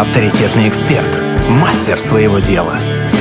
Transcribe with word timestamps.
авторитетный 0.00 0.66
эксперт, 0.66 1.06
мастер 1.50 2.00
своего 2.00 2.38
дела, 2.38 2.78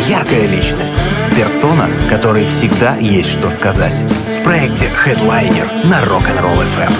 яркая 0.07 0.47
личность, 0.47 1.09
персона, 1.35 1.89
которой 2.09 2.45
всегда 2.45 2.95
есть 2.95 3.31
что 3.31 3.51
сказать. 3.51 4.05
В 4.39 4.43
проекте 4.45 4.85
Headliner 4.85 5.85
на 5.85 6.01
Rock'n'Roll 6.01 6.65
FM. 6.77 6.93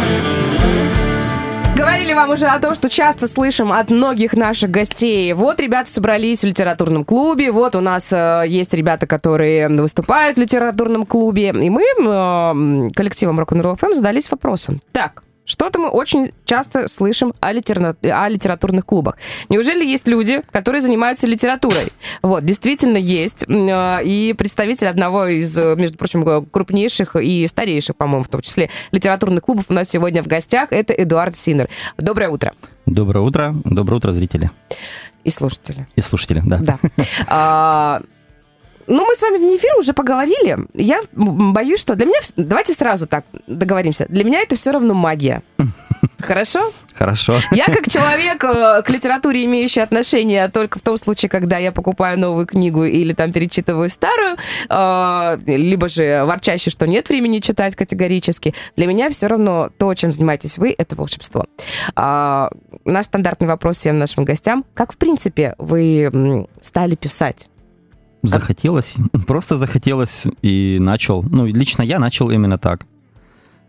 Говорили 1.77 2.11
вам 2.11 2.31
уже 2.31 2.47
о 2.47 2.59
том, 2.59 2.75
что 2.75 2.89
часто 2.89 3.29
слышим 3.29 3.71
от 3.71 3.89
многих 3.89 4.33
наших 4.33 4.69
гостей. 4.69 5.31
Вот 5.31 5.61
ребята 5.61 5.89
собрались 5.89 6.41
в 6.41 6.45
литературном 6.47 7.05
клубе, 7.05 7.53
вот 7.53 7.77
у 7.77 7.79
нас 7.79 8.11
э, 8.11 8.43
есть 8.47 8.73
ребята, 8.73 9.07
которые 9.07 9.69
выступают 9.69 10.35
в 10.35 10.41
литературном 10.41 11.05
клубе. 11.05 11.51
И 11.51 11.69
мы 11.69 11.83
э, 11.83 12.89
коллективом 12.93 13.39
Rock'n'Roll 13.39 13.79
FM 13.79 13.93
задались 13.93 14.29
вопросом. 14.29 14.81
Так, 14.91 15.23
что-то 15.49 15.79
мы 15.79 15.89
очень 15.89 16.31
часто 16.45 16.87
слышим 16.87 17.33
о, 17.39 17.51
литера... 17.51 17.95
о 18.03 18.29
литературных 18.29 18.85
клубах. 18.85 19.17
Неужели 19.49 19.83
есть 19.83 20.07
люди, 20.07 20.43
которые 20.51 20.81
занимаются 20.81 21.25
литературой? 21.25 21.87
Вот, 22.21 22.45
действительно 22.45 22.97
есть. 22.97 23.43
Э, 23.47 24.03
и 24.03 24.33
представитель 24.37 24.87
одного 24.87 25.25
из, 25.25 25.57
между 25.57 25.97
прочим, 25.97 26.45
крупнейших 26.45 27.15
и 27.15 27.47
старейших, 27.47 27.95
по-моему, 27.95 28.23
в 28.23 28.27
том 28.27 28.41
числе, 28.41 28.69
литературных 28.91 29.43
клубов 29.43 29.65
у 29.69 29.73
нас 29.73 29.89
сегодня 29.89 30.21
в 30.21 30.27
гостях. 30.27 30.71
Это 30.71 30.93
Эдуард 30.93 31.35
Синер. 31.35 31.67
Доброе 31.97 32.29
утро. 32.29 32.53
Доброе 32.85 33.21
утро. 33.21 33.55
Доброе 33.65 33.97
утро, 33.97 34.11
зрители. 34.11 34.51
И 35.23 35.31
слушатели. 35.31 35.87
И 35.95 36.01
слушатели, 36.01 36.41
да. 36.45 36.79
Да. 37.27 38.01
Ну, 38.89 39.05
мы 39.05 39.13
с 39.13 39.21
вами 39.21 39.37
в 39.37 39.55
эфир 39.55 39.77
уже 39.77 39.93
поговорили. 39.93 40.57
Я 40.73 41.01
боюсь, 41.13 41.79
что 41.79 41.95
для 41.95 42.07
меня... 42.07 42.19
Давайте 42.35 42.73
сразу 42.73 43.05
так 43.05 43.23
договоримся. 43.45 44.07
Для 44.09 44.23
меня 44.23 44.41
это 44.41 44.55
все 44.55 44.71
равно 44.71 44.95
магия. 44.95 45.43
Хорошо? 46.19 46.71
Хорошо. 46.95 47.39
Я 47.51 47.65
как 47.65 47.87
человек 47.87 48.43
э, 48.43 48.81
к 48.81 48.89
литературе 48.89 49.45
имеющий 49.45 49.81
отношение 49.81 50.47
только 50.47 50.79
в 50.79 50.81
том 50.81 50.97
случае, 50.97 51.29
когда 51.29 51.59
я 51.59 51.71
покупаю 51.71 52.19
новую 52.19 52.47
книгу 52.47 52.83
или 52.83 53.13
там 53.13 53.31
перечитываю 53.31 53.89
старую, 53.89 54.37
э, 54.69 55.37
либо 55.45 55.87
же 55.87 56.23
ворчащий, 56.25 56.71
что 56.71 56.87
нет 56.87 57.09
времени 57.09 57.39
читать 57.39 57.75
категорически. 57.75 58.55
Для 58.75 58.87
меня 58.87 59.11
все 59.11 59.27
равно 59.27 59.69
то, 59.77 59.93
чем 59.93 60.11
занимаетесь 60.11 60.57
вы, 60.57 60.73
это 60.75 60.95
волшебство. 60.95 61.45
А, 61.95 62.49
наш 62.85 63.05
стандартный 63.05 63.47
вопрос 63.47 63.77
всем 63.77 63.99
нашим 63.99 64.25
гостям. 64.25 64.65
Как, 64.73 64.93
в 64.93 64.97
принципе, 64.97 65.53
вы 65.59 66.47
стали 66.61 66.95
писать? 66.95 67.47
Захотелось, 68.21 68.97
просто 69.27 69.57
захотелось 69.57 70.27
и 70.41 70.77
начал. 70.79 71.23
Ну, 71.23 71.45
лично 71.45 71.83
я 71.83 71.99
начал 71.99 72.29
именно 72.29 72.57
так. 72.57 72.85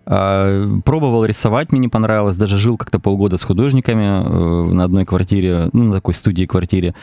А, 0.06 0.66
пробовал 0.84 1.24
рисовать, 1.24 1.70
мне 1.72 1.80
не 1.80 1.88
понравилось. 1.88 2.36
Даже 2.36 2.58
жил 2.58 2.76
как-то 2.76 2.98
полгода 2.98 3.36
с 3.38 3.42
художниками 3.42 4.04
э, 4.04 4.74
на 4.74 4.84
одной 4.84 5.04
квартире, 5.04 5.70
ну, 5.72 5.84
на 5.84 5.92
такой 5.92 6.14
студии 6.14 6.46
квартире. 6.46 6.94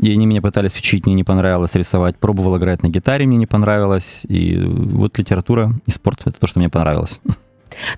И 0.00 0.12
они 0.12 0.26
меня 0.26 0.42
пытались 0.42 0.76
учить, 0.76 1.06
мне 1.06 1.14
не 1.14 1.24
понравилось 1.24 1.74
рисовать. 1.74 2.16
Пробовал 2.16 2.56
играть 2.56 2.82
на 2.82 2.88
гитаре, 2.88 3.26
мне 3.26 3.36
не 3.36 3.46
понравилось. 3.46 4.24
И 4.28 4.56
вот 4.56 5.18
литература 5.18 5.72
и 5.86 5.90
спорт— 5.90 6.22
это 6.24 6.40
то, 6.40 6.46
что 6.46 6.58
мне 6.58 6.68
понравилось. 6.68 7.20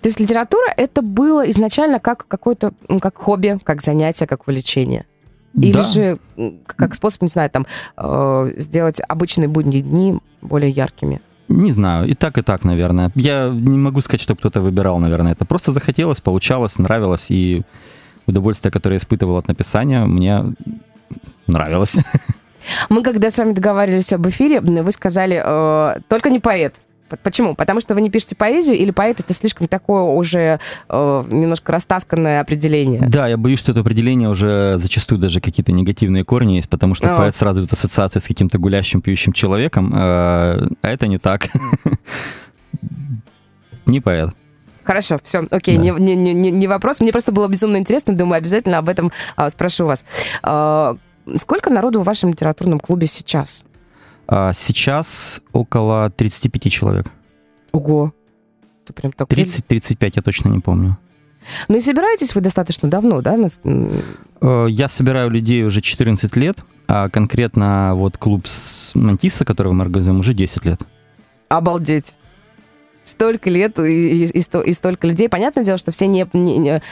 То 0.03 0.09
есть 0.09 0.21
литература 0.21 0.73
это 0.77 1.01
было 1.01 1.49
изначально 1.51 2.01
как 2.01 2.27
какое-то, 2.27 2.75
как 3.01 3.17
хобби, 3.17 3.59
как 3.63 3.83
занятие, 3.83 4.27
как 4.27 4.47
увлечение? 4.47 5.07
Или 5.55 5.73
да. 5.73 5.83
же 5.83 6.19
как 6.67 6.95
способ, 6.95 7.23
не 7.23 7.29
знаю, 7.29 7.51
там, 7.51 7.67
э, 7.97 8.53
сделать 8.57 9.01
обычные 9.07 9.49
будние 9.49 9.83
дни 9.83 10.19
более 10.43 10.71
яркими? 10.71 11.21
Не 11.49 11.73
знаю, 11.73 12.07
и 12.07 12.15
так, 12.15 12.39
и 12.39 12.43
так, 12.43 12.65
наверное. 12.65 13.11
Я 13.17 13.49
не 13.53 13.79
могу 13.79 14.01
сказать, 14.01 14.21
что 14.21 14.37
кто-то 14.37 14.61
выбирал, 14.61 14.99
наверное, 15.01 15.33
это. 15.33 15.45
Просто 15.45 15.73
захотелось, 15.73 16.21
получалось, 16.21 16.79
нравилось, 16.79 17.27
и 17.31 17.63
удовольствие, 18.27 18.71
которое 18.71 18.95
я 18.95 18.99
испытывал 18.99 19.37
от 19.37 19.49
написания, 19.49 20.05
мне 20.05 20.55
нравилось. 21.49 21.97
Мы 22.89 23.03
когда 23.03 23.31
с 23.31 23.39
вами 23.39 23.53
договаривались 23.53 24.13
об 24.13 24.29
эфире, 24.29 24.61
вы 24.61 24.93
сказали, 24.93 25.43
э, 25.45 26.01
только 26.09 26.31
не 26.31 26.39
поэт. 26.39 26.81
Почему? 27.23 27.55
Потому 27.55 27.81
что 27.81 27.95
вы 27.95 28.01
не 28.01 28.11
пишете 28.11 28.35
поэзию, 28.35 28.77
или 28.77 28.91
поэт 28.91 29.21
это 29.21 29.33
слишком 29.33 29.69
такое 29.69 30.03
уже 30.03 30.61
э, 30.89 31.25
немножко 31.29 31.73
растасканное 31.73 32.41
определение? 32.41 33.03
Да, 33.07 33.27
я 33.27 33.37
боюсь, 33.37 33.59
что 33.59 33.73
это 33.73 33.81
определение 33.81 34.29
уже 34.29 34.77
зачастую 34.79 35.19
даже 35.19 35.41
какие-то 35.41 35.73
негативные 35.73 36.25
корни 36.25 36.55
есть, 36.55 36.69
потому 36.69 36.95
что 36.95 37.15
О. 37.15 37.19
поэт 37.19 37.35
сразу 37.35 37.61
идет 37.61 37.73
ассоциация 37.73 38.21
с 38.21 38.27
каким-то 38.27 38.59
гулящим, 38.59 39.01
пьющим 39.01 39.33
человеком, 39.33 39.93
э, 39.95 39.97
а 39.99 40.69
это 40.83 41.07
не 41.07 41.19
так. 41.19 41.49
Не 43.87 44.01
поэт. 44.01 44.31
Хорошо, 44.85 45.19
все, 45.23 45.45
окей, 45.51 45.77
да. 45.77 45.83
не, 45.83 45.91
не, 45.91 46.33
не, 46.35 46.51
не 46.51 46.67
вопрос. 46.67 47.01
Мне 47.01 47.13
просто 47.13 47.33
было 47.33 47.49
безумно 47.49 47.77
интересно, 47.77 48.15
думаю, 48.15 48.39
обязательно 48.39 48.79
об 48.79 48.89
этом 48.89 49.13
а, 49.37 49.51
спрошу 49.51 49.87
вас. 49.87 50.05
А, 50.43 50.97
сколько 51.37 51.71
народу 51.71 52.01
в 52.01 52.05
вашем 52.05 52.31
литературном 52.31 52.81
клубе 52.81 53.07
сейчас? 53.07 53.65
А 54.33 54.53
сейчас 54.53 55.43
около 55.53 56.09
35 56.09 56.73
человек. 56.73 57.07
Ого. 57.73 58.15
Это 58.85 58.93
прям 58.93 59.13
так 59.13 59.29
30-35, 59.29 60.13
я 60.15 60.23
точно 60.23 60.49
не 60.51 60.61
помню. 60.61 60.97
Ну 61.67 61.77
и 61.77 61.81
собираетесь 61.81 62.35
вы 62.37 62.41
достаточно 62.41 62.89
давно, 62.89 63.23
да? 63.23 63.37
Э, 64.41 64.67
я 64.69 64.89
собираю 64.89 65.31
людей 65.31 65.65
уже 65.65 65.81
14 65.81 66.37
лет, 66.37 66.59
а 66.87 67.09
конкретно 67.09 67.95
вот 67.97 68.19
клуб 68.19 68.47
с 68.47 68.95
Мантиса, 68.95 69.45
который 69.45 69.73
мы 69.73 69.83
организуем, 69.83 70.21
уже 70.21 70.33
10 70.33 70.65
лет. 70.65 70.81
Обалдеть 71.49 72.15
столько 73.05 73.51
лет 73.51 73.79
и, 73.79 74.25
и, 74.25 74.39
и, 74.39 74.73
столько 74.73 75.07
людей. 75.07 75.29
Понятное 75.29 75.65
дело, 75.65 75.79
что 75.79 75.91
все 75.91 76.07
не, 76.07 76.27
не, 76.33 76.59
не... 76.59 76.83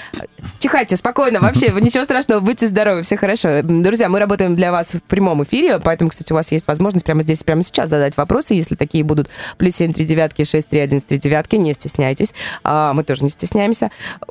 Чихайте, 0.58 0.96
спокойно, 0.96 1.40
вообще, 1.40 1.70
ничего 1.80 2.04
страшного, 2.04 2.40
будьте 2.40 2.66
здоровы, 2.66 3.02
все 3.02 3.16
хорошо. 3.16 3.62
Друзья, 3.62 4.08
мы 4.08 4.18
работаем 4.18 4.56
для 4.56 4.72
вас 4.72 4.94
в 4.94 5.02
прямом 5.02 5.42
эфире, 5.42 5.78
поэтому, 5.78 6.10
кстати, 6.10 6.32
у 6.32 6.36
вас 6.36 6.50
есть 6.52 6.66
возможность 6.66 7.04
прямо 7.04 7.22
здесь, 7.22 7.42
прямо 7.42 7.62
сейчас 7.62 7.90
задать 7.90 8.16
вопросы, 8.16 8.54
если 8.54 8.74
такие 8.74 9.04
будут. 9.04 9.28
Плюс 9.56 9.76
7 9.76 9.92
3 9.92 10.04
девятки, 10.04 10.44
6 10.44 10.68
3 10.68 10.80
1 10.80 11.00
3 11.00 11.18
девятки, 11.18 11.56
не 11.56 11.72
стесняйтесь. 11.72 12.34
А, 12.64 12.92
мы 12.92 13.04
тоже 13.04 13.24
не 13.24 13.30
стесняемся. 13.30 13.90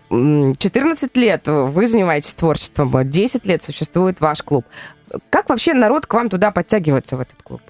14 0.09 1.17
лет 1.17 1.47
вы 1.47 1.87
занимаетесь 1.87 2.33
творчеством, 2.33 2.91
10 3.09 3.45
лет 3.45 3.63
существует 3.63 4.21
ваш 4.21 4.41
клуб. 4.41 4.65
Как 5.29 5.49
вообще 5.49 5.73
народ 5.73 6.05
к 6.05 6.13
вам 6.13 6.29
туда 6.29 6.51
подтягивается, 6.51 7.17
в 7.17 7.21
этот 7.21 7.41
клуб? 7.41 7.61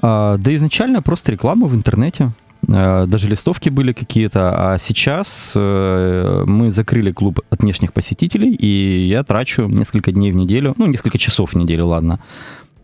А, 0.00 0.36
да 0.38 0.54
изначально 0.54 1.02
просто 1.02 1.32
реклама 1.32 1.66
в 1.66 1.74
интернете. 1.74 2.32
Э, 2.72 3.06
даже 3.06 3.28
листовки 3.28 3.68
были 3.68 3.92
какие-то, 3.92 4.72
а 4.72 4.78
сейчас 4.78 5.52
э, 5.54 6.44
мы 6.46 6.72
закрыли 6.72 7.12
клуб 7.12 7.40
от 7.50 7.62
внешних 7.62 7.92
посетителей, 7.92 8.54
и 8.54 9.06
я 9.06 9.22
трачу 9.24 9.68
несколько 9.68 10.10
дней 10.10 10.32
в 10.32 10.36
неделю, 10.36 10.74
ну, 10.78 10.86
несколько 10.86 11.18
часов 11.18 11.52
в 11.52 11.56
неделю, 11.56 11.86
ладно, 11.86 12.20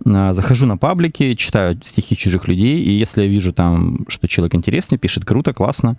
э, 0.05 0.33
захожу 0.33 0.67
на 0.67 0.77
паблики, 0.77 1.35
читаю 1.35 1.81
стихи 1.83 2.17
чужих 2.17 2.49
людей, 2.49 2.83
и 2.83 2.91
если 2.91 3.23
я 3.23 3.29
вижу 3.29 3.53
там, 3.53 4.05
что 4.09 4.29
человек 4.29 4.55
интересный, 4.55 4.99
пишет 4.99 5.25
круто, 5.25 5.55
классно, 5.55 5.97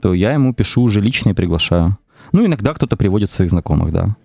то 0.00 0.14
я 0.14 0.32
ему 0.32 0.54
пишу 0.54 0.82
уже 0.82 1.00
лично 1.00 1.30
и 1.30 1.34
приглашаю. 1.34 1.98
Ну, 2.30 2.46
иногда 2.46 2.72
кто-то 2.74 2.96
приводит 2.96 3.30
своих 3.30 3.50
знакомых, 3.50 3.92
да. 3.92 4.16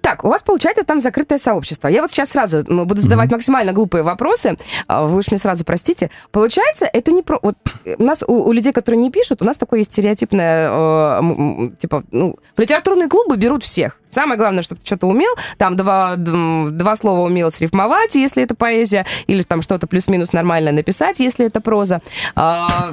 Так, 0.00 0.24
у 0.24 0.28
вас 0.28 0.42
получается 0.42 0.84
там 0.84 1.00
закрытое 1.00 1.38
сообщество. 1.38 1.88
Я 1.88 2.02
вот 2.02 2.10
сейчас 2.10 2.30
сразу 2.30 2.62
буду 2.64 3.00
задавать 3.00 3.28
mm-hmm. 3.28 3.32
максимально 3.32 3.72
глупые 3.72 4.02
вопросы. 4.02 4.56
А, 4.86 5.06
вы 5.06 5.18
уж 5.18 5.30
мне 5.30 5.38
сразу 5.38 5.64
простите. 5.64 6.10
Получается, 6.30 6.86
это 6.86 7.12
не 7.12 7.22
про... 7.22 7.38
Вот 7.42 7.56
у 7.84 8.02
нас, 8.02 8.24
у, 8.26 8.34
у 8.34 8.52
людей, 8.52 8.72
которые 8.72 9.00
не 9.00 9.10
пишут, 9.10 9.42
у 9.42 9.44
нас 9.44 9.56
такое 9.56 9.80
есть 9.80 9.92
стереотипное, 9.92 10.70
э, 10.70 11.70
типа, 11.78 12.04
ну, 12.12 12.36
в 12.56 12.60
литературные 12.60 13.08
клубы 13.08 13.36
берут 13.36 13.62
всех. 13.64 13.98
Самое 14.10 14.38
главное, 14.38 14.62
чтобы 14.62 14.80
ты 14.80 14.86
что-то 14.86 15.08
умел, 15.08 15.32
там 15.58 15.76
два, 15.76 16.14
два 16.16 16.96
слова 16.96 17.20
умел 17.26 17.50
срифмовать, 17.50 18.14
если 18.14 18.42
это 18.42 18.54
поэзия, 18.54 19.04
или 19.26 19.42
там 19.42 19.62
что-то 19.62 19.86
плюс-минус 19.86 20.32
нормально 20.32 20.72
написать, 20.72 21.20
если 21.20 21.46
это 21.46 21.60
проза. 21.60 22.00
А, 22.34 22.92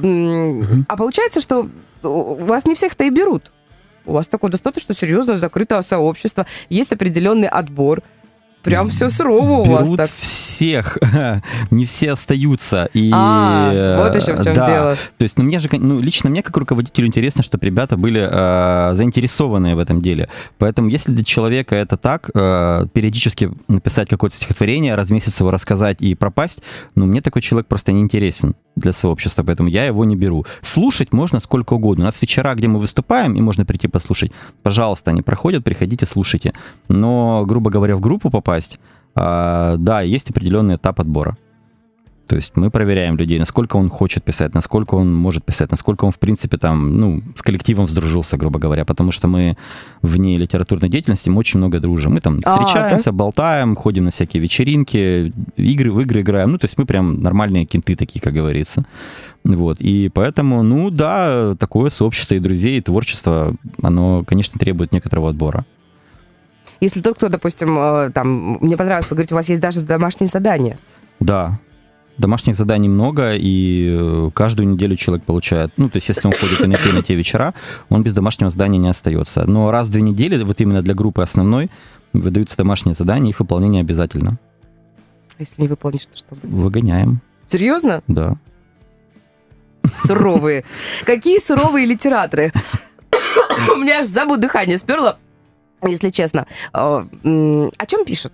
а 0.87 0.97
получается, 0.97 1.39
что 1.39 1.69
у 2.03 2.45
вас 2.45 2.65
не 2.65 2.75
всех-то 2.75 3.05
и 3.05 3.09
берут 3.09 3.51
у 4.05 4.13
вас 4.13 4.27
такое 4.27 4.51
достаточно 4.51 4.93
серьезное 4.93 5.35
закрытое 5.35 5.81
сообщество, 5.81 6.45
есть 6.69 6.91
определенный 6.91 7.47
отбор. 7.47 8.03
Прям 8.63 8.89
все 8.89 9.09
сурово 9.09 9.61
у 9.61 9.63
вас 9.63 9.89
так. 9.89 10.09
всех, 10.09 10.97
не 11.71 11.85
все 11.85 12.11
остаются. 12.11 12.89
И, 12.93 13.11
а, 13.13 13.97
вот 14.03 14.15
еще 14.15 14.33
в 14.33 14.43
чем 14.43 14.53
да. 14.53 14.65
дело. 14.65 14.97
То 15.17 15.23
есть, 15.23 15.37
ну, 15.37 15.43
мне 15.43 15.59
же, 15.59 15.69
ну, 15.71 15.99
лично 15.99 16.29
мне, 16.29 16.41
как 16.41 16.55
руководителю, 16.55 17.07
интересно, 17.07 17.43
чтобы 17.43 17.65
ребята 17.65 17.97
были 17.97 18.27
э, 18.29 18.95
заинтересованные 18.95 19.75
в 19.75 19.79
этом 19.79 20.01
деле. 20.01 20.29
Поэтому, 20.57 20.87
если 20.87 21.11
для 21.11 21.23
человека 21.23 21.75
это 21.75 21.97
так, 21.97 22.29
э, 22.33 22.87
периодически 22.93 23.51
написать 23.67 24.09
какое-то 24.09 24.35
стихотворение, 24.35 24.95
раз 24.95 25.09
в 25.09 25.11
месяц 25.11 25.39
его 25.39 25.51
рассказать 25.51 26.01
и 26.01 26.15
пропасть, 26.15 26.63
ну, 26.95 27.05
мне 27.05 27.21
такой 27.21 27.41
человек 27.41 27.67
просто 27.67 27.91
не 27.91 28.01
интересен 28.01 28.55
для 28.75 28.91
сообщества, 28.91 29.43
поэтому 29.43 29.69
я 29.69 29.85
его 29.85 30.05
не 30.05 30.15
беру. 30.15 30.45
Слушать 30.61 31.13
можно 31.13 31.39
сколько 31.39 31.73
угодно. 31.73 32.05
У 32.05 32.07
нас 32.07 32.21
вечера, 32.21 32.55
где 32.55 32.67
мы 32.67 32.79
выступаем, 32.79 33.35
и 33.35 33.41
можно 33.41 33.65
прийти 33.65 33.87
послушать. 33.87 34.31
Пожалуйста, 34.63 35.11
они 35.11 35.21
проходят, 35.21 35.63
приходите, 35.63 36.05
слушайте. 36.05 36.53
Но, 36.87 37.43
грубо 37.45 37.69
говоря, 37.69 37.95
в 37.95 37.99
группу 37.99 38.29
попасть, 38.29 38.52
э, 39.15 39.75
да, 39.77 40.01
есть 40.01 40.29
определенный 40.29 40.75
этап 40.75 40.99
отбора. 40.99 41.37
То 42.27 42.37
есть 42.37 42.55
мы 42.55 42.71
проверяем 42.71 43.17
людей, 43.17 43.37
насколько 43.37 43.75
он 43.75 43.89
хочет 43.89 44.23
писать, 44.23 44.53
насколько 44.53 44.95
он 44.95 45.13
может 45.13 45.43
писать, 45.43 45.71
насколько 45.71 46.05
он, 46.05 46.11
в 46.11 46.19
принципе, 46.19 46.57
там, 46.57 46.97
ну, 46.97 47.21
с 47.35 47.41
коллективом 47.41 47.85
сдружился, 47.87 48.37
грубо 48.37 48.59
говоря, 48.59 48.85
потому 48.85 49.11
что 49.11 49.27
мы 49.27 49.57
вне 50.01 50.37
литературной 50.37 50.89
деятельности, 50.89 51.29
мы 51.29 51.39
очень 51.39 51.59
много 51.59 51.79
дружим. 51.79 52.13
Мы 52.13 52.21
там 52.21 52.39
А, 52.45 52.51
встречаемся, 52.51 53.11
болтаем, 53.11 53.75
ходим 53.75 54.05
на 54.05 54.11
всякие 54.11 54.41
вечеринки, 54.41 55.33
игры 55.57 55.91
в 55.91 55.99
игры 55.99 56.21
играем. 56.21 56.51
Ну, 56.51 56.57
то 56.57 56.65
есть 56.65 56.77
мы 56.77 56.85
прям 56.85 57.21
нормальные 57.21 57.65
кенты 57.65 57.95
такие, 57.95 58.21
как 58.21 58.33
говорится. 58.33 58.85
Вот, 59.43 59.81
и 59.81 60.09
поэтому, 60.13 60.63
ну 60.63 60.89
да, 60.89 61.55
такое 61.55 61.89
сообщество 61.89 62.35
и 62.35 62.39
друзей, 62.39 62.77
и 62.77 62.81
творчество, 62.81 63.53
оно, 63.81 64.23
конечно, 64.23 64.57
требует 64.57 64.93
некоторого 64.93 65.29
отбора. 65.29 65.65
Если 66.79 67.01
тот, 67.01 67.15
кто, 67.17 67.29
допустим, 67.29 67.77
э, 67.77 68.11
там, 68.11 68.57
мне 68.61 68.75
понравилось, 68.77 69.09
вы 69.09 69.15
говорите, 69.15 69.33
у 69.33 69.37
вас 69.37 69.49
есть 69.49 69.61
даже 69.61 69.85
домашние 69.85 70.27
задания. 70.27 70.77
Да, 71.19 71.59
домашних 72.17 72.55
заданий 72.55 72.89
много, 72.89 73.33
и 73.35 73.87
э, 73.97 74.29
каждую 74.33 74.67
неделю 74.69 74.95
человек 74.95 75.25
получает, 75.25 75.71
ну, 75.77 75.89
то 75.89 75.97
есть 75.97 76.09
если 76.09 76.27
он 76.27 76.33
ходит 76.33 76.59
на 76.59 76.75
те, 76.75 76.91
на 76.93 77.01
те 77.01 77.15
вечера, 77.15 77.53
он 77.89 78.03
без 78.03 78.13
домашнего 78.13 78.49
задания 78.49 78.79
не 78.79 78.89
остается. 78.89 79.45
Но 79.45 79.71
раз 79.71 79.87
в 79.87 79.91
две 79.91 80.01
недели, 80.01 80.41
вот 80.43 80.59
именно 80.61 80.81
для 80.81 80.93
группы 80.93 81.21
основной, 81.21 81.69
выдаются 82.11 82.57
домашние 82.57 82.95
задания, 82.95 83.29
их 83.31 83.39
выполнение 83.39 83.81
обязательно. 83.81 84.37
А 85.31 85.35
Если 85.39 85.61
не 85.61 85.67
выполнишь, 85.67 86.05
то 86.05 86.17
что 86.17 86.35
будет? 86.35 86.53
Выгоняем, 86.53 87.21
Серьезно? 87.47 88.03
да. 88.07 88.35
Суровые. 90.05 90.63
Какие 91.05 91.39
суровые 91.39 91.85
литераторы. 91.85 92.51
У 93.73 93.75
меня 93.77 93.99
аж 93.99 94.07
забу 94.07 94.37
дыхание 94.37 94.77
сперло, 94.77 95.17
если 95.87 96.09
честно. 96.09 96.45
Э, 96.73 97.03
О 97.77 97.85
чем 97.85 98.05
пишут? 98.05 98.33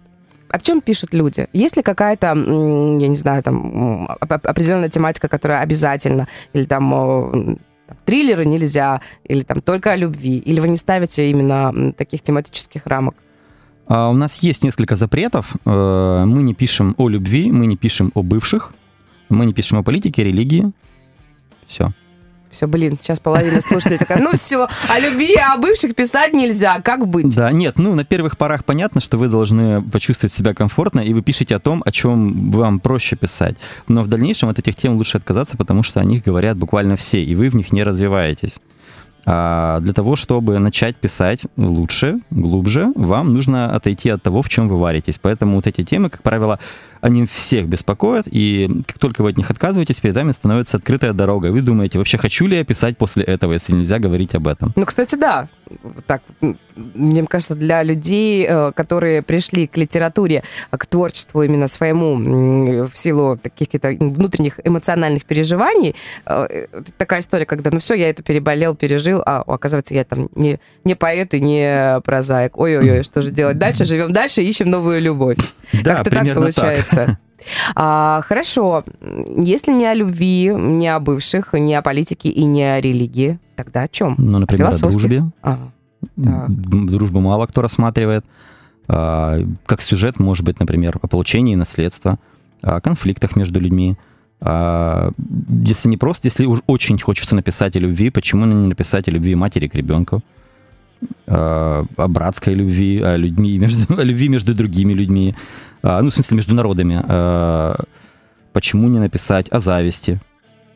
О 0.49 0.59
чем 0.59 0.81
пишут 0.81 1.13
люди? 1.13 1.47
Есть 1.53 1.77
ли 1.77 1.83
какая-то, 1.83 2.27
я 2.27 3.07
не 3.07 3.15
знаю, 3.15 3.43
там 3.43 4.07
определенная 4.19 4.89
тематика, 4.89 5.27
которая 5.27 5.61
обязательно, 5.61 6.27
или 6.53 6.63
там, 6.63 7.59
триллеры 8.05 8.45
нельзя, 8.45 9.01
или 9.23 9.41
там 9.41 9.61
только 9.61 9.91
о 9.91 9.95
любви, 9.95 10.37
или 10.39 10.59
вы 10.59 10.69
не 10.69 10.77
ставите 10.77 11.29
именно 11.29 11.93
таких 11.93 12.21
тематических 12.21 12.87
рамок? 12.87 13.15
А 13.87 14.09
у 14.09 14.13
нас 14.13 14.43
есть 14.43 14.63
несколько 14.63 14.95
запретов. 14.95 15.55
Э, 15.65 16.23
Мы 16.25 16.43
не 16.43 16.53
пишем 16.53 16.95
о 16.97 17.09
любви, 17.09 17.51
мы 17.51 17.65
не 17.67 17.77
пишем 17.77 18.11
о 18.15 18.23
бывших, 18.23 18.73
мы 19.29 19.45
не 19.45 19.53
пишем 19.53 19.77
о 19.79 19.83
политике, 19.83 20.23
религии. 20.23 20.71
Все. 21.67 21.91
Все, 22.51 22.65
блин, 22.67 22.97
сейчас 22.99 23.19
половина 23.19 23.61
слушателей 23.61 23.99
такая, 23.99 24.19
ну 24.19 24.31
все, 24.33 24.67
о 24.89 24.99
любви, 24.99 25.35
о 25.35 25.57
бывших 25.57 25.95
писать 25.95 26.33
нельзя, 26.33 26.81
как 26.81 27.07
быть? 27.07 27.29
Да, 27.29 27.51
нет, 27.51 27.77
ну, 27.77 27.93
на 27.93 28.03
первых 28.03 28.37
порах 28.37 28.65
понятно, 28.65 29.01
что 29.01 29.17
вы 29.17 29.27
должны 29.27 29.83
почувствовать 29.83 30.33
себя 30.33 30.55
комфортно, 30.55 30.99
и 30.99 31.13
вы 31.13 31.21
пишете 31.21 31.55
о 31.55 31.59
том, 31.59 31.83
о 31.85 31.91
чем 31.91 32.49
вам 32.51 32.79
проще 32.79 33.15
писать. 33.15 33.55
Но 33.87 34.01
в 34.03 34.07
дальнейшем 34.07 34.49
от 34.49 34.57
этих 34.57 34.75
тем 34.75 34.95
лучше 34.95 35.17
отказаться, 35.17 35.57
потому 35.57 35.83
что 35.83 35.99
о 35.99 36.03
них 36.03 36.23
говорят 36.23 36.57
буквально 36.57 36.97
все, 36.97 37.23
и 37.23 37.35
вы 37.35 37.49
в 37.49 37.55
них 37.55 37.71
не 37.71 37.83
развиваетесь. 37.83 38.59
А 39.25 39.79
для 39.81 39.93
того, 39.93 40.15
чтобы 40.15 40.59
начать 40.59 40.95
писать 40.95 41.41
лучше, 41.57 42.19
глубже, 42.29 42.91
вам 42.95 43.33
нужно 43.33 43.73
отойти 43.75 44.09
от 44.09 44.23
того, 44.23 44.41
в 44.41 44.49
чем 44.49 44.69
вы 44.69 44.77
варитесь. 44.77 45.19
Поэтому 45.21 45.55
вот 45.55 45.67
эти 45.67 45.83
темы, 45.83 46.09
как 46.09 46.23
правило, 46.23 46.59
они 47.01 47.25
всех 47.25 47.67
беспокоят, 47.67 48.27
и 48.29 48.83
как 48.87 48.99
только 48.99 49.21
вы 49.21 49.29
от 49.29 49.37
них 49.37 49.49
отказываетесь, 49.49 49.99
перед 49.99 50.15
вами 50.15 50.31
становится 50.31 50.77
открытая 50.77 51.13
дорога. 51.13 51.47
Вы 51.47 51.61
думаете, 51.61 51.97
вообще 51.97 52.17
хочу 52.17 52.47
ли 52.47 52.57
я 52.57 52.63
писать 52.63 52.97
после 52.97 53.23
этого, 53.23 53.53
если 53.53 53.73
нельзя 53.73 53.99
говорить 53.99 54.35
об 54.35 54.47
этом? 54.47 54.73
Ну, 54.75 54.85
кстати, 54.85 55.15
да. 55.15 55.47
Так, 56.07 56.21
мне 56.75 57.23
кажется, 57.25 57.55
для 57.55 57.83
людей, 57.83 58.45
э, 58.47 58.71
которые 58.71 59.21
пришли 59.21 59.67
к 59.67 59.77
литературе, 59.77 60.43
к 60.71 60.85
творчеству 60.85 61.43
именно 61.43 61.67
своему 61.67 62.87
в 62.87 62.97
силу 62.97 63.39
каких-то 63.41 63.89
внутренних 63.89 64.59
эмоциональных 64.63 65.25
переживаний, 65.25 65.95
э, 66.25 66.65
такая 66.97 67.19
история, 67.19 67.45
когда, 67.45 67.69
ну 67.71 67.79
все, 67.79 67.93
я 67.93 68.09
это 68.09 68.23
переболел, 68.23 68.75
пережил, 68.75 69.21
а 69.25 69.43
оказывается, 69.45 69.93
я 69.93 70.03
там 70.03 70.29
не, 70.35 70.59
не 70.83 70.95
поэт 70.95 71.33
и 71.33 71.39
не 71.39 72.01
прозаик. 72.01 72.57
Ой-ой-ой, 72.57 73.03
что 73.03 73.21
же 73.21 73.31
делать 73.31 73.57
дальше? 73.57 73.85
Живем 73.85 74.11
дальше, 74.11 74.41
ищем 74.41 74.69
новую 74.69 75.01
любовь. 75.01 75.37
Да, 75.83 75.97
Как-то 75.97 76.09
так 76.09 76.33
получается. 76.33 77.19
А, 77.75 78.21
хорошо, 78.21 78.83
если 79.37 79.71
не 79.71 79.85
о 79.85 79.93
любви, 79.93 80.51
не 80.53 80.93
о 80.93 80.99
бывших, 80.99 81.53
не 81.53 81.73
о 81.75 81.81
политике 81.81 82.29
и 82.29 82.43
не 82.43 82.63
о 82.63 82.81
религии, 82.81 83.39
тогда 83.63 83.81
о 83.83 83.87
чем? 83.87 84.15
Ну, 84.17 84.39
например, 84.39 84.67
о 84.67 84.71
Философских? 84.71 85.09
дружбе. 85.09 85.23
А, 85.41 85.69
Так. 86.23 86.49
Дружбу 86.91 87.19
мало 87.19 87.45
кто 87.47 87.61
рассматривает. 87.61 88.23
А, 88.87 89.37
Как 89.65 89.81
сюжет 89.81 90.19
может 90.19 90.45
быть, 90.45 90.59
например, 90.59 90.97
о 91.01 91.07
получении 91.07 91.55
наследства, 91.55 92.17
о 92.61 92.79
конфликтах 92.81 93.35
между 93.35 93.59
людьми. 93.59 93.95
А, 94.41 95.11
Если 95.67 95.89
не 95.89 95.97
просто, 95.97 96.27
если 96.27 96.45
уж 96.47 96.59
очень 96.67 96.97
хочется 96.99 97.35
написать 97.35 97.75
о 97.75 97.79
любви, 97.79 98.09
почему 98.09 98.45
не 98.45 98.67
написать 98.67 99.07
о 99.09 99.11
любви 99.11 99.35
матери 99.35 99.67
к 99.67 99.75
ребенку? 99.75 100.21
А, 101.27 101.85
О 101.97 102.07
братской 102.07 102.53
любви, 102.55 103.01
о, 103.01 103.17
людьми, 103.17 103.59
между, 103.59 103.93
о 104.01 104.03
любви 104.03 104.29
между 104.29 104.53
другими 104.53 104.93
людьми. 104.93 105.35
Ну, 105.83 106.09
в 106.09 106.13
смысле, 106.13 106.35
между 106.35 106.55
народами. 106.55 107.03
Почему 108.53 108.89
не 108.89 108.99
написать 108.99 109.47
о 109.53 109.59
зависти, 109.59 110.19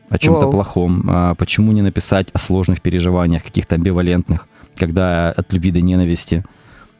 о 0.08 0.18
чем-то 0.18 0.40
Вау. 0.42 0.50
плохом? 0.50 1.04
А, 1.08 1.34
Почему 1.34 1.72
не 1.72 1.82
написать 1.82 2.28
о 2.32 2.38
сложных 2.38 2.80
переживаниях, 2.82 3.42
каких-то 3.42 3.74
амбивалентных? 3.74 4.48
когда 4.76 5.30
от 5.30 5.52
любви 5.52 5.70
до 5.70 5.80
ненависти. 5.80 6.44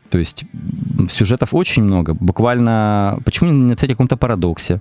То 0.08 0.18
есть 0.18 0.44
сюжетов 1.10 1.54
очень 1.54 1.82
много. 1.82 2.14
Буквально... 2.14 3.18
Почему 3.24 3.50
не 3.50 3.58
написать 3.70 3.90
о 3.90 3.94
каком-то 3.94 4.16
парадоксе? 4.16 4.80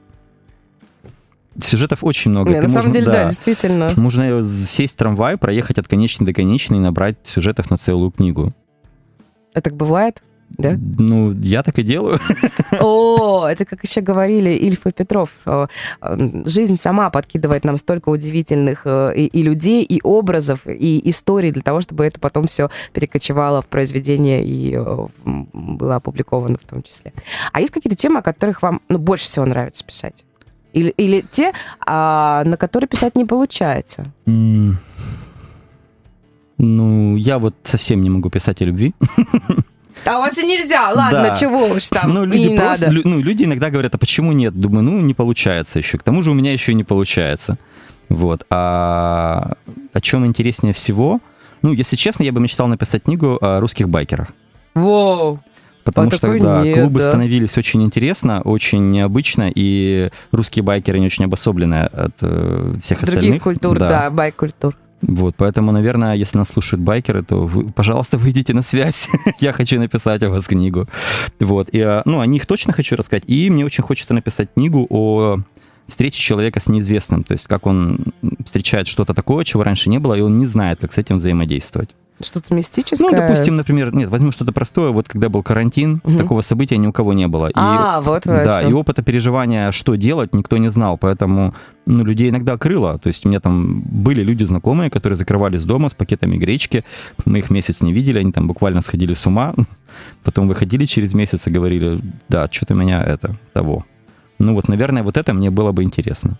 Сюжетов 1.60 2.04
очень 2.04 2.32
много. 2.32 2.52
Не, 2.52 2.62
на 2.62 2.68
самом 2.68 2.88
можно- 2.88 2.94
деле, 2.94 3.06
да, 3.08 3.12
да. 3.24 3.30
действительно. 3.30 3.90
Можно 3.96 4.44
сесть 4.44 4.94
в 4.94 4.98
трамвай, 4.98 5.38
проехать 5.38 5.78
от 5.78 5.88
конечной 5.88 6.26
до 6.28 6.34
конечной 6.34 6.78
и 6.78 6.82
набрать 6.82 7.18
сюжетов 7.24 7.70
на 7.72 7.78
целую 7.78 8.12
книгу. 8.12 8.54
Это 9.54 9.70
так 9.70 9.76
бывает? 9.76 10.24
Да? 10.58 10.78
Ну, 10.80 11.34
я 11.42 11.64
так 11.64 11.80
и 11.80 11.84
делаю. 11.84 12.20
О, 12.80 13.48
это 13.48 13.66
как 13.66 13.84
еще 13.84 14.02
говорили 14.02 14.52
Ильф 14.52 14.86
и 14.86 14.92
Петров. 14.92 15.30
э, 15.46 15.68
э, 16.02 16.30
Жизнь 16.46 16.78
сама 16.78 17.10
подкидывает 17.10 17.64
нам 17.66 17.78
столько 17.78 18.10
удивительных 18.10 18.82
э, 18.86 19.14
и, 19.16 19.26
и 19.26 19.42
людей, 19.42 19.84
и 19.84 20.00
образов, 20.04 20.68
и 20.68 21.10
историй 21.10 21.52
для 21.52 21.64
того, 21.64 21.82
чтобы 21.82 22.06
это 22.06 22.20
потом 22.20 22.46
все 22.46 22.70
перекочевало 22.94 23.62
в 23.62 23.68
произведение 23.68 24.46
и 24.46 24.78
было 25.54 25.96
опубликовано 25.96 26.58
в 26.62 26.70
том 26.70 26.84
числе. 26.84 27.14
А 27.52 27.60
есть 27.60 27.74
какие-то 27.74 27.98
темы, 27.98 28.20
о 28.20 28.22
которых 28.22 28.62
вам 28.62 28.82
ну, 28.90 29.00
больше 29.00 29.26
всего 29.26 29.46
нравится 29.46 29.84
писать? 29.84 30.24
Или, 30.74 30.90
или 30.98 31.26
те, 31.32 31.52
а, 31.86 32.44
на 32.46 32.58
которые 32.58 32.88
писать 32.88 33.16
не 33.16 33.26
получается? 33.26 34.12
М, 34.28 34.78
Ну, 36.58 37.16
я 37.16 37.40
вот 37.40 37.56
совсем 37.64 38.02
не 38.02 38.10
могу 38.10 38.30
писать 38.30 38.62
о 38.62 38.66
любви. 38.66 38.94
А 40.06 40.18
у 40.18 40.22
вас 40.22 40.38
и 40.38 40.46
нельзя, 40.46 40.90
ладно, 40.92 41.22
Да. 41.30 41.36
чего 41.36 41.66
уж 41.68 41.88
там, 41.90 42.14
Ну, 42.14 42.26
люди 42.26 42.48
не 42.50 42.58
просто, 42.58 42.86
надо. 42.86 42.96
лю- 42.98 43.02
ну, 43.06 43.20
люди 43.22 43.44
иногда 43.44 43.70
говорят, 43.70 43.96
а 43.96 43.98
почему 43.98 44.32
нет? 44.32 44.54
Думаю, 44.60 44.84
ну, 44.84 45.00
не 45.02 45.14
получается 45.14 45.80
еще. 45.80 45.98
К 45.98 46.04
тому 46.04 46.22
же 46.24 46.32
у 46.32 46.34
меня 46.34 46.52
еще 46.52 46.72
и 46.74 46.76
не 46.76 46.84
получается. 46.84 47.58
Вот. 48.10 48.46
А 48.50 49.54
о 49.94 50.02
чем 50.02 50.26
интереснее 50.26 50.74
всего? 50.74 51.20
Ну, 51.62 51.72
если 51.74 51.96
честно, 51.96 52.24
я 52.24 52.32
бы 52.34 52.42
мечтал 52.42 52.68
написать 52.68 53.04
книгу 53.04 53.38
о 53.42 53.60
русских 53.62 53.88
байкерах. 53.90 54.30
Воу. 54.76 55.40
Потому 55.86 56.08
А 56.08 56.12
что, 56.12 56.40
да, 56.40 56.62
нет, 56.64 56.76
клубы 56.76 57.02
да. 57.02 57.10
становились 57.10 57.58
очень 57.58 57.84
интересно, 57.84 58.42
очень 58.42 58.90
необычно, 58.92 59.52
и 59.54 60.10
русские 60.32 60.64
байкеры 60.64 60.98
не 61.00 61.08
очень 61.08 61.26
обособлены 61.26 61.84
от 61.84 62.14
э, 62.22 62.76
всех 62.82 63.00
Других 63.02 63.18
остальных. 63.20 63.44
культур, 63.44 63.80
да, 63.80 64.10
байк-культур. 64.10 64.78
Вот, 65.08 65.36
поэтому, 65.36 65.72
наверное, 65.72 66.16
если 66.16 66.38
нас 66.38 66.50
слушают 66.50 66.82
байкеры, 66.82 67.24
то, 67.24 67.46
вы, 67.46 67.72
пожалуйста, 67.72 68.18
выйдите 68.24 68.54
на 68.54 68.62
связь. 68.62 69.10
Я 69.40 69.54
хочу 69.54 69.80
написать 69.80 70.24
о 70.24 70.30
вас 70.30 70.48
книгу. 70.48 70.88
Вот, 71.40 71.70
и, 71.72 71.82
а, 71.82 72.02
ну, 72.06 72.20
о 72.20 72.26
них 72.26 72.46
точно 72.46 72.74
хочу 72.74 72.96
рассказать. 72.96 73.24
И 73.28 73.50
мне 73.50 73.66
очень 73.66 73.84
хочется 73.84 74.14
написать 74.14 74.50
книгу 74.54 74.88
о 74.90 75.38
встрече 75.88 76.20
человека 76.20 76.60
с 76.60 76.68
неизвестным. 76.68 77.24
То 77.24 77.34
есть, 77.34 77.48
как 77.48 77.68
он 77.68 78.00
встречает 78.46 78.88
что-то 78.88 79.14
такое, 79.14 79.44
чего 79.44 79.64
раньше 79.64 79.90
не 79.90 80.00
было, 80.00 80.14
и 80.14 80.22
он 80.22 80.40
не 80.40 80.46
знает, 80.46 80.80
как 80.80 80.94
с 80.94 80.98
этим 80.98 81.18
взаимодействовать. 81.18 81.96
Что-то 82.22 82.54
мистическое. 82.54 83.10
Ну, 83.10 83.18
допустим, 83.18 83.56
например, 83.56 83.94
нет, 83.94 84.10
возьмем 84.10 84.32
что-то 84.32 84.54
простое. 84.54 84.92
Вот 84.92 85.08
когда 85.10 85.30
был 85.30 85.44
карантин, 85.44 86.02
Мгм. 86.04 86.18
такого 86.18 86.42
события 86.42 86.78
ни 86.78 86.88
у 86.88 86.92
кого 86.94 87.14
не 87.14 87.28
было. 87.28 87.48
И 87.48 87.54
А, 87.56 88.02
вот 88.02 88.26
вы 88.26 88.38
да, 88.44 88.62
и 88.62 88.72
опыта 88.72 89.02
переживания, 89.02 89.72
что 89.72 89.96
делать, 89.96 90.34
никто 90.34 90.58
не 90.58 90.70
знал, 90.70 90.98
поэтому 90.98 91.54
ну, 91.86 92.06
людей 92.06 92.30
иногда 92.30 92.58
крыло. 92.58 92.98
То 92.98 93.08
есть 93.08 93.26
у 93.26 93.30
меня 93.30 93.40
там 93.40 93.82
были 93.82 94.24
люди 94.24 94.44
знакомые, 94.44 94.90
которые 94.90 95.18
закрывались 95.18 95.66
дома 95.66 95.90
с 95.90 95.94
пакетами 95.94 96.38
гречки, 96.38 96.86
мы 97.26 97.40
их 97.40 97.50
месяц 97.50 97.82
не 97.82 97.92
видели, 97.94 98.20
они 98.20 98.32
там 98.32 98.48
буквально 98.48 98.82
сходили 98.82 99.14
с 99.14 99.26
ума, 99.26 99.54
потом 100.24 100.48
выходили 100.48 100.86
через 100.86 101.14
месяц 101.14 101.48
и 101.48 101.52
говорили, 101.52 102.00
да, 102.30 102.48
что-то 102.50 102.74
меня 102.76 103.04
это, 103.04 103.36
того. 103.54 103.86
Ну 104.40 104.54
вот, 104.54 104.68
наверное, 104.68 105.04
вот 105.04 105.18
это 105.18 105.34
мне 105.34 105.50
было 105.50 105.72
бы 105.72 105.84
интересно. 105.84 106.38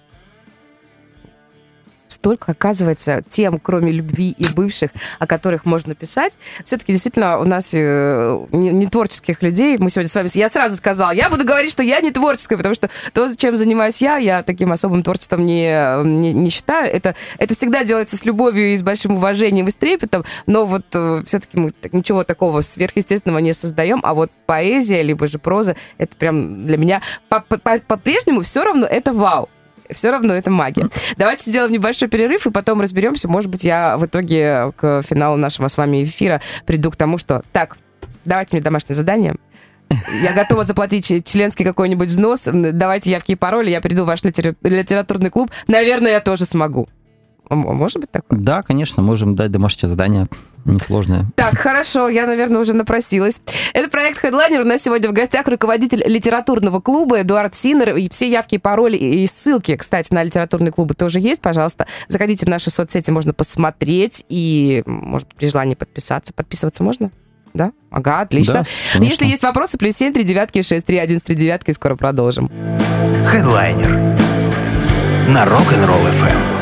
Столько, 2.24 2.54
оказывается, 2.54 3.22
тем, 3.28 3.60
кроме 3.60 3.92
любви 3.92 4.34
и 4.38 4.46
бывших, 4.46 4.92
о 5.20 5.28
которых 5.28 5.66
можно 5.66 5.94
писать. 5.94 6.40
Все-таки 6.64 6.94
действительно 6.94 7.38
у 7.38 7.44
нас 7.44 7.72
э, 7.74 8.46
не, 8.54 8.70
не 8.70 8.88
творческих 8.88 9.44
людей. 9.44 9.78
Мы 9.78 9.90
сегодня 9.90 10.08
с 10.08 10.16
вами... 10.16 10.30
Я 10.34 10.48
сразу 10.50 10.78
сказала, 10.78 11.12
я 11.12 11.30
буду 11.30 11.44
говорить, 11.44 11.70
что 11.70 11.84
я 11.84 12.00
не 12.00 12.12
творческая, 12.12 12.56
потому 12.56 12.76
что 12.76 12.90
то, 13.12 13.28
чем 13.36 13.58
занимаюсь 13.58 14.02
я, 14.02 14.16
я 14.16 14.42
таким 14.42 14.72
особым 14.72 15.04
творчеством 15.04 15.46
не, 15.46 15.68
не, 16.06 16.32
не 16.32 16.50
считаю. 16.50 16.90
Это, 16.94 17.14
это 17.40 17.54
всегда 17.56 17.84
делается 17.84 18.16
с 18.16 18.24
любовью 18.24 18.72
и 18.72 18.78
с 18.78 18.84
большим 18.84 19.16
уважением 19.16 19.68
и 19.68 19.72
с 19.72 19.76
трепетом, 19.76 20.24
но 20.46 20.66
вот 20.66 20.86
э, 20.94 21.24
все-таки 21.26 21.58
мы 21.60 21.74
ничего 21.92 22.24
такого 22.24 22.62
сверхъестественного 22.62 23.40
не 23.40 23.52
создаем, 23.52 24.00
а 24.02 24.14
вот 24.14 24.32
поэзия, 24.46 25.02
либо 25.02 25.28
же 25.28 25.40
проза, 25.40 25.76
это 25.98 26.16
прям 26.16 26.66
для 26.68 26.78
меня 26.78 27.02
по-прежнему 27.28 28.44
все 28.44 28.64
равно 28.64 28.88
это 28.88 29.12
вау 29.12 29.50
все 29.92 30.12
равно 30.12 30.34
это 30.34 30.52
магия. 30.52 30.90
Давайте 31.18 31.50
сделаем 31.50 31.72
небольшой 31.72 32.08
перерыв 32.08 32.48
и 32.48 32.52
потом 32.52 32.82
разберемся. 32.82 33.28
Может 33.28 33.50
быть, 33.50 33.64
я 33.64 33.98
в 33.98 34.06
итоге 34.06 34.72
к 34.78 35.02
финалу 35.04 35.38
нашего 35.38 35.68
с 35.68 35.78
вами 35.78 36.04
эфира 36.04 36.42
приду 36.66 36.92
к 36.92 36.96
тому, 36.96 37.18
что 37.18 37.44
так, 37.52 37.78
давайте 38.26 38.56
мне 38.56 38.62
домашнее 38.62 38.96
задание. 38.96 39.36
Я 40.24 40.34
готова 40.34 40.64
заплатить 40.64 41.26
членский 41.26 41.64
какой-нибудь 41.64 42.10
взнос. 42.10 42.50
Давайте 42.52 43.12
явки 43.12 43.34
и 43.34 43.36
пароли, 43.36 43.70
я 43.70 43.80
приду 43.82 44.04
в 44.04 44.08
ваш 44.08 44.24
литературный 44.24 45.30
клуб. 45.30 45.52
Наверное, 45.68 46.14
я 46.14 46.20
тоже 46.20 46.46
смогу. 46.46 46.90
Может 47.50 48.00
быть 48.00 48.12
такое? 48.12 48.40
Да, 48.40 48.62
конечно, 48.64 49.04
можем 49.04 49.36
дать 49.36 49.52
домашнее 49.52 49.90
задание. 49.90 50.28
Несложное. 50.66 51.26
Так, 51.36 51.58
хорошо, 51.58 52.08
я, 52.08 52.26
наверное, 52.26 52.62
уже 52.62 52.74
напросилась. 52.74 53.42
Это 53.74 53.90
проект 53.90 54.24
Headliner. 54.24 54.62
У 54.62 54.66
нас 54.66 54.82
сегодня 54.82 55.10
в 55.10 55.14
гостях 55.14 55.48
руководитель 55.48 56.04
литературного 56.06 56.80
клуба 56.80 57.22
Эдуард 57.22 57.54
Синер. 57.54 57.98
И 57.98 58.08
все 58.10 58.30
явки, 58.30 58.58
пароли 58.58 58.96
и 58.96 59.28
ссылки, 59.28 59.76
кстати, 59.76 60.14
на 60.14 60.24
литературные 60.24 60.72
клубы 60.72 60.94
тоже 60.94 61.20
есть. 61.20 61.42
Пожалуйста, 61.42 61.88
заходите 62.08 62.46
в 62.46 62.50
наши 62.50 62.70
соцсети, 62.70 63.12
можно 63.12 63.34
посмотреть 63.34 64.26
и, 64.30 64.84
может 64.86 65.28
быть, 65.28 65.38
при 65.38 65.50
желании 65.50 65.76
подписаться. 65.76 66.32
Подписываться 66.34 66.82
можно? 66.82 67.12
Да? 67.54 67.74
Ага, 67.92 68.22
отлично. 68.22 68.66
Да, 68.96 69.04
Если 69.04 69.26
есть 69.26 69.44
вопросы, 69.44 69.78
плюс 69.78 69.96
7, 69.96 70.14
3 70.14 70.24
девятки, 70.24 70.62
6, 70.62 70.86
3, 70.86 70.98
1, 70.98 71.20
3 71.20 71.36
девятки, 71.36 71.70
и 71.72 71.74
скоро 71.74 71.96
продолжим. 71.96 72.50
Headliner 73.32 74.14
на 75.28 75.46
Rock'n'Roll 75.46 76.10
FM. 76.10 76.53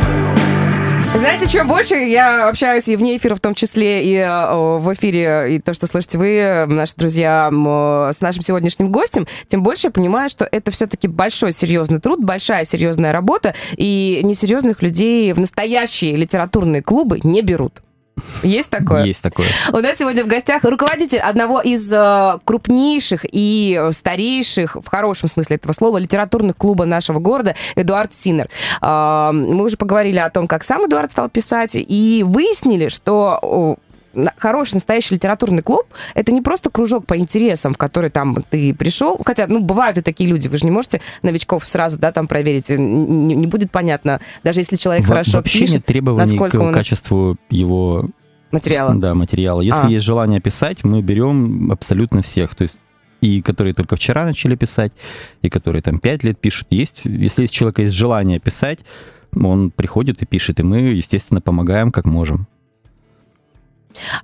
Знаете, 1.14 1.46
что 1.48 1.66
больше 1.66 1.96
я 1.96 2.48
общаюсь 2.48 2.88
и 2.88 2.96
вне 2.96 3.18
эфира 3.18 3.36
в 3.36 3.42
том 3.42 3.54
числе, 3.54 4.04
и 4.06 4.16
э, 4.16 4.78
в 4.80 4.94
эфире, 4.94 5.56
и 5.56 5.60
то, 5.60 5.74
что 5.74 5.86
слышите 5.86 6.18
вы, 6.18 6.66
наши 6.68 6.96
друзья, 6.96 7.50
с 7.52 8.22
нашим 8.22 8.42
сегодняшним 8.42 8.92
гостем, 8.92 9.28
тем 9.48 9.62
больше 9.62 9.88
я 9.88 9.92
понимаю, 9.92 10.30
что 10.30 10.48
это 10.50 10.72
все-таки 10.72 11.08
большой 11.08 11.52
серьезный 11.52 12.00
труд, 12.00 12.24
большая 12.24 12.64
серьезная 12.64 13.12
работа, 13.12 13.54
и 13.76 14.22
несерьезных 14.24 14.82
людей 14.82 15.34
в 15.34 15.40
настоящие 15.40 16.16
литературные 16.16 16.82
клубы 16.82 17.20
не 17.24 17.42
берут. 17.42 17.82
Есть 18.44 18.70
такое? 18.70 19.06
Есть 19.06 19.22
такое. 19.22 19.48
У 19.72 19.78
нас 19.78 19.98
сегодня 19.98 20.24
в 20.24 20.28
гостях 20.28 20.64
руководитель 20.64 21.20
одного 21.20 21.62
из 21.62 21.92
э, 21.92 22.40
крупнейших 22.44 23.26
и 23.32 23.90
старейших, 23.92 24.76
в 24.76 24.88
хорошем 24.88 25.28
смысле 25.28 25.58
этого 25.58 25.74
слова, 25.74 25.98
литературных 25.98 26.58
клуба 26.58 26.86
нашего 26.86 27.20
города 27.20 27.56
Эдуард 27.76 28.14
Синер. 28.14 28.50
Э, 28.82 29.32
мы 29.32 29.64
уже 29.64 29.78
поговорили 29.78 30.20
о 30.20 30.30
том, 30.30 30.48
как 30.48 30.64
сам 30.64 30.86
Эдуард 30.86 31.12
стал 31.12 31.30
писать, 31.30 31.76
и 31.76 32.24
выяснили, 32.28 32.90
что 32.90 33.78
хороший 34.38 34.76
настоящий 34.76 35.16
литературный 35.16 35.62
клуб 35.62 35.86
это 36.16 36.32
не 36.32 36.42
просто 36.42 36.70
кружок 36.70 37.06
по 37.06 37.18
интересам, 37.18 37.74
в 37.74 37.78
который 37.78 38.10
там 38.10 38.44
ты 38.50 38.74
пришел, 38.74 39.20
хотя, 39.26 39.48
ну, 39.48 39.60
бывают 39.60 39.98
и 39.98 40.02
такие 40.02 40.30
люди, 40.30 40.48
вы 40.48 40.58
же 40.58 40.66
не 40.66 40.72
можете 40.72 41.02
новичков 41.22 41.68
сразу, 41.68 42.00
да, 42.00 42.12
там 42.12 42.28
проверить, 42.28 42.70
не, 42.70 43.36
не 43.36 43.48
будет 43.48 43.72
понятно, 43.72 44.22
даже 44.44 44.60
если 44.60 44.76
человек 44.76 45.06
Во 45.06 45.10
хорошо 45.14 45.38
вообще 45.38 45.60
пишет, 45.60 45.76
нет 45.76 45.86
требований 45.86 46.38
к 46.38 46.54
нас... 46.54 46.76
качеству 46.76 47.38
его 47.50 48.10
материала. 48.52 48.96
Да, 48.96 49.16
материала. 49.16 49.62
Если 49.62 49.88
а. 49.88 49.90
есть 49.90 50.06
желание 50.06 50.42
писать, 50.42 50.84
мы 50.84 51.02
берем 51.02 51.72
абсолютно 51.72 52.22
всех, 52.22 52.56
то 52.56 52.64
есть 52.64 52.78
и 53.22 53.42
которые 53.42 53.74
только 53.74 53.96
вчера 53.96 54.26
начали 54.26 54.56
писать, 54.56 54.92
и 55.44 55.50
которые 55.50 55.82
там 55.84 56.00
пять 56.00 56.24
лет 56.24 56.40
пишут. 56.40 56.68
Есть, 56.72 57.02
если 57.06 57.46
у 57.46 57.48
человека 57.48 57.84
есть 57.84 57.94
желание 57.94 58.40
писать, 58.40 58.80
он 59.36 59.72
приходит 59.72 60.22
и 60.22 60.26
пишет, 60.26 60.60
и 60.60 60.64
мы, 60.64 60.80
естественно, 60.80 61.40
помогаем 61.40 61.92
как 61.92 62.06
можем. 62.06 62.48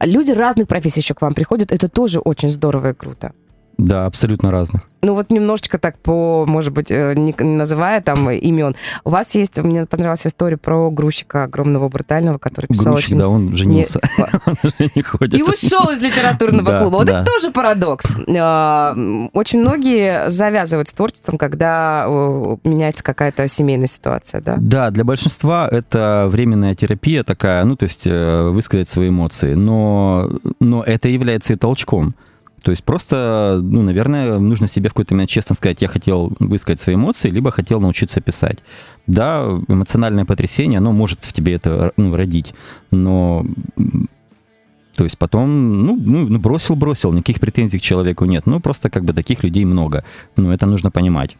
Люди 0.02 0.32
разных 0.32 0.68
профессий 0.68 1.02
еще 1.02 1.14
к 1.14 1.22
вам 1.22 1.34
приходят, 1.34 1.72
это 1.72 1.90
тоже 1.90 2.20
очень 2.20 2.50
здорово 2.50 2.92
и 2.92 2.94
круто. 2.94 3.34
Да, 3.78 4.06
абсолютно 4.06 4.52
разных. 4.52 4.84
Ну 5.04 5.14
вот 5.14 5.30
немножечко 5.30 5.78
так 5.78 6.00
по, 6.00 6.46
может 6.48 6.74
быть, 6.74 6.90
э, 6.90 7.14
не 7.16 7.34
называя 7.44 8.02
там 8.02 8.30
имен. 8.32 8.76
У 9.04 9.12
вас 9.12 9.36
есть, 9.36 9.58
мне 9.60 9.86
понравилась 9.86 10.26
история 10.26 10.58
про 10.58 10.90
грузчика 10.90 11.44
огромного 11.44 11.88
брутального, 11.88 12.40
который 12.40 12.66
писал 12.66 12.94
Грузчик, 12.94 13.12
очень... 13.12 13.20
да, 13.20 13.28
он 13.30 13.56
женился. 13.56 14.02
он 14.46 14.56
уже 14.64 14.92
не 14.96 15.02
ходит. 15.04 15.40
И 15.40 15.44
ушел 15.44 15.90
из 15.92 16.02
литературного 16.02 16.80
клуба. 16.82 16.98
Вот 16.98 17.10
это 17.10 17.24
тоже 17.24 17.52
парадокс. 17.52 18.18
А, 18.38 18.94
очень 19.34 19.60
многие 19.60 20.30
завязывают 20.32 20.90
с 20.90 20.94
творчеством, 20.94 21.38
когда 21.38 22.06
меняется 22.64 23.04
какая-то 23.04 23.48
семейная 23.48 23.88
ситуация, 23.88 24.42
да? 24.42 24.56
Да, 24.60 24.90
для 24.90 25.04
большинства 25.04 25.68
это 25.70 26.28
временная 26.30 26.74
терапия 26.74 27.24
такая, 27.24 27.64
ну, 27.66 27.76
то 27.76 27.84
есть 27.84 28.08
э, 28.08 28.50
высказать 28.50 28.90
свои 28.90 29.10
эмоции. 29.10 29.54
Но, 29.54 30.32
но 30.60 30.84
это 30.84 31.08
является 31.08 31.54
и 31.54 31.56
толчком. 31.56 32.16
То 32.68 32.72
есть 32.72 32.84
просто, 32.84 33.62
ну, 33.64 33.82
наверное, 33.82 34.40
нужно 34.40 34.68
себе 34.68 34.90
в 34.90 34.92
какой-то 34.92 35.14
момент 35.14 35.30
честно 35.30 35.56
сказать, 35.56 35.82
я 35.82 35.88
хотел 35.88 36.34
высказать 36.42 36.82
свои 36.82 36.96
эмоции, 36.96 37.30
либо 37.30 37.50
хотел 37.50 37.80
научиться 37.80 38.20
писать. 38.20 38.58
Да, 39.08 39.46
эмоциональное 39.70 40.26
потрясение, 40.26 40.80
оно 40.80 40.92
может 40.92 41.24
в 41.24 41.32
тебе 41.32 41.54
это 41.54 41.94
ну, 41.96 42.14
родить, 42.14 42.54
но 42.92 43.46
то 44.98 45.06
есть 45.06 45.18
потом, 45.18 45.86
ну, 45.86 45.96
ну, 45.96 46.28
ну, 46.28 46.40
бросил, 46.40 46.76
бросил, 46.76 47.14
никаких 47.14 47.40
претензий 47.40 47.80
к 47.80 47.82
человеку 47.82 48.26
нет. 48.26 48.46
Ну, 48.48 48.60
просто 48.60 48.90
как 48.90 49.06
бы 49.06 49.14
таких 49.14 49.44
людей 49.44 49.64
много. 49.64 50.04
Но 50.36 50.54
это 50.54 50.66
нужно 50.66 50.92
понимать. 50.92 51.38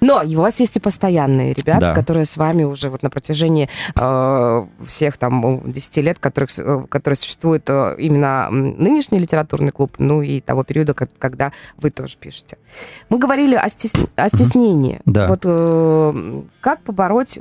Но 0.00 0.22
у 0.22 0.40
вас 0.40 0.60
есть 0.60 0.76
и 0.76 0.80
постоянные 0.80 1.52
ребята, 1.52 1.86
да. 1.86 1.94
которые 1.94 2.24
с 2.24 2.36
вами 2.36 2.64
уже 2.64 2.90
вот 2.90 3.02
на 3.02 3.10
протяжении 3.10 3.68
э, 3.96 4.66
всех 4.86 5.16
там 5.16 5.62
10 5.70 5.96
лет, 5.98 6.18
которых, 6.18 6.50
э, 6.58 6.84
которые 6.88 7.16
существует 7.16 7.68
э, 7.68 7.96
именно 7.98 8.50
нынешний 8.50 9.18
литературный 9.18 9.72
клуб, 9.72 9.96
ну 9.98 10.22
и 10.22 10.40
того 10.40 10.64
периода, 10.64 10.94
когда 10.94 11.52
вы 11.76 11.90
тоже 11.90 12.16
пишете. 12.18 12.58
Мы 13.08 13.18
говорили 13.18 13.56
о, 13.56 13.68
стес... 13.68 13.94
о 14.16 14.28
стеснении. 14.28 15.00
Да. 15.04 15.28
Вот 15.28 15.40
э, 15.44 16.42
как 16.60 16.82
побороть... 16.82 17.40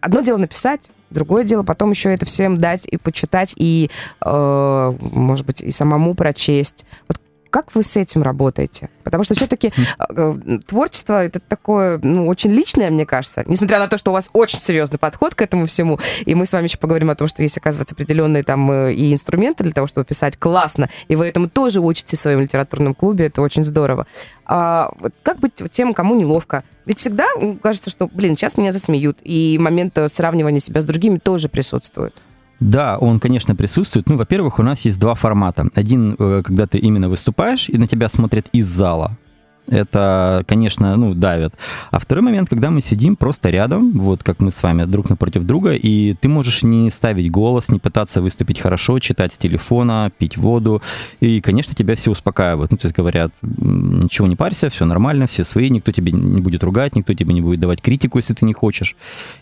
Одно 0.00 0.20
дело 0.20 0.36
написать, 0.36 0.90
Другое 1.14 1.44
дело 1.44 1.62
потом 1.62 1.90
еще 1.90 2.12
это 2.12 2.26
всем 2.26 2.58
дать 2.58 2.86
и 2.86 2.96
почитать, 2.96 3.54
и, 3.56 3.88
э, 4.20 4.92
может 5.00 5.46
быть, 5.46 5.62
и 5.62 5.70
самому 5.70 6.14
прочесть. 6.14 6.84
Вот 7.06 7.18
как 7.54 7.72
вы 7.76 7.84
с 7.84 7.96
этим 7.96 8.24
работаете? 8.24 8.90
Потому 9.04 9.22
что 9.22 9.36
все-таки 9.36 9.72
э, 10.08 10.32
творчество 10.66 11.24
это 11.24 11.38
такое, 11.38 12.00
ну, 12.02 12.26
очень 12.26 12.50
личное, 12.50 12.90
мне 12.90 13.06
кажется. 13.06 13.44
Несмотря 13.46 13.78
на 13.78 13.86
то, 13.86 13.96
что 13.96 14.10
у 14.10 14.12
вас 14.12 14.28
очень 14.32 14.58
серьезный 14.58 14.98
подход 14.98 15.36
к 15.36 15.40
этому 15.40 15.66
всему, 15.66 16.00
и 16.26 16.34
мы 16.34 16.46
с 16.46 16.52
вами 16.52 16.64
еще 16.64 16.78
поговорим 16.78 17.10
о 17.10 17.14
том, 17.14 17.28
что 17.28 17.44
есть, 17.44 17.56
оказывается, 17.56 17.94
определенные 17.94 18.42
там 18.42 18.68
э, 18.72 18.94
и 18.94 19.12
инструменты 19.12 19.62
для 19.62 19.72
того, 19.72 19.86
чтобы 19.86 20.04
писать 20.04 20.36
классно, 20.36 20.90
и 21.06 21.14
вы 21.14 21.28
этому 21.28 21.48
тоже 21.48 21.80
учите 21.80 22.16
в 22.16 22.20
своем 22.20 22.40
литературном 22.40 22.92
клубе, 22.92 23.26
это 23.26 23.40
очень 23.40 23.62
здорово. 23.62 24.08
А 24.46 24.90
как 25.22 25.38
быть 25.38 25.62
тем, 25.70 25.94
кому 25.94 26.16
неловко? 26.16 26.64
Ведь 26.86 26.98
всегда 26.98 27.28
кажется, 27.62 27.88
что, 27.88 28.08
блин, 28.08 28.36
сейчас 28.36 28.56
меня 28.56 28.72
засмеют, 28.72 29.18
и 29.22 29.58
момент 29.60 29.96
э, 29.96 30.08
сравнивания 30.08 30.58
себя 30.58 30.80
с 30.80 30.84
другими 30.84 31.18
тоже 31.18 31.48
присутствует. 31.48 32.16
Да, 32.64 32.96
он, 32.96 33.20
конечно, 33.20 33.54
присутствует. 33.54 34.08
Ну, 34.08 34.16
во-первых, 34.16 34.58
у 34.58 34.62
нас 34.62 34.86
есть 34.86 34.98
два 34.98 35.14
формата. 35.14 35.68
Один, 35.74 36.16
э, 36.18 36.40
когда 36.42 36.66
ты 36.66 36.78
именно 36.78 37.10
выступаешь, 37.10 37.68
и 37.68 37.76
на 37.76 37.86
тебя 37.86 38.08
смотрят 38.08 38.46
из 38.52 38.66
зала 38.68 39.18
это, 39.66 40.44
конечно, 40.46 40.96
ну, 40.96 41.14
давит. 41.14 41.54
А 41.90 41.98
второй 41.98 42.22
момент, 42.22 42.48
когда 42.48 42.70
мы 42.70 42.80
сидим 42.80 43.16
просто 43.16 43.50
рядом, 43.50 43.92
вот 43.92 44.22
как 44.22 44.40
мы 44.40 44.50
с 44.50 44.62
вами, 44.62 44.84
друг 44.84 45.08
напротив 45.10 45.44
друга, 45.44 45.72
и 45.72 46.14
ты 46.14 46.28
можешь 46.28 46.62
не 46.62 46.90
ставить 46.90 47.30
голос, 47.30 47.68
не 47.68 47.78
пытаться 47.78 48.20
выступить 48.20 48.60
хорошо, 48.60 48.98
читать 48.98 49.32
с 49.32 49.38
телефона, 49.38 50.12
пить 50.18 50.36
воду, 50.36 50.82
и, 51.20 51.40
конечно, 51.40 51.74
тебя 51.74 51.96
все 51.96 52.10
успокаивают. 52.10 52.70
Ну, 52.70 52.76
то 52.76 52.86
есть 52.86 52.96
говорят, 52.96 53.32
ничего 53.42 54.26
не 54.26 54.36
парься, 54.36 54.68
все 54.68 54.84
нормально, 54.84 55.26
все 55.26 55.44
свои, 55.44 55.70
никто 55.70 55.92
тебе 55.92 56.12
не 56.12 56.40
будет 56.40 56.62
ругать, 56.62 56.96
никто 56.96 57.14
тебе 57.14 57.32
не 57.34 57.40
будет 57.40 57.60
давать 57.60 57.80
критику, 57.80 58.18
если 58.18 58.34
ты 58.34 58.44
не 58.44 58.52
хочешь. 58.52 58.96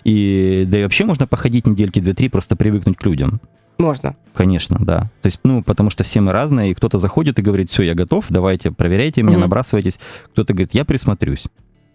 И, 0.04 0.64
да 0.68 0.78
и 0.78 0.82
вообще 0.82 1.04
можно 1.04 1.26
походить 1.26 1.66
недельки 1.66 2.00
две-три, 2.00 2.28
просто 2.28 2.56
привыкнуть 2.56 2.96
к 2.96 3.04
людям. 3.04 3.40
Можно. 3.78 4.14
Конечно, 4.34 4.78
да. 4.80 5.10
То 5.22 5.26
есть, 5.26 5.40
ну, 5.44 5.62
потому 5.62 5.90
что 5.90 6.04
все 6.04 6.20
мы 6.20 6.32
разные, 6.32 6.70
и 6.70 6.74
кто-то 6.74 6.98
заходит 6.98 7.38
и 7.38 7.42
говорит, 7.42 7.68
все, 7.68 7.82
я 7.82 7.94
готов, 7.94 8.26
давайте, 8.28 8.70
проверяйте 8.70 9.22
меня, 9.22 9.36
угу. 9.36 9.42
набрасывайтесь. 9.42 9.98
Кто-то 10.32 10.52
говорит, 10.52 10.74
я 10.74 10.84
присмотрюсь. 10.84 11.46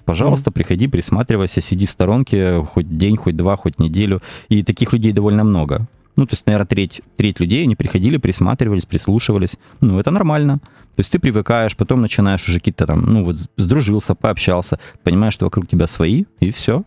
Пожалуйста, 0.06 0.52
mm 0.52 0.54
приходи, 0.54 0.88
присматривайся, 0.88 1.60
сиди 1.60 1.86
в 1.86 1.92
сторонке 1.92 2.64
хоть 2.64 2.98
день, 2.98 3.18
хоть 3.18 3.36
два, 3.36 3.58
хоть 3.58 3.80
неделю. 3.80 4.22
И 4.48 4.64
таких 4.64 4.94
людей 4.94 5.12
довольно 5.12 5.44
много. 5.44 5.88
Ну, 6.16 6.26
то 6.26 6.34
есть, 6.34 6.48
наверное, 6.48 6.66
треть, 6.66 7.02
треть 7.16 7.40
людей, 7.40 7.64
они 7.64 7.76
приходили, 7.76 8.18
присматривались, 8.18 8.86
прислушивались. 8.86 9.58
Ну, 9.82 10.00
это 10.00 10.10
нормально. 10.10 10.60
То 10.96 11.02
есть 11.02 11.12
ты 11.12 11.20
привыкаешь, 11.20 11.78
потом 11.78 12.02
начинаешь 12.02 12.48
уже 12.48 12.58
какие-то 12.58 12.88
там, 12.88 13.02
ну, 13.02 13.24
вот 13.24 13.38
сдружился, 13.56 14.16
пообщался, 14.16 14.80
понимаешь, 15.04 15.34
что 15.34 15.46
вокруг 15.46 15.68
тебя 15.68 15.86
свои, 15.86 16.24
и 16.40 16.50
все. 16.50 16.84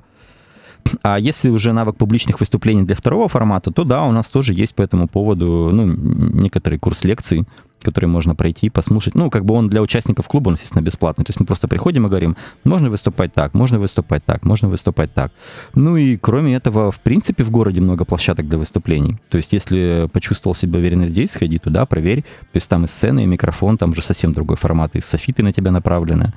А 1.02 1.18
если 1.18 1.48
уже 1.48 1.72
навык 1.72 1.96
публичных 1.96 2.40
выступлений 2.40 2.84
для 2.84 2.96
второго 2.96 3.28
формата, 3.28 3.70
то 3.70 3.84
да, 3.84 4.04
у 4.04 4.12
нас 4.12 4.30
тоже 4.30 4.54
есть 4.54 4.74
по 4.74 4.82
этому 4.82 5.08
поводу 5.08 5.70
ну, 5.72 5.86
некоторый 5.86 6.78
курс 6.78 7.04
лекций, 7.04 7.46
который 7.82 8.06
можно 8.06 8.34
пройти, 8.34 8.70
послушать. 8.70 9.14
Ну, 9.14 9.30
как 9.30 9.44
бы 9.44 9.54
он 9.54 9.68
для 9.68 9.82
участников 9.82 10.28
клуба, 10.28 10.48
он, 10.48 10.54
естественно, 10.54 10.82
бесплатный. 10.82 11.24
То 11.24 11.30
есть 11.30 11.40
мы 11.40 11.46
просто 11.46 11.68
приходим 11.68 12.06
и 12.06 12.08
говорим, 12.08 12.36
можно 12.64 12.90
выступать 12.90 13.32
так, 13.32 13.54
можно 13.54 13.78
выступать 13.78 14.24
так, 14.24 14.44
можно 14.44 14.68
выступать 14.68 15.12
так. 15.14 15.32
Ну 15.74 15.96
и 15.96 16.16
кроме 16.16 16.54
этого, 16.54 16.90
в 16.90 17.00
принципе, 17.00 17.44
в 17.44 17.50
городе 17.50 17.80
много 17.80 18.04
площадок 18.04 18.48
для 18.48 18.58
выступлений. 18.58 19.16
То 19.30 19.38
есть 19.38 19.52
если 19.52 20.08
почувствовал 20.12 20.54
себя 20.54 20.78
уверенно 20.78 21.08
здесь, 21.08 21.32
сходи 21.32 21.58
туда, 21.58 21.86
проверь. 21.86 22.22
То 22.22 22.56
есть 22.56 22.68
там 22.68 22.84
и 22.84 22.88
сцены, 22.88 23.24
и 23.24 23.26
микрофон, 23.26 23.78
там 23.78 23.90
уже 23.90 24.02
совсем 24.02 24.32
другой 24.32 24.56
формат, 24.56 24.94
и 24.96 25.00
софиты 25.00 25.42
на 25.42 25.52
тебя 25.52 25.70
направлены. 25.70 26.32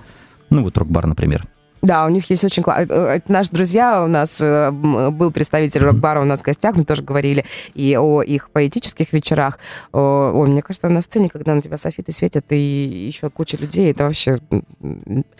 Ну 0.50 0.64
вот 0.64 0.78
рок-бар, 0.78 1.08
например. 1.08 1.46
Да, 1.84 2.06
у 2.06 2.10
них 2.10 2.30
есть 2.30 2.46
очень 2.46 2.64
классно. 2.64 2.92
Э, 2.94 3.20
наши 3.28 3.52
друзья, 3.52 4.04
у 4.04 4.08
нас 4.08 4.42
э, 4.42 4.72
был 4.72 5.32
представитель 5.32 5.82
рок-бара 5.82 6.22
у 6.22 6.26
нас 6.26 6.40
в 6.40 6.46
гостях, 6.46 6.78
мы 6.78 6.86
тоже 6.86 7.04
говорили 7.04 7.46
и 7.76 7.98
о 8.00 8.22
их 8.22 8.50
поэтических 8.52 9.12
вечерах. 9.12 9.60
Ой, 9.92 10.48
мне 10.48 10.62
кажется, 10.62 10.88
на 10.88 11.02
сцене, 11.02 11.30
когда 11.30 11.54
на 11.54 11.62
тебя 11.62 11.78
софиты 11.78 12.14
светят, 12.14 12.46
и 12.52 13.08
еще 13.08 13.30
куча 13.30 13.58
людей, 13.58 13.92
это 13.92 14.06
вообще... 14.06 14.40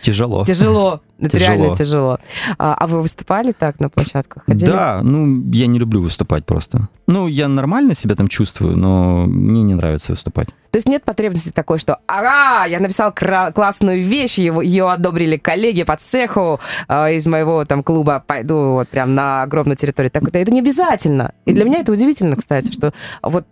Тяжело. 0.02 0.44
Тяжело. 0.44 1.00
Это 1.18 1.38
тяжело. 1.38 1.56
реально 1.56 1.76
тяжело. 1.76 2.18
А, 2.58 2.74
а 2.74 2.86
вы 2.86 3.00
выступали 3.00 3.52
так 3.52 3.78
на 3.80 3.88
площадках? 3.88 4.44
Ходили? 4.46 4.70
Да, 4.70 5.00
ну, 5.02 5.44
я 5.52 5.66
не 5.66 5.78
люблю 5.78 6.02
выступать 6.02 6.44
просто. 6.44 6.88
Ну, 7.06 7.28
я 7.28 7.48
нормально 7.48 7.94
себя 7.94 8.16
там 8.16 8.28
чувствую, 8.28 8.76
но 8.76 9.24
мне 9.26 9.62
не 9.62 9.74
нравится 9.74 10.12
выступать. 10.12 10.48
То 10.70 10.78
есть 10.78 10.88
нет 10.88 11.04
потребности 11.04 11.50
такой, 11.50 11.78
что 11.78 11.98
ага, 12.08 12.66
я 12.66 12.80
написал 12.80 13.12
классную 13.12 14.02
вещь, 14.02 14.38
его, 14.38 14.60
ее 14.60 14.90
одобрили 14.90 15.36
коллеги 15.36 15.84
по 15.84 15.96
цеху 15.96 16.58
э, 16.88 17.14
из 17.14 17.26
моего 17.26 17.64
там 17.64 17.84
клуба, 17.84 18.24
пойду 18.26 18.72
вот 18.72 18.88
прям 18.88 19.14
на 19.14 19.42
огромную 19.42 19.76
территорию. 19.76 20.10
Так 20.10 20.24
это, 20.24 20.38
это 20.38 20.50
не 20.50 20.58
обязательно. 20.58 21.32
И 21.44 21.52
для 21.52 21.64
меня 21.64 21.78
это 21.78 21.92
удивительно, 21.92 22.36
кстати, 22.36 22.72
что 22.72 22.92
вот 23.22 23.46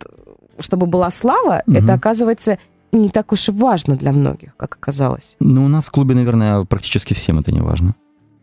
чтобы 0.59 0.85
была 0.85 1.09
слава, 1.09 1.63
угу. 1.65 1.77
это 1.77 1.93
оказывается 1.93 2.59
не 2.97 3.09
так 3.09 3.31
уж 3.31 3.49
и 3.49 3.51
важно 3.51 3.95
для 3.95 4.11
многих, 4.11 4.55
как 4.55 4.75
оказалось. 4.75 5.35
Ну, 5.39 5.65
у 5.65 5.67
нас 5.67 5.87
в 5.87 5.91
клубе, 5.91 6.15
наверное, 6.15 6.63
практически 6.65 7.13
всем 7.13 7.39
это 7.39 7.51
не 7.51 7.61
важно. 7.61 7.95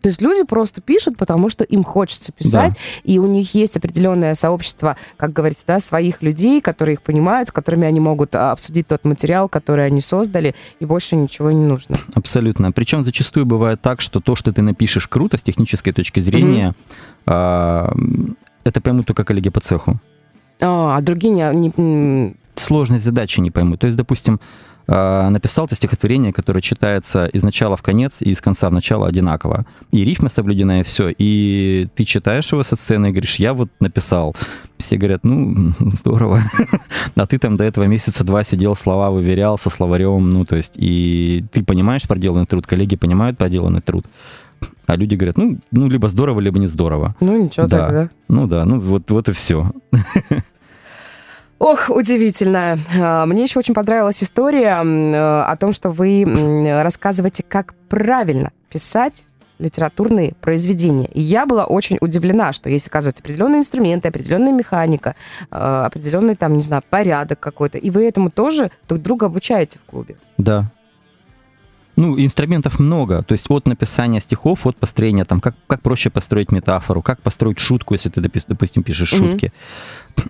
То 0.02 0.08
есть 0.08 0.22
люди 0.22 0.44
просто 0.44 0.80
пишут, 0.80 1.16
потому 1.16 1.50
что 1.50 1.64
им 1.64 1.84
хочется 1.84 2.32
писать, 2.32 2.72
да. 2.72 2.78
и 3.04 3.18
у 3.18 3.26
них 3.26 3.54
есть 3.54 3.76
определенное 3.76 4.34
сообщество, 4.34 4.96
как 5.16 5.32
говорится, 5.32 5.64
да, 5.66 5.80
своих 5.80 6.22
людей, 6.22 6.60
которые 6.60 6.94
их 6.94 7.02
понимают, 7.02 7.48
с 7.48 7.52
которыми 7.52 7.86
они 7.86 8.00
могут 8.00 8.34
а, 8.34 8.52
обсудить 8.52 8.86
тот 8.86 9.04
материал, 9.04 9.48
который 9.48 9.84
они 9.86 10.00
создали, 10.00 10.54
и 10.78 10.86
больше 10.86 11.16
ничего 11.16 11.50
не 11.50 11.64
нужно. 11.64 11.98
Абсолютно. 12.14 12.72
Причем 12.72 13.04
зачастую 13.04 13.46
бывает 13.46 13.82
так, 13.82 14.00
что 14.00 14.20
то, 14.20 14.36
что 14.36 14.52
ты 14.52 14.62
напишешь 14.62 15.06
круто 15.06 15.36
с 15.36 15.42
технической 15.42 15.92
точки 15.92 16.20
зрения, 16.20 16.74
mm-hmm. 17.26 18.36
это 18.64 18.80
поймут 18.80 19.06
только 19.06 19.24
коллеги 19.24 19.50
по 19.50 19.60
цеху. 19.60 20.00
А, 20.60 20.96
а 20.96 21.00
другие 21.00 21.32
не, 21.32 21.72
не... 21.76 22.36
Сложность 22.60 23.04
задачи 23.04 23.40
не 23.40 23.50
поймут. 23.50 23.80
То 23.80 23.86
есть, 23.86 23.96
допустим, 23.96 24.38
а, 24.86 25.30
написал 25.30 25.66
ты 25.66 25.74
стихотворение, 25.76 26.32
которое 26.32 26.60
читается 26.60 27.26
из 27.26 27.42
начала 27.42 27.76
в 27.76 27.82
конец 27.82 28.20
и 28.20 28.30
из 28.30 28.40
конца 28.40 28.68
в 28.68 28.72
начало 28.72 29.06
одинаково. 29.06 29.64
И 29.92 30.04
рифма 30.04 30.28
соблюдена, 30.28 30.80
и 30.80 30.82
все. 30.82 31.08
И 31.16 31.88
ты 31.94 32.04
читаешь 32.04 32.52
его 32.52 32.62
со 32.62 32.76
сцены 32.76 33.06
и 33.06 33.10
говоришь, 33.12 33.36
я 33.36 33.54
вот 33.54 33.70
написал. 33.80 34.36
Все 34.78 34.96
говорят, 34.96 35.24
ну, 35.24 35.72
здорово. 35.78 36.42
А 37.14 37.26
ты 37.26 37.38
там 37.38 37.56
до 37.56 37.64
этого 37.64 37.84
месяца 37.84 38.24
два 38.24 38.44
сидел, 38.44 38.76
слова 38.76 39.10
выверял 39.10 39.56
со 39.58 39.70
словарем, 39.70 40.28
ну, 40.28 40.44
то 40.44 40.56
есть, 40.56 40.72
и 40.76 41.44
ты 41.52 41.64
понимаешь 41.64 42.06
проделанный 42.06 42.46
труд, 42.46 42.66
коллеги 42.66 42.96
понимают 42.96 43.38
проделанный 43.38 43.80
труд. 43.80 44.06
А 44.86 44.96
люди 44.96 45.14
говорят, 45.14 45.38
ну, 45.38 45.58
ну, 45.70 45.88
либо 45.88 46.08
здорово, 46.08 46.40
либо 46.40 46.58
не 46.58 46.66
здорово. 46.66 47.14
Ну, 47.20 47.44
ничего 47.44 47.66
да. 47.66 47.78
так, 47.78 47.90
да? 47.92 48.10
Ну 48.28 48.46
да, 48.46 48.64
ну 48.64 48.80
вот, 48.80 49.10
вот 49.10 49.28
и 49.28 49.32
все. 49.32 49.70
Ох, 51.60 51.90
удивительно. 51.90 52.78
А, 52.98 53.26
мне 53.26 53.42
еще 53.42 53.58
очень 53.58 53.74
понравилась 53.74 54.22
история 54.24 54.82
э, 54.82 55.42
о 55.42 55.56
том, 55.56 55.74
что 55.74 55.90
вы 55.90 56.24
рассказываете, 56.82 57.44
как 57.46 57.74
правильно 57.90 58.50
писать 58.70 59.26
литературные 59.58 60.32
произведения. 60.40 61.06
И 61.08 61.20
я 61.20 61.44
была 61.44 61.66
очень 61.66 61.98
удивлена, 62.00 62.52
что 62.52 62.70
есть, 62.70 62.88
оказывается, 62.88 63.22
определенные 63.22 63.58
инструменты, 63.58 64.08
определенная 64.08 64.52
механика, 64.52 65.16
э, 65.50 65.56
определенный, 65.56 66.34
там, 66.34 66.56
не 66.56 66.62
знаю, 66.62 66.82
порядок 66.88 67.38
какой-то. 67.40 67.76
И 67.76 67.90
вы 67.90 68.08
этому 68.08 68.30
тоже 68.30 68.70
друг 68.88 69.02
друга 69.02 69.26
обучаете 69.26 69.78
в 69.78 69.90
клубе. 69.90 70.16
Да, 70.38 70.64
ну, 72.00 72.18
инструментов 72.18 72.78
много. 72.78 73.22
То 73.22 73.32
есть 73.32 73.50
от 73.50 73.66
написания 73.66 74.20
стихов, 74.20 74.66
от 74.66 74.76
построения, 74.76 75.24
там, 75.24 75.40
как, 75.40 75.54
как 75.66 75.82
проще 75.82 76.08
построить 76.08 76.50
метафору, 76.50 77.02
как 77.02 77.20
построить 77.20 77.58
шутку, 77.58 77.94
если 77.94 78.08
ты, 78.08 78.22
допустим, 78.22 78.82
пишешь 78.82 79.12
mm-hmm. 79.12 79.30
шутки, 79.30 79.52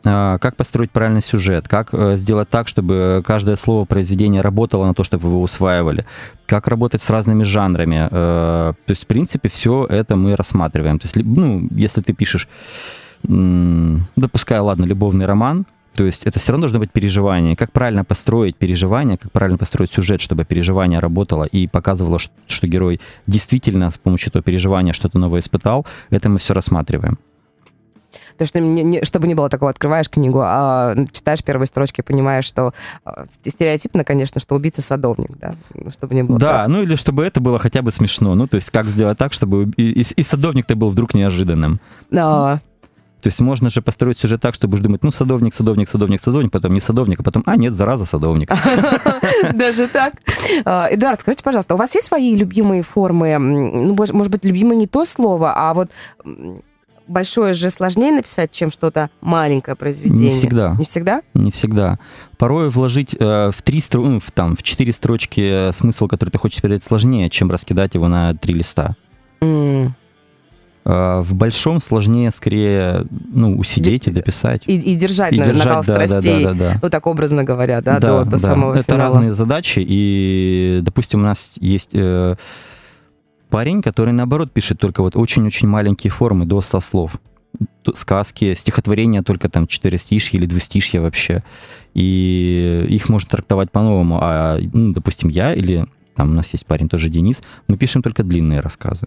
а, 0.05 0.39
как 0.39 0.57
построить 0.57 0.91
правильный 0.91 1.23
сюжет, 1.23 1.69
как 1.69 1.95
э, 1.95 2.17
сделать 2.17 2.49
так, 2.49 2.67
чтобы 2.67 3.23
каждое 3.25 3.55
слово 3.55 3.85
произведения 3.85 4.41
работало 4.41 4.85
на 4.85 4.95
то, 4.95 5.05
чтобы 5.05 5.29
вы 5.29 5.31
его 5.35 5.43
усваивали, 5.43 6.07
как 6.47 6.67
работать 6.67 7.03
с 7.03 7.11
разными 7.11 7.45
жанрами. 7.45 8.09
Э, 8.11 8.73
то 8.85 8.91
есть, 8.91 9.05
в 9.05 9.07
принципе, 9.07 9.49
все 9.49 9.87
это 9.87 10.17
мы 10.17 10.35
рассматриваем. 10.35 10.99
То 10.99 11.07
есть, 11.07 11.17
ну, 11.17 11.69
если 11.71 12.01
ты 12.01 12.13
пишешь, 12.15 12.49
допускай, 13.23 14.59
ладно, 14.59 14.87
любовный 14.87 15.27
роман, 15.27 15.67
то 16.01 16.07
есть 16.07 16.25
это 16.25 16.39
все 16.39 16.53
равно 16.53 16.63
должно 16.63 16.79
быть 16.79 16.93
переживание. 16.93 17.55
Как 17.55 17.73
правильно 17.73 18.07
построить 18.07 18.57
переживание, 18.57 19.19
как 19.19 19.31
правильно 19.33 19.59
построить 19.59 19.93
сюжет, 19.93 20.23
чтобы 20.23 20.47
переживание 20.47 20.99
работало 20.99 21.45
и 21.45 21.67
показывало, 21.67 22.19
что 22.19 22.67
герой 22.67 23.03
действительно 23.27 23.91
с 23.91 23.99
помощью 23.99 24.31
этого 24.31 24.43
переживания 24.43 24.95
что-то 24.95 25.19
новое 25.19 25.41
испытал, 25.41 25.85
это 26.09 26.31
мы 26.31 26.39
все 26.39 26.55
рассматриваем. 26.55 27.19
То 28.39 28.45
есть, 28.45 29.07
чтобы 29.07 29.29
не 29.29 29.35
было 29.35 29.51
такого, 29.51 29.71
открываешь 29.71 30.09
книгу, 30.09 30.41
а 30.43 30.97
читаешь 31.13 31.45
первые 31.45 31.67
строчки, 31.67 32.01
понимаешь, 32.01 32.47
что 32.47 32.73
а, 33.05 33.27
стереотипно, 33.43 34.03
конечно, 34.03 34.41
что 34.41 34.55
убийца 34.55 34.81
садовник, 34.81 35.37
да, 35.37 35.51
чтобы 35.91 36.15
не 36.15 36.23
было. 36.23 36.39
Да, 36.39 36.53
так. 36.61 36.69
ну 36.69 36.83
или 36.83 36.97
чтобы 36.97 37.27
это 37.27 37.43
было 37.43 37.59
хотя 37.59 37.83
бы 37.83 37.93
смешно. 37.93 38.35
Ну, 38.35 38.47
то 38.47 38.55
есть, 38.55 38.71
как 38.71 38.87
сделать 38.87 39.19
так, 39.19 39.35
чтобы 39.35 39.71
и, 39.77 40.01
и, 40.01 40.01
и 40.01 40.23
садовник-то 40.23 40.77
был 40.77 40.89
вдруг 40.89 41.13
неожиданным. 41.13 41.79
Да. 42.11 42.63
То 43.21 43.29
есть 43.29 43.41
можно 43.41 43.71
же 43.71 43.83
построить 43.83 44.19
сюжет 44.19 44.41
так, 44.41 44.55
чтобы 44.55 44.79
думать, 44.79 45.03
ну, 45.03 45.11
садовник, 45.11 45.55
садовник, 45.55 45.89
садовник, 45.89 46.21
садовник, 46.21 46.51
потом 46.53 46.75
не 46.75 46.81
садовник, 46.81 47.21
а 47.21 47.23
потом, 47.23 47.43
а, 47.47 47.57
нет, 47.57 47.75
зараза, 47.75 48.07
садовник. 48.07 48.51
Даже 49.53 49.89
так? 49.89 50.15
А, 50.65 50.89
Эдуард, 50.91 51.21
скажите, 51.21 51.45
пожалуйста, 51.45 51.75
у 51.75 51.79
вас 51.79 51.95
есть 51.95 52.07
свои 52.07 52.35
любимые 52.35 52.83
формы? 52.83 53.39
Ну, 53.39 53.95
может 53.95 54.31
быть, 54.31 54.45
любимое 54.45 54.77
не 54.77 54.87
то 54.87 55.05
слово, 55.05 55.53
а 55.55 55.75
вот 55.75 55.91
большое 57.11 57.53
же 57.53 57.71
сложнее 57.71 58.13
написать, 58.13 58.53
чем 58.53 58.71
что-то 58.71 59.11
маленькое 59.21 59.77
произведение. 59.77 60.31
Не 60.31 60.37
всегда. 60.37 60.77
Не 60.79 60.85
всегда? 60.85 61.23
Не 61.35 61.51
всегда. 61.51 61.99
Порой 62.39 62.71
вложить 62.71 63.15
э, 63.19 63.51
в 63.51 63.63
три 63.63 63.81
стру... 63.81 64.07
ну, 64.07 64.21
в, 64.21 64.31
там, 64.31 64.57
в 64.57 64.63
четыре 64.63 64.93
строчки 64.93 65.69
э, 65.69 65.73
смысл, 65.73 66.07
который 66.07 66.31
ты 66.31 66.39
хочешь 66.39 66.63
передать, 66.63 66.85
сложнее, 66.85 67.29
чем 67.29 67.51
раскидать 67.51 67.95
его 67.95 68.09
на 68.09 68.35
три 68.35 68.55
листа. 68.55 68.97
Mm. 69.41 69.91
А, 70.85 71.23
в 71.23 71.35
большом 71.35 71.81
сложнее 71.81 72.31
скорее 72.31 73.07
ну, 73.33 73.57
усидеть 73.57 74.07
и 74.07 74.11
дописать. 74.11 74.63
И, 74.67 74.77
и 74.77 74.95
держать, 74.95 75.33
и 75.33 75.37
держать 75.37 75.57
накал 75.57 75.85
да, 75.85 75.95
страстей, 75.95 76.45
да, 76.45 76.53
да, 76.53 76.59
да, 76.59 76.73
да. 76.73 76.79
вот 76.81 76.93
так 76.93 77.07
образно 77.07 77.45
говоря, 77.45 77.81
да, 77.83 77.99
да 77.99 78.09
до, 78.09 78.25
до 78.25 78.31
да. 78.33 78.39
самого 78.39 78.75
Это 78.75 78.95
финала. 78.95 79.15
разные 79.15 79.35
задачи, 79.35 79.85
и, 79.87 80.81
допустим, 80.83 81.21
у 81.21 81.23
нас 81.25 81.53
есть 81.57 81.91
э, 81.93 82.37
парень, 83.51 83.83
который, 83.83 84.15
наоборот, 84.15 84.53
пишет 84.53 84.79
только 84.81 85.03
вот 85.03 85.17
очень-очень 85.17 85.69
маленькие 85.69 86.11
формы, 86.11 86.47
до 86.47 86.61
100 86.63 86.81
слов. 86.81 87.21
Сказки, 87.95 88.55
стихотворения 88.55 89.23
только 89.23 89.51
там 89.51 89.67
4 89.67 89.99
стишья 89.99 90.39
или 90.39 90.47
2 90.47 90.61
стишья 90.61 91.03
вообще. 91.03 91.43
И 91.93 92.87
их 92.89 93.09
можно 93.09 93.29
трактовать 93.29 93.71
по-новому. 93.71 94.19
А, 94.23 94.59
ну, 94.73 94.93
допустим, 94.93 95.29
я 95.29 95.53
или 95.53 95.87
там 96.15 96.31
у 96.31 96.35
нас 96.35 96.53
есть 96.53 96.67
парень 96.67 96.89
тоже 96.89 97.09
Денис, 97.09 97.43
мы 97.67 97.77
пишем 97.77 98.03
только 98.03 98.23
длинные 98.23 98.61
рассказы. 98.61 99.07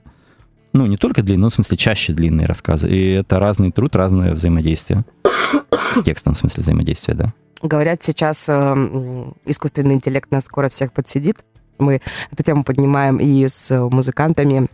Ну, 0.74 0.88
не 0.88 0.98
только 0.98 1.22
длинные, 1.22 1.44
но 1.44 1.50
в 1.52 1.56
смысле 1.56 1.78
чаще 1.78 2.14
длинные 2.14 2.48
рассказы. 2.48 2.90
И 2.90 3.12
это 3.12 3.40
разный 3.40 3.72
труд, 3.72 3.96
разное 3.96 4.34
взаимодействие. 4.34 5.06
С 5.96 6.02
текстом, 6.04 6.34
в 6.34 6.40
смысле 6.40 6.64
взаимодействия, 6.64 7.14
да. 7.14 7.34
Говорят, 7.62 8.02
сейчас 8.02 8.50
э, 8.50 8.54
искусственный 9.46 9.94
интеллект 9.94 10.32
нас 10.32 10.46
скоро 10.46 10.70
всех 10.70 10.92
подсидит. 10.92 11.46
Мы 11.78 12.02
эту 12.32 12.44
тему 12.44 12.64
поднимаем 12.64 13.18
и 13.18 13.48
с 13.48 13.72
музыкантами, 13.90 14.68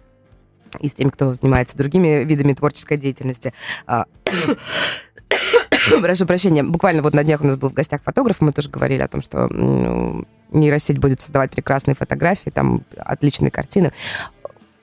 и 0.80 0.88
с 0.88 0.94
теми, 0.94 1.10
кто 1.10 1.34
занимается 1.34 1.78
другими 1.78 2.24
видами 2.24 2.54
творческой 2.54 2.98
деятельности. 2.98 3.54
А, 3.86 4.06
прошу 6.02 6.26
прощения. 6.26 6.64
Буквально 6.64 7.02
вот 7.02 7.14
на 7.14 7.24
днях 7.24 7.42
у 7.42 7.46
нас 7.46 7.58
был 7.58 7.70
в 7.70 7.74
гостях 7.74 8.02
фотограф, 8.04 8.42
мы 8.42 8.54
тоже 8.54 8.70
говорили 8.70 9.02
о 9.02 9.08
том, 9.08 9.22
что 9.22 9.48
ну, 9.50 10.26
нейросеть 10.52 10.98
будет 10.98 11.20
создавать 11.20 11.52
прекрасные 11.52 11.96
фотографии, 11.96 12.50
там 12.50 12.84
отличные 12.98 13.52
картины. 13.52 13.92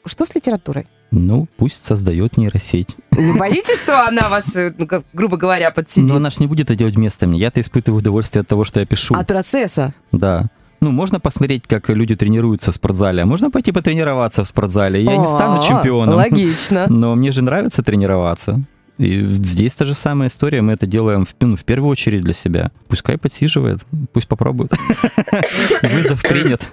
Что 0.05 0.24
с 0.24 0.35
литературой? 0.35 0.87
Ну, 1.11 1.49
пусть 1.57 1.85
создает 1.85 2.37
нейросеть. 2.37 2.97
Не 3.12 3.38
боитесь, 3.38 3.81
что 3.81 4.07
она 4.07 4.29
вас, 4.29 4.57
э, 4.57 4.75
ну, 4.77 4.87
как, 4.87 5.05
грубо 5.12 5.37
говоря, 5.37 5.71
подсидит? 5.71 6.11
Но 6.11 6.16
она 6.16 6.31
же 6.31 6.37
не 6.40 6.47
будет 6.47 6.66
это 6.66 6.77
делать 6.77 6.97
вместо 6.97 7.27
меня. 7.27 7.40
Я-то 7.40 7.61
испытываю 7.61 8.01
удовольствие 8.01 8.40
от 8.40 8.49
того, 8.49 8.64
что 8.64 8.81
я 8.81 8.87
пишу. 8.87 9.14
От 9.14 9.27
процесса? 9.27 9.95
Да. 10.12 10.51
Ну, 10.81 10.90
можно 10.90 11.21
посмотреть, 11.21 11.64
как 11.66 11.88
люди 11.88 12.14
тренируются 12.14 12.71
в 12.71 12.75
спортзале, 12.75 13.23
а 13.23 13.27
можно 13.27 13.51
пойти 13.51 13.73
потренироваться 13.73 14.45
в 14.45 14.49
спортзале. 14.49 15.03
Я 15.03 15.16
не 15.16 15.27
стану 15.27 15.62
чемпионом. 15.62 16.16
Логично. 16.16 16.87
Но 16.88 17.14
мне 17.14 17.33
же 17.33 17.42
нравится 17.42 17.83
тренироваться. 17.83 18.62
И 18.99 19.23
здесь 19.23 19.75
та 19.75 19.85
же 19.85 19.95
самая 19.95 20.29
история, 20.29 20.62
мы 20.62 20.73
это 20.73 20.87
делаем 20.87 21.27
в, 21.27 21.35
ну, 21.40 21.57
в 21.57 21.64
первую 21.64 21.90
очередь 21.90 22.23
для 22.23 22.33
себя. 22.33 22.71
Пускай 22.88 23.19
подсиживает, 23.19 23.85
пусть 24.12 24.27
попробует. 24.27 24.73
Вызов 25.83 26.23
принят. 26.23 26.71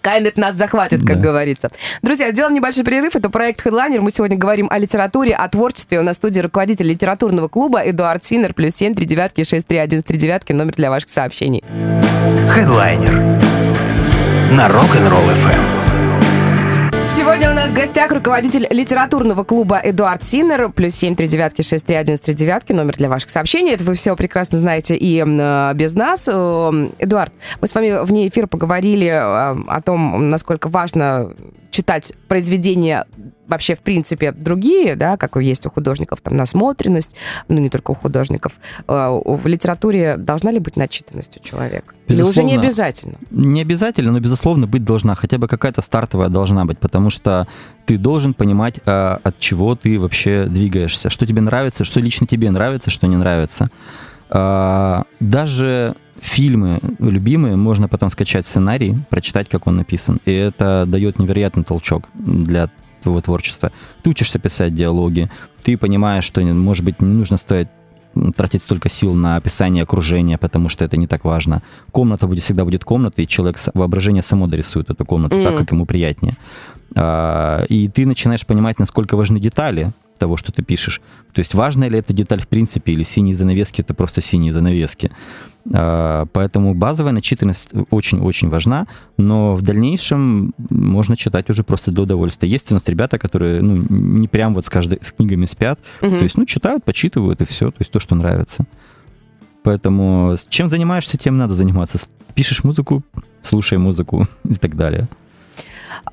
Скайнет 0.00 0.38
нас 0.38 0.54
захватит, 0.54 1.00
как 1.00 1.16
да. 1.16 1.22
говорится. 1.22 1.70
Друзья, 2.00 2.30
сделаем 2.30 2.54
небольшой 2.54 2.84
перерыв. 2.84 3.14
Это 3.16 3.28
проект 3.28 3.66
Headliner. 3.66 4.00
Мы 4.00 4.10
сегодня 4.10 4.38
говорим 4.38 4.66
о 4.70 4.78
литературе, 4.78 5.34
о 5.34 5.46
творчестве. 5.46 6.00
У 6.00 6.02
нас 6.02 6.16
в 6.16 6.20
студии 6.20 6.40
руководитель 6.40 6.86
литературного 6.86 7.48
клуба 7.48 7.82
Эдуард 7.84 8.24
Синер. 8.24 8.54
Плюс 8.54 8.74
семь, 8.74 8.94
три 8.94 9.04
девятки, 9.04 9.44
шесть, 9.44 9.66
три, 9.66 9.76
один, 9.76 10.02
три 10.02 10.16
девятки. 10.16 10.54
Номер 10.54 10.72
для 10.72 10.88
ваших 10.88 11.10
сообщений. 11.10 11.62
Headliner 12.48 13.12
на 14.52 14.68
Rock'n'Roll 14.68 15.34
FM. 15.34 17.10
Сегодня 17.10 17.49
нас 17.60 17.72
в 17.72 17.74
гостях 17.74 18.10
руководитель 18.10 18.66
литературного 18.70 19.44
клуба 19.44 19.78
Эдуард 19.84 20.24
Синер. 20.24 20.70
Плюс 20.70 20.94
семь 20.94 21.14
три 21.14 21.28
девятки 21.28 21.60
шесть 21.60 21.84
три 21.84 21.94
один 21.94 22.16
три 22.16 22.32
девятки. 22.32 22.72
Номер 22.72 22.96
для 22.96 23.10
ваших 23.10 23.28
сообщений. 23.28 23.74
Это 23.74 23.84
вы 23.84 23.96
все 23.96 24.16
прекрасно 24.16 24.56
знаете 24.56 24.96
и 24.96 25.22
э, 25.22 25.74
без 25.74 25.94
нас. 25.94 26.26
Э, 26.26 26.88
Эдуард, 26.98 27.34
мы 27.60 27.66
с 27.66 27.74
вами 27.74 28.02
вне 28.02 28.28
эфира 28.28 28.46
поговорили 28.46 29.08
э, 29.08 29.20
о 29.20 29.82
том, 29.84 30.30
насколько 30.30 30.70
важно 30.70 31.34
читать 31.70 32.14
произведения 32.28 33.04
вообще, 33.50 33.74
в 33.74 33.80
принципе, 33.80 34.32
другие, 34.32 34.96
да, 34.96 35.16
как 35.16 35.36
есть 35.36 35.66
у 35.66 35.70
художников, 35.70 36.20
там, 36.20 36.36
насмотренность, 36.36 37.16
ну, 37.48 37.58
не 37.58 37.68
только 37.68 37.90
у 37.90 37.94
художников, 37.94 38.52
э, 38.86 39.20
в 39.24 39.46
литературе 39.46 40.16
должна 40.16 40.50
ли 40.50 40.58
быть 40.58 40.76
начитанность 40.76 41.38
у 41.40 41.44
человека? 41.44 41.94
Безусловно, 42.08 42.40
Или 42.40 42.56
уже 42.56 42.58
не 42.58 42.66
обязательно? 42.66 43.14
Не 43.30 43.62
обязательно, 43.62 44.12
но, 44.12 44.20
безусловно, 44.20 44.66
быть 44.66 44.84
должна. 44.84 45.14
Хотя 45.14 45.38
бы 45.38 45.48
какая-то 45.48 45.82
стартовая 45.82 46.28
должна 46.28 46.64
быть, 46.64 46.78
потому 46.78 47.10
что 47.10 47.46
ты 47.86 47.98
должен 47.98 48.34
понимать, 48.34 48.80
э, 48.84 49.18
от 49.22 49.38
чего 49.38 49.74
ты 49.74 49.98
вообще 49.98 50.46
двигаешься, 50.46 51.10
что 51.10 51.26
тебе 51.26 51.40
нравится, 51.40 51.84
что 51.84 52.00
лично 52.00 52.26
тебе 52.26 52.50
нравится, 52.50 52.90
что 52.90 53.06
не 53.06 53.16
нравится. 53.16 53.70
Э, 54.30 55.02
даже 55.20 55.96
фильмы 56.20 56.80
любимые 56.98 57.56
можно 57.56 57.88
потом 57.88 58.10
скачать 58.10 58.46
сценарий, 58.46 58.96
прочитать, 59.08 59.48
как 59.48 59.66
он 59.66 59.76
написан. 59.76 60.20
И 60.24 60.32
это 60.32 60.84
дает 60.86 61.18
невероятный 61.18 61.64
толчок 61.64 62.08
для 62.14 62.70
твоего 63.00 63.20
творчества. 63.20 63.72
Ты 64.02 64.10
учишься 64.10 64.38
писать 64.38 64.74
диалоги, 64.74 65.30
ты 65.62 65.76
понимаешь, 65.76 66.24
что, 66.24 66.40
может 66.40 66.84
быть, 66.84 67.00
не 67.00 67.14
нужно 67.14 67.36
стоять 67.36 67.68
тратить 68.36 68.62
столько 68.62 68.88
сил 68.88 69.14
на 69.14 69.36
описание 69.36 69.84
окружения, 69.84 70.36
потому 70.36 70.68
что 70.68 70.84
это 70.84 70.96
не 70.96 71.06
так 71.06 71.24
важно. 71.24 71.62
Комната 71.92 72.26
будет 72.26 72.42
всегда 72.42 72.64
будет 72.64 72.84
комната, 72.84 73.22
и 73.22 73.26
человек 73.26 73.58
воображение 73.74 74.22
само 74.22 74.46
дорисует 74.46 74.90
эту 74.90 75.04
комнату 75.04 75.36
mm. 75.36 75.44
так, 75.44 75.56
как 75.56 75.70
ему 75.70 75.86
приятнее. 75.86 76.36
А, 76.96 77.64
и 77.68 77.88
ты 77.88 78.06
начинаешь 78.06 78.44
понимать, 78.44 78.78
насколько 78.78 79.16
важны 79.16 79.38
детали 79.38 79.92
того, 80.20 80.36
что 80.36 80.52
ты 80.52 80.62
пишешь. 80.62 81.00
То 81.32 81.40
есть 81.40 81.54
важна 81.54 81.88
ли 81.88 81.98
эта 81.98 82.12
деталь 82.12 82.40
в 82.40 82.46
принципе, 82.46 82.92
или 82.92 83.02
синие 83.02 83.34
занавески 83.34 83.80
это 83.80 83.94
просто 83.94 84.20
синие 84.20 84.52
занавески. 84.52 85.10
А, 85.72 86.26
поэтому 86.32 86.74
базовая 86.74 87.12
начитанность 87.12 87.70
очень-очень 87.90 88.48
важна, 88.48 88.86
но 89.16 89.54
в 89.54 89.62
дальнейшем 89.62 90.54
можно 90.70 91.16
читать 91.16 91.50
уже 91.50 91.64
просто 91.64 91.90
для 91.90 92.02
удовольствия. 92.02 92.48
Есть 92.48 92.70
у 92.70 92.74
нас 92.74 92.86
ребята, 92.86 93.18
которые 93.18 93.60
ну, 93.60 93.84
не 93.88 94.28
прям 94.28 94.54
вот 94.54 94.64
с, 94.64 94.70
каждой, 94.70 94.98
с 95.02 95.12
книгами 95.12 95.46
спят, 95.46 95.80
угу. 96.00 96.16
то 96.16 96.22
есть 96.22 96.38
ну, 96.38 96.46
читают, 96.46 96.84
почитывают 96.84 97.40
и 97.40 97.44
все, 97.44 97.70
то 97.70 97.76
есть 97.80 97.90
то, 97.90 98.00
что 98.00 98.14
нравится. 98.14 98.64
Поэтому 99.62 100.36
чем 100.48 100.68
занимаешься, 100.68 101.18
тем 101.18 101.36
надо 101.36 101.54
заниматься. 101.54 101.98
Пишешь 102.34 102.64
музыку, 102.64 103.02
слушай 103.42 103.78
музыку 103.78 104.26
и 104.44 104.54
так 104.54 104.76
далее. 104.76 105.08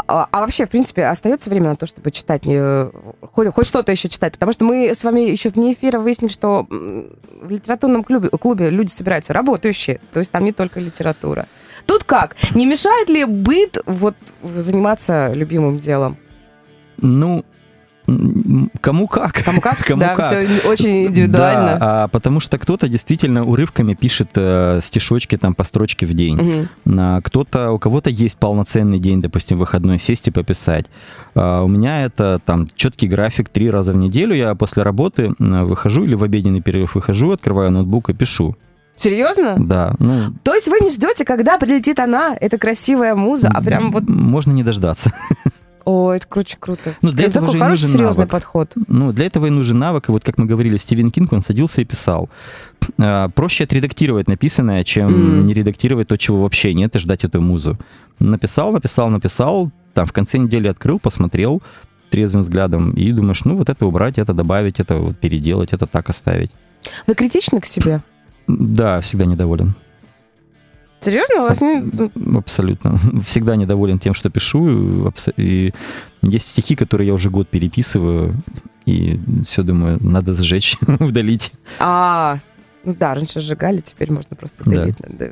А, 0.07 0.27
а 0.31 0.41
вообще, 0.41 0.65
в 0.65 0.69
принципе, 0.69 1.05
остается 1.05 1.49
время 1.49 1.69
на 1.69 1.75
то, 1.75 1.85
чтобы 1.85 2.11
читать, 2.11 2.45
не, 2.45 2.89
хоть, 3.33 3.47
хоть 3.53 3.67
что-то 3.67 3.91
еще 3.91 4.09
читать? 4.09 4.33
Потому 4.33 4.53
что 4.53 4.65
мы 4.65 4.93
с 4.93 5.03
вами 5.03 5.21
еще 5.21 5.49
вне 5.49 5.73
эфира 5.73 5.99
выяснили, 5.99 6.31
что 6.31 6.65
в 6.69 7.49
литературном 7.49 8.03
клубе, 8.03 8.29
клубе 8.29 8.69
люди 8.69 8.89
собираются 8.89 9.33
работающие, 9.33 9.99
то 10.11 10.19
есть 10.19 10.31
там 10.31 10.43
не 10.43 10.53
только 10.53 10.79
литература. 10.79 11.47
Тут 11.85 12.03
как? 12.03 12.35
Не 12.53 12.65
мешает 12.65 13.09
ли 13.09 13.25
быт 13.25 13.77
вот 13.85 14.15
заниматься 14.43 15.33
любимым 15.33 15.77
делом? 15.77 16.17
Ну, 16.97 17.45
Кому 18.79 19.07
как? 19.07 19.43
Кому 19.43 19.59
как? 19.59 19.77
Кому 19.85 20.01
да, 20.01 20.15
как. 20.15 20.25
все 20.25 20.67
очень 20.67 21.07
индивидуально. 21.07 21.77
Да, 21.77 22.03
а, 22.03 22.07
потому 22.07 22.39
что 22.39 22.57
кто-то 22.57 22.87
действительно 22.87 23.45
урывками 23.45 23.95
пишет 23.95 24.29
э, 24.35 24.79
стишочки 24.81 25.37
там 25.37 25.53
по 25.53 25.65
строчке 25.65 26.05
в 26.05 26.13
день. 26.13 26.39
Угу. 26.39 26.99
А, 26.99 27.21
кто-то, 27.21 27.71
у 27.71 27.79
кого-то 27.79 28.09
есть 28.09 28.37
полноценный 28.37 28.99
день, 28.99 29.21
допустим, 29.21 29.57
выходной, 29.57 29.99
сесть 29.99 30.27
и 30.27 30.31
пописать. 30.31 30.85
А, 31.35 31.63
у 31.63 31.67
меня 31.67 32.05
это 32.05 32.39
там 32.45 32.65
четкий 32.75 33.07
график 33.07 33.49
три 33.49 33.69
раза 33.69 33.91
в 33.91 33.97
неделю. 33.97 34.33
Я 34.33 34.55
после 34.55 34.83
работы 34.83 35.33
выхожу 35.37 36.05
или 36.05 36.15
в 36.15 36.23
обеденный 36.23 36.61
перерыв 36.61 36.95
выхожу, 36.95 37.31
открываю 37.31 37.71
ноутбук 37.71 38.09
и 38.09 38.13
пишу. 38.13 38.55
Серьезно? 38.95 39.55
Да. 39.59 39.95
Ну, 39.99 40.33
То 40.43 40.55
есть 40.55 40.67
вы 40.67 40.79
не 40.79 40.89
ждете, 40.89 41.23
когда 41.23 41.57
прилетит 41.57 41.99
она, 41.99 42.35
эта 42.39 42.57
красивая 42.57 43.15
муза, 43.15 43.51
а 43.53 43.61
прям 43.61 43.91
вот... 43.91 44.07
Можно 44.07 44.53
не 44.53 44.63
дождаться. 44.63 45.11
О, 45.87 46.11
это 46.11 46.27
круче 46.27 46.57
круто. 46.59 46.95
Ну, 47.01 47.13
для 47.13 47.27
это 47.27 47.39
этого 47.39 47.45
такой 47.45 47.53
же 47.53 47.63
хороший, 47.63 47.81
нужен 47.83 47.97
серьезный 47.97 48.21
навык. 48.23 48.31
подход. 48.31 48.73
Ну, 48.87 49.13
для 49.13 49.25
этого 49.25 49.45
и 49.45 49.49
нужен 49.49 49.79
навык. 49.79 50.09
И 50.09 50.11
вот, 50.11 50.21
как 50.21 50.37
мы 50.37 50.45
говорили, 50.45 50.75
Стивен 50.75 51.11
Кинг, 51.11 51.31
он 51.31 51.41
садился 51.41 51.79
и 51.79 51.85
писал. 51.85 52.29
А, 52.99 53.29
проще 53.29 53.63
отредактировать 53.63 54.27
написанное, 54.27 54.83
чем 54.83 55.07
mm. 55.07 55.43
не 55.43 55.53
редактировать 55.53 56.09
то, 56.09 56.17
чего 56.17 56.41
вообще 56.41 56.73
нет, 56.73 56.93
и 56.97 56.99
ждать 56.99 57.23
эту 57.23 57.39
музу. 57.39 57.77
Написал, 58.19 58.73
написал, 58.73 59.09
написал, 59.09 59.71
там 59.93 60.05
в 60.05 60.11
конце 60.11 60.39
недели 60.39 60.67
открыл, 60.67 60.99
посмотрел 60.99 61.63
трезвым 62.09 62.41
взглядом, 62.41 62.91
и 62.91 63.13
думаешь, 63.13 63.45
ну, 63.45 63.55
вот 63.55 63.69
это 63.69 63.85
убрать, 63.85 64.17
это 64.17 64.33
добавить, 64.33 64.81
это 64.81 64.97
вот 64.97 65.17
переделать, 65.17 65.71
это 65.71 65.87
так 65.87 66.09
оставить. 66.09 66.51
Вы 67.07 67.15
критичны 67.15 67.61
к 67.61 67.65
себе? 67.65 68.01
Да, 68.47 68.99
всегда 68.99 69.23
недоволен. 69.23 69.73
Серьезно? 70.99 71.43
У 71.43 71.47
вас 71.47 71.61
не... 71.61 72.37
Абсолютно. 72.37 72.97
Всегда 73.25 73.55
недоволен 73.55 73.99
тем, 73.99 74.13
что 74.13 74.29
пишу. 74.29 75.13
И 75.37 75.73
есть 76.21 76.47
стихи, 76.47 76.75
которые 76.75 77.07
я 77.07 77.13
уже 77.13 77.29
год 77.29 77.47
переписываю, 77.49 78.35
и 78.85 79.19
все 79.47 79.63
думаю, 79.63 79.99
надо 80.01 80.33
сжечь, 80.33 80.77
удалить. 80.99 81.51
А, 81.79 82.39
ну 82.83 82.95
да, 82.95 83.13
раньше 83.13 83.39
сжигали, 83.39 83.79
теперь 83.79 84.11
можно 84.11 84.35
просто 84.35 84.63
удалить. 84.63 84.95
Да. 85.07 85.29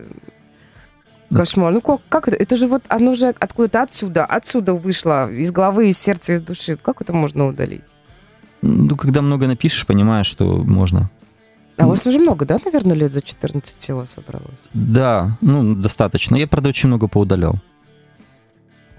Кошмар. 1.34 1.74
Ну 1.74 1.82
как, 1.82 2.02
как 2.10 2.28
это? 2.28 2.38
Это 2.38 2.56
же 2.56 2.68
вот 2.68 2.84
оно 2.88 3.16
же 3.16 3.34
откуда-то 3.40 3.82
отсюда, 3.82 4.26
отсюда 4.26 4.74
вышло, 4.74 5.32
из 5.32 5.52
головы, 5.52 5.90
из 5.90 5.98
сердца, 5.98 6.34
из 6.34 6.42
души. 6.42 6.78
Как 6.78 7.02
это 7.02 7.14
можно 7.14 7.48
удалить? 7.48 7.96
Ну, 8.62 8.96
когда 8.96 9.22
много 9.22 9.48
напишешь, 9.48 9.86
понимаешь, 9.86 10.28
что 10.28 10.58
можно. 10.58 11.10
А 11.78 11.86
у 11.86 11.90
вас 11.90 12.08
уже 12.08 12.20
много, 12.20 12.46
да, 12.46 12.58
наверное, 12.64 12.96
лет 12.96 13.12
за 13.12 13.22
14 13.22 13.78
всего 13.78 14.06
собралось? 14.06 14.70
Да, 14.74 15.38
ну, 15.42 15.76
достаточно. 15.76 16.36
Я, 16.36 16.48
правда, 16.48 16.70
очень 16.70 16.88
много 16.88 17.08
поудалял. 17.08 17.60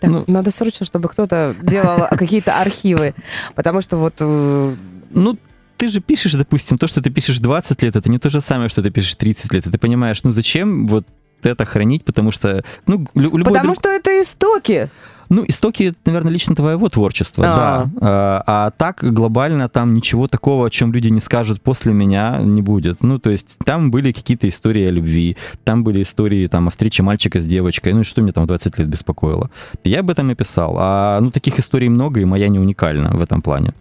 Так, 0.00 0.10
ну, 0.10 0.24
надо 0.26 0.50
срочно, 0.50 0.84
чтобы 0.84 1.08
кто-то 1.08 1.54
делал 1.62 2.08
какие-то 2.10 2.60
архивы, 2.60 3.14
потому 3.54 3.80
что 3.80 3.96
вот... 3.96 4.14
Э, 4.20 4.76
ну, 5.10 5.38
ты 5.78 5.88
же 5.88 6.00
пишешь, 6.00 6.32
допустим, 6.34 6.76
то, 6.76 6.86
что 6.86 7.00
ты 7.00 7.10
пишешь 7.10 7.38
20 7.38 7.82
лет, 7.82 7.96
это 7.96 8.10
не 8.10 8.18
то 8.18 8.28
же 8.28 8.40
самое, 8.40 8.68
что 8.68 8.82
ты 8.82 8.90
пишешь 8.90 9.14
30 9.14 9.52
лет. 9.54 9.66
И 9.66 9.70
ты 9.70 9.78
понимаешь, 9.78 10.22
ну 10.22 10.32
зачем 10.32 10.86
вот 10.86 11.06
это 11.42 11.64
хранить, 11.64 12.04
потому 12.04 12.30
что... 12.30 12.64
Ну, 12.86 13.06
любой 13.14 13.44
потому 13.44 13.74
друг... 13.74 13.76
что 13.76 13.88
это 13.90 14.20
истоки. 14.20 14.90
Ну, 15.28 15.44
истоки, 15.46 15.94
наверное, 16.04 16.32
лично 16.32 16.54
твоего 16.54 16.88
творчества, 16.88 17.44
А-а-а. 17.44 17.84
да. 17.84 17.90
А, 18.00 18.42
а 18.46 18.70
так 18.70 19.02
глобально 19.02 19.68
там 19.68 19.94
ничего 19.94 20.28
такого, 20.28 20.66
о 20.66 20.70
чем 20.70 20.92
люди 20.92 21.08
не 21.08 21.20
скажут 21.20 21.60
после 21.62 21.92
меня, 21.92 22.38
не 22.42 22.62
будет. 22.62 23.02
Ну, 23.02 23.18
то 23.18 23.30
есть 23.30 23.58
там 23.64 23.90
были 23.90 24.12
какие-то 24.12 24.48
истории 24.48 24.86
о 24.86 24.90
любви, 24.90 25.36
там 25.64 25.84
были 25.84 26.02
истории 26.02 26.46
там 26.46 26.68
о 26.68 26.70
встрече 26.70 27.02
мальчика 27.02 27.40
с 27.40 27.46
девочкой, 27.46 27.92
ну 27.92 28.00
и 28.00 28.04
что 28.04 28.22
мне 28.22 28.32
там 28.32 28.46
20 28.46 28.78
лет 28.78 28.88
беспокоило. 28.88 29.50
Я 29.84 30.00
об 30.00 30.10
этом 30.10 30.30
и 30.30 30.34
писал. 30.34 30.76
А 30.78 31.20
ну 31.20 31.30
таких 31.30 31.58
историй 31.58 31.88
много, 31.88 32.20
и 32.20 32.24
моя 32.24 32.48
не 32.48 32.58
уникальна 32.58 33.10
в 33.10 33.22
этом 33.22 33.42
плане. 33.42 33.74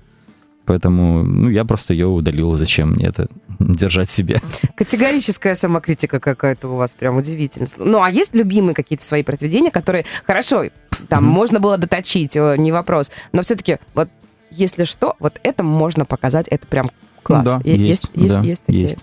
Поэтому 0.66 1.24
ну, 1.24 1.50
я 1.50 1.66
просто 1.66 1.94
ее 1.94 2.08
удалил. 2.08 2.56
Зачем 2.58 2.92
мне 2.92 3.08
это 3.08 3.28
держать 3.60 4.10
себе? 4.10 4.40
Категорическая 4.76 5.56
самокритика 5.56 6.20
какая-то 6.20 6.70
у 6.70 6.76
вас, 6.76 6.96
прям 6.96 7.18
удивительно. 7.18 7.68
Ну, 7.78 8.02
а 8.02 8.10
есть 8.10 8.36
любимые 8.36 8.74
какие-то 8.74 9.04
свои 9.04 9.24
произведения, 9.24 9.72
которые, 9.72 10.06
хорошо, 10.26 10.66
там 11.10 11.24
mm-hmm. 11.24 11.28
можно 11.28 11.60
было 11.60 11.78
доточить, 11.78 12.36
не 12.36 12.72
вопрос, 12.72 13.12
но 13.32 13.42
все-таки 13.42 13.78
вот 13.94 14.10
если 14.52 14.86
что, 14.86 15.16
вот 15.20 15.40
это 15.44 15.64
можно 15.64 16.06
показать, 16.06 16.48
это 16.48 16.66
прям 16.68 16.92
класс. 17.24 17.46
Ну, 17.46 17.62
да, 17.64 17.70
есть, 17.70 17.82
есть, 17.82 18.10
есть, 18.14 18.34
да, 18.34 18.42
есть 18.42 18.64
такие. 18.64 18.84
Есть. 18.84 18.98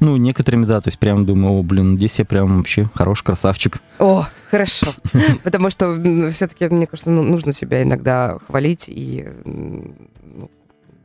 Ну, 0.00 0.16
некоторыми, 0.16 0.64
да, 0.64 0.80
то 0.80 0.88
есть 0.88 0.98
прям 0.98 1.26
думаю, 1.26 1.58
о, 1.58 1.62
блин, 1.64 1.96
здесь 1.96 2.20
я 2.20 2.24
прям 2.24 2.58
вообще 2.58 2.88
хороший 2.94 3.24
красавчик. 3.24 3.78
О, 3.98 4.26
хорошо. 4.48 4.94
Потому 5.42 5.70
что 5.70 5.96
все-таки, 6.30 6.68
мне 6.68 6.86
кажется, 6.86 7.10
ну, 7.10 7.22
нужно 7.22 7.52
себя 7.52 7.82
иногда 7.82 8.38
хвалить 8.46 8.88
и 8.88 9.26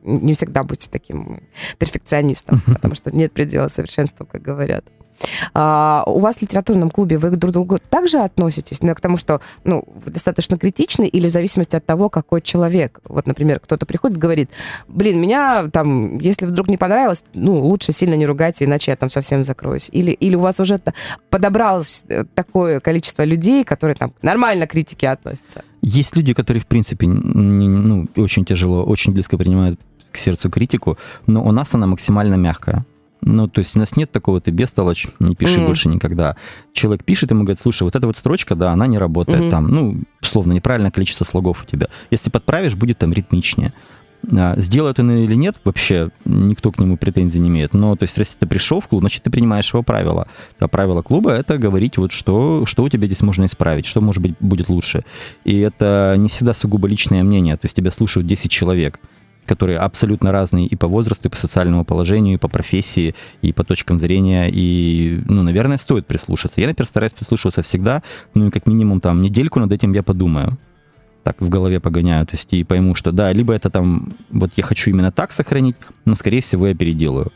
не 0.04 0.34
всегда 0.34 0.64
быть 0.64 0.90
таким 0.92 1.42
перфекционистом, 1.78 2.62
потому 2.66 2.96
что 2.96 3.16
нет 3.16 3.32
предела 3.32 3.68
совершенству, 3.68 4.26
как 4.26 4.42
говорят. 4.42 4.86
А, 5.54 6.04
у 6.08 6.20
вас 6.20 6.38
в 6.38 6.42
литературном 6.42 6.90
клубе 6.90 7.18
вы 7.18 7.32
друг 7.32 7.52
к 7.52 7.54
другу 7.54 7.80
также 7.90 8.20
относитесь? 8.20 8.82
Ну, 8.82 8.94
к 8.96 9.02
тому, 9.02 9.18
что 9.18 9.42
ну, 9.64 9.84
вы 9.88 10.12
достаточно 10.12 10.58
критичны 10.58 11.08
или 11.08 11.28
в 11.28 11.32
зависимости 11.32 11.76
от 11.76 11.86
того, 11.86 12.10
какой 12.10 12.42
человек? 12.42 13.00
Вот, 13.06 13.28
например, 13.28 13.60
кто-то 13.60 13.86
приходит 13.86 14.18
и 14.18 14.20
говорит, 14.20 14.50
блин, 14.88 15.20
меня 15.20 15.70
там, 15.72 16.18
если 16.18 16.46
вдруг 16.46 16.68
не 16.68 16.78
понравилось, 16.78 17.24
ну, 17.34 17.60
лучше 17.60 17.92
сильно 17.92 18.16
не 18.16 18.26
ругайте, 18.26 18.66
иначе 18.66 18.92
я 18.92 18.98
там 18.98 19.10
совсем 19.10 19.44
закроюсь. 19.44 19.90
Или, 19.92 20.12
или 20.12 20.36
у 20.36 20.42
вас 20.42 20.60
уже 20.60 20.80
подобралось 21.30 22.04
э, 22.10 22.26
такое 22.34 22.80
количество 22.80 23.24
людей, 23.24 23.64
которые 23.64 23.96
там 23.96 24.14
нормально 24.22 24.68
к 24.68 24.72
критике 24.72 25.10
относятся? 25.10 25.64
Есть 25.82 26.16
люди, 26.16 26.34
которые, 26.34 26.62
в 26.62 26.66
принципе, 26.66 27.08
ну, 27.08 28.08
очень 28.16 28.46
тяжело, 28.46 28.84
очень 28.84 29.12
близко 29.12 29.38
принимают 29.38 29.80
к 30.14 30.18
сердцу 30.18 30.50
критику, 30.50 30.98
но 31.28 31.44
у 31.44 31.52
нас 31.52 31.74
она 31.76 31.88
максимально 31.88 32.36
мягкая. 32.36 32.86
Ну, 33.26 33.48
то 33.48 33.60
есть 33.60 33.76
у 33.76 33.80
нас 33.80 33.96
нет 33.96 34.12
такого, 34.12 34.42
ты 34.42 34.52
бестолочь, 34.52 35.08
не 35.20 35.36
пиши 35.36 35.60
mm-hmm. 35.60 35.66
больше 35.66 35.90
никогда. 35.90 36.36
Человек 36.74 37.06
пишет, 37.06 37.32
ему 37.32 37.44
говорит, 37.44 37.60
слушай, 37.60 37.84
вот 37.84 37.96
эта 37.96 38.06
вот 38.06 38.18
строчка, 38.18 38.56
да, 38.56 38.72
она 38.72 38.86
не 38.88 38.98
работает 38.98 39.44
mm-hmm. 39.44 39.50
там, 39.50 39.68
ну, 39.68 40.02
словно 40.22 40.52
неправильное 40.52 40.92
количество 40.92 41.24
слогов 41.24 41.64
у 41.64 41.66
тебя. 41.66 41.88
Если 42.12 42.30
подправишь, 42.30 42.76
будет 42.76 42.98
там 42.98 43.14
ритмичнее. 43.14 43.74
А, 44.32 44.56
сделает 44.58 45.00
он 45.00 45.12
или 45.12 45.36
нет, 45.36 45.56
вообще 45.64 46.10
никто 46.26 46.72
к 46.72 46.80
нему 46.80 46.98
претензий 46.98 47.40
не 47.40 47.50
имеет. 47.50 47.74
Но, 47.74 47.96
то 47.96 48.04
есть, 48.04 48.18
если 48.18 48.38
ты 48.38 48.46
пришел 48.46 48.80
в 48.80 48.88
клуб, 48.88 49.02
значит, 49.02 49.24
ты 49.24 49.32
принимаешь 49.32 49.72
его 49.74 49.84
правила. 49.84 50.28
А 50.60 50.68
правило 50.68 51.02
клуба— 51.02 51.32
это 51.32 51.58
говорить, 51.58 51.98
вот 51.98 52.12
что, 52.12 52.66
что 52.66 52.84
у 52.84 52.90
тебя 52.90 53.06
здесь 53.08 53.22
можно 53.22 53.46
исправить, 53.46 53.86
что, 53.86 54.02
может 54.02 54.22
быть, 54.22 54.36
будет 54.40 54.70
лучше. 54.70 55.04
И 55.44 55.60
это 55.60 56.16
не 56.18 56.30
всегда 56.30 56.54
сугубо 56.54 56.88
личное 56.88 57.24
мнение. 57.24 57.56
То 57.58 57.66
есть, 57.66 57.76
тебя 57.76 57.92
слушают 57.92 58.28
10 58.28 58.50
человек 58.50 59.00
которые 59.46 59.80
абсолютно 59.80 60.32
разные 60.32 60.68
и 60.68 60.76
по 60.76 60.88
возрасту, 60.88 61.28
и 61.28 61.32
по 61.32 61.38
социальному 61.38 61.86
положению, 61.86 62.36
и 62.36 62.38
по 62.38 62.48
профессии, 62.48 63.16
и 63.42 63.54
по 63.54 63.64
точкам 63.64 64.00
зрения, 64.00 64.50
и, 64.50 65.22
ну, 65.26 65.44
наверное, 65.44 65.78
стоит 65.78 66.08
прислушаться. 66.08 66.62
Я, 66.62 66.68
например, 66.68 66.88
стараюсь 66.88 67.14
прислушиваться 67.14 67.62
всегда, 67.62 68.04
ну, 68.34 68.48
и 68.48 68.52
как 68.52 68.68
минимум 68.68 69.02
там 69.02 69.22
недельку 69.22 69.60
над 69.60 69.72
этим 69.72 69.94
я 69.94 70.04
подумаю 70.04 70.58
так 71.24 71.40
в 71.40 71.50
голове 71.50 71.80
погоняю, 71.80 72.26
то 72.26 72.34
есть 72.34 72.52
и 72.54 72.64
пойму, 72.64 72.96
что 72.96 73.12
да, 73.12 73.32
либо 73.32 73.54
это 73.54 73.70
там, 73.70 74.14
вот 74.30 74.52
я 74.58 74.64
хочу 74.64 74.90
именно 74.90 75.12
так 75.12 75.32
сохранить, 75.32 75.78
но, 76.06 76.16
скорее 76.16 76.42
всего, 76.42 76.68
я 76.68 76.76
переделаю. 76.76 77.32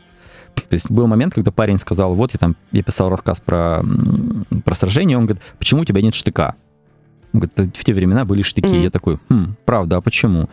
То 0.54 0.74
есть 0.74 0.90
был 0.90 1.06
момент, 1.06 1.34
когда 1.34 1.50
парень 1.50 1.78
сказал, 1.78 2.14
вот 2.14 2.32
я 2.32 2.38
там, 2.38 2.56
я 2.72 2.82
писал 2.82 3.08
рассказ 3.08 3.40
про, 3.40 3.82
про 4.64 4.74
сражение, 4.74 5.16
он 5.16 5.24
говорит, 5.26 5.42
почему 5.58 5.82
у 5.82 5.84
тебя 5.84 6.02
нет 6.02 6.14
штыка? 6.14 6.54
Он 7.32 7.40
говорит, 7.40 7.76
в 7.76 7.84
те 7.84 7.92
времена 7.92 8.24
были 8.24 8.42
штыки. 8.42 8.66
Mm-hmm. 8.66 8.82
Я 8.82 8.90
такой, 8.90 9.18
хм, 9.28 9.56
правда, 9.64 9.96
а 9.96 10.00
почему? 10.00 10.48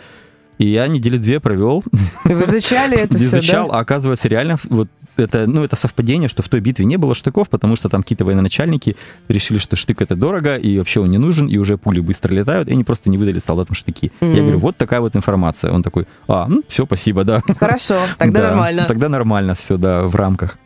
И 0.58 0.68
я 0.68 0.88
недели 0.88 1.18
две 1.18 1.40
провел. 1.40 1.84
Вы 2.24 2.44
изучали 2.44 2.98
это 2.98 3.18
все, 3.18 3.40
Изучал, 3.40 3.68
да? 3.68 3.78
а 3.78 3.80
оказывается, 3.82 4.28
реально, 4.28 4.58
вот 4.70 4.88
это, 5.18 5.48
ну, 5.48 5.64
это 5.64 5.76
совпадение, 5.76 6.30
что 6.30 6.44
в 6.44 6.50
той 6.50 6.60
битве 6.60 6.86
не 6.86 6.98
было 6.98 7.16
штыков, 7.16 7.50
потому 7.50 7.76
что 7.76 7.90
там 7.90 8.04
какие-то 8.04 8.26
военачальники 8.26 8.96
решили, 9.28 9.60
что 9.60 9.76
штык 9.76 10.02
это 10.02 10.16
дорого, 10.16 10.56
и 10.56 10.78
вообще 10.78 11.00
он 11.00 11.12
не 11.12 11.18
нужен, 11.18 11.48
и 11.48 11.58
уже 11.58 11.78
пули 11.78 12.00
быстро 12.00 12.34
летают, 12.34 12.68
и 12.68 12.72
они 12.72 12.84
просто 12.84 13.10
не 13.10 13.18
выдали 13.18 13.40
солдатам 13.40 13.76
штыки. 13.76 14.12
Mm-hmm. 14.20 14.36
Я 14.36 14.42
говорю, 14.42 14.60
вот 14.60 14.78
такая 14.78 15.02
вот 15.02 15.16
информация. 15.16 15.72
Он 15.72 15.84
такой, 15.84 16.08
а, 16.28 16.48
ну, 16.48 16.64
все, 16.68 16.86
спасибо, 16.86 17.24
да. 17.24 17.42
Хорошо, 17.60 18.00
тогда 18.18 18.40
да, 18.42 18.48
нормально. 18.50 18.86
Тогда 18.88 19.10
нормально 19.10 19.56
все, 19.56 19.78
да, 19.78 20.04
в 20.04 20.16
рамках. 20.16 20.58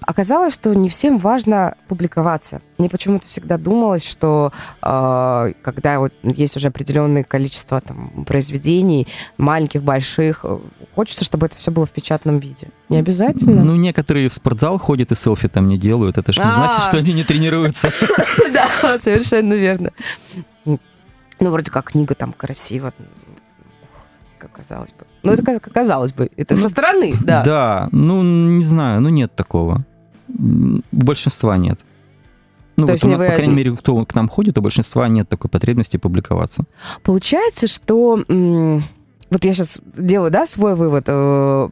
Оказалось, 0.00 0.54
что 0.54 0.74
не 0.74 0.88
всем 0.88 1.18
важно 1.18 1.76
публиковаться. 1.88 2.62
Мне 2.78 2.88
почему-то 2.88 3.26
всегда 3.26 3.56
думалось, 3.56 4.08
что 4.08 4.52
э, 4.82 5.52
когда 5.62 5.98
вот 5.98 6.12
есть 6.22 6.56
уже 6.56 6.68
определенное 6.68 7.24
количество 7.24 7.80
там, 7.80 8.24
произведений, 8.24 9.08
маленьких, 9.36 9.82
больших, 9.82 10.44
хочется, 10.94 11.24
чтобы 11.24 11.46
это 11.46 11.56
все 11.56 11.70
было 11.70 11.84
в 11.84 11.90
печатном 11.90 12.38
виде. 12.38 12.68
Не 12.88 12.98
обязательно? 12.98 13.64
Ну, 13.64 13.76
некоторые 13.76 14.28
в 14.28 14.34
спортзал 14.34 14.78
ходят 14.78 15.12
и 15.12 15.14
селфи 15.14 15.48
там 15.48 15.68
не 15.68 15.78
делают. 15.78 16.16
Это 16.16 16.32
же 16.32 16.40
не 16.40 16.52
значит, 16.52 16.80
что 16.80 16.98
они 16.98 17.12
не 17.12 17.24
тренируются. 17.24 17.90
Да, 18.52 18.98
совершенно 18.98 19.54
верно. 19.54 19.92
Ну, 20.64 20.78
вроде 21.38 21.70
как 21.70 21.90
книга 21.92 22.14
там 22.14 22.32
красиво, 22.32 22.92
как 24.38 24.52
казалось 24.52 24.92
бы. 24.92 25.06
Ну, 25.28 25.34
это 25.34 25.60
как 25.60 25.72
казалось 25.72 26.12
бы. 26.12 26.30
Это 26.36 26.56
со 26.56 26.68
стороны, 26.68 27.14
да. 27.22 27.42
Да, 27.42 27.88
ну, 27.92 28.22
не 28.22 28.64
знаю, 28.64 29.00
ну 29.00 29.08
нет 29.08 29.34
такого. 29.34 29.84
Большинства 30.92 31.56
нет. 31.56 31.78
Ну, 32.76 32.86
То 32.86 32.92
вот, 32.92 33.04
у 33.04 33.08
нас, 33.08 33.18
по 33.18 33.34
крайней 33.34 33.54
мере, 33.54 33.72
кто 33.76 34.04
к 34.06 34.14
нам 34.14 34.28
ходит, 34.28 34.56
у 34.56 34.62
большинства 34.62 35.08
нет 35.08 35.28
такой 35.28 35.50
потребности 35.50 35.96
публиковаться. 35.96 36.64
Получается, 37.02 37.66
что... 37.66 38.22
Вот 39.30 39.44
я 39.44 39.52
сейчас 39.52 39.80
делаю, 39.96 40.30
да, 40.30 40.46
свой 40.46 40.74
вывод. 40.74 41.04
Э, 41.06 41.68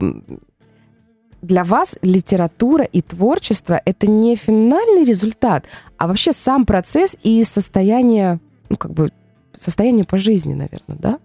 для 1.40 1.64
вас 1.64 1.96
литература 2.02 2.84
и 2.84 3.00
творчество— 3.00 3.80
это 3.84 4.10
не 4.10 4.36
финальный 4.36 5.04
результат, 5.04 5.64
а 5.96 6.06
вообще 6.06 6.32
сам 6.32 6.66
процесс 6.66 7.16
и 7.22 7.42
состояние, 7.44 8.40
ну, 8.68 8.76
как 8.76 8.92
бы, 8.92 9.10
состояние 9.54 10.04
по 10.04 10.18
жизни, 10.18 10.52
наверное, 10.52 10.98
да? 10.98 11.18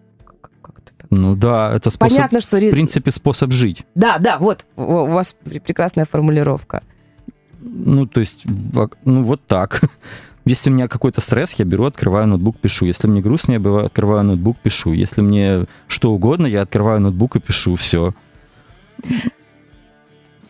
Ну 1.11 1.35
да, 1.35 1.73
это 1.75 1.89
способ, 1.91 2.15
Понятно, 2.15 2.39
что... 2.39 2.55
в 2.55 2.71
принципе, 2.71 3.11
способ 3.11 3.51
жить. 3.51 3.83
Да, 3.95 4.17
да, 4.17 4.37
вот, 4.39 4.65
у 4.77 5.07
вас 5.07 5.35
прекрасная 5.43 6.05
формулировка. 6.05 6.83
Ну, 7.59 8.07
то 8.07 8.21
есть, 8.21 8.45
ну, 9.03 9.23
вот 9.23 9.45
так. 9.45 9.81
Если 10.45 10.69
у 10.69 10.73
меня 10.73 10.87
какой-то 10.87 11.21
стресс, 11.21 11.53
я 11.53 11.65
беру, 11.65 11.85
открываю 11.85 12.27
ноутбук, 12.27 12.57
пишу. 12.57 12.85
Если 12.85 13.07
мне 13.07 13.21
грустно, 13.21 13.51
я 13.51 13.85
открываю 13.85 14.23
ноутбук, 14.23 14.57
пишу. 14.57 14.93
Если 14.93 15.21
мне 15.21 15.65
что 15.87 16.13
угодно, 16.13 16.47
я 16.47 16.61
открываю 16.61 17.01
ноутбук 17.01 17.35
и 17.35 17.39
пишу, 17.39 17.75
все. 17.75 18.13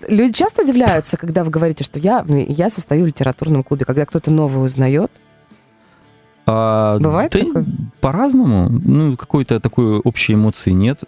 Люди 0.08 0.34
часто 0.34 0.62
удивляются, 0.62 1.18
когда 1.18 1.44
вы 1.44 1.52
говорите, 1.52 1.84
что 1.84 2.00
я, 2.00 2.24
я 2.28 2.70
состою 2.70 3.04
в 3.04 3.08
литературном 3.08 3.64
клубе, 3.64 3.86
когда 3.86 4.06
кто-то 4.06 4.32
новый 4.32 4.64
узнает. 4.64 5.12
А, 6.46 6.98
Бывает 7.00 7.32
да 7.32 7.40
такое? 7.40 7.66
По-разному. 8.02 8.70
Ну, 8.70 9.16
какой-то 9.16 9.60
такой 9.60 10.00
общей 10.00 10.34
эмоции 10.34 10.72
нет. 10.72 11.04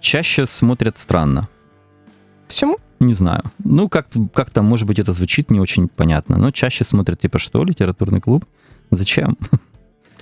Чаще 0.00 0.46
смотрят 0.46 0.98
странно. 0.98 1.48
Почему? 2.46 2.78
Не 3.00 3.14
знаю. 3.14 3.42
Ну, 3.64 3.88
как, 3.88 4.08
как 4.34 4.50
там, 4.50 4.66
может 4.66 4.86
быть, 4.86 4.98
это 4.98 5.12
звучит 5.12 5.50
не 5.50 5.60
очень 5.60 5.88
понятно. 5.88 6.36
Но 6.36 6.50
чаще 6.50 6.84
смотрят, 6.84 7.20
типа, 7.20 7.38
что, 7.38 7.64
литературный 7.64 8.20
клуб? 8.20 8.44
Зачем? 8.90 9.36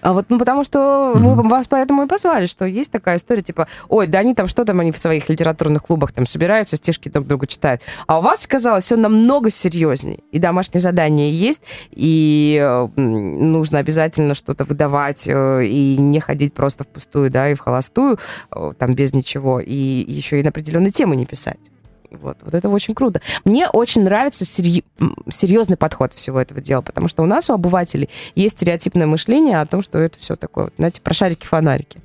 А 0.01 0.13
вот, 0.13 0.27
ну, 0.29 0.39
потому 0.39 0.65
что 0.65 1.13
mm-hmm. 1.15 1.21
мы 1.21 1.49
вас 1.49 1.67
поэтому 1.67 2.05
и 2.05 2.07
позвали, 2.07 2.47
что 2.47 2.65
есть 2.65 2.91
такая 2.91 3.17
история, 3.17 3.43
типа, 3.43 3.69
ой, 3.89 4.07
да 4.07 4.19
они 4.19 4.35
там, 4.35 4.47
что 4.47 4.65
там, 4.65 4.81
они 4.81 4.93
в 4.93 4.99
своих 4.99 5.29
литературных 5.29 5.83
клубах 5.83 6.13
там 6.13 6.27
собираются, 6.27 6.77
стишки 6.77 7.09
друг 7.09 7.27
друга 7.27 7.47
читают. 7.47 7.83
А 8.07 8.19
у 8.19 8.23
вас, 8.23 8.47
казалось, 8.47 8.85
все 8.85 8.97
намного 8.97 9.51
серьезнее. 9.51 10.21
И 10.33 10.39
домашнее 10.39 10.81
задание 10.81 11.33
есть, 11.33 11.63
и 11.91 12.89
нужно 12.97 13.79
обязательно 13.79 14.35
что-то 14.35 14.65
выдавать, 14.65 15.29
э, 15.29 15.65
и 15.65 15.97
не 15.97 16.21
ходить 16.21 16.55
просто 16.55 16.85
впустую, 16.85 17.31
да, 17.31 17.51
и 17.51 17.55
в 17.55 17.61
холостую, 17.61 18.19
э, 18.51 18.73
там, 18.79 18.95
без 18.95 19.13
ничего, 19.13 19.61
и 19.61 19.75
еще 19.75 20.41
и 20.41 20.43
на 20.43 20.51
определенные 20.51 20.91
темы 20.91 21.17
не 21.17 21.27
писать. 21.27 21.71
Вот, 22.11 22.39
вот 22.43 22.55
это 22.55 22.69
очень 22.69 22.95
круто. 22.95 23.21
Мне 23.45 23.69
очень 23.69 24.03
нравится 24.03 24.45
серьез, 24.45 24.83
серьезный 25.29 25.77
подход 25.77 26.15
всего 26.15 26.41
этого 26.41 26.61
дела, 26.61 26.81
потому 26.81 27.09
что 27.09 27.23
у 27.23 27.27
нас, 27.27 27.51
у 27.51 27.55
обывателей, 27.55 28.09
есть 28.35 28.57
стереотипное 28.57 29.07
мышление 29.07 29.61
о 29.61 29.67
том, 29.67 29.83
что 29.83 29.99
это 29.99 30.19
все 30.19 30.37
такое, 30.37 30.71
знаете, 30.79 31.01
про 31.03 31.13
шарики-фонарики. 31.13 32.01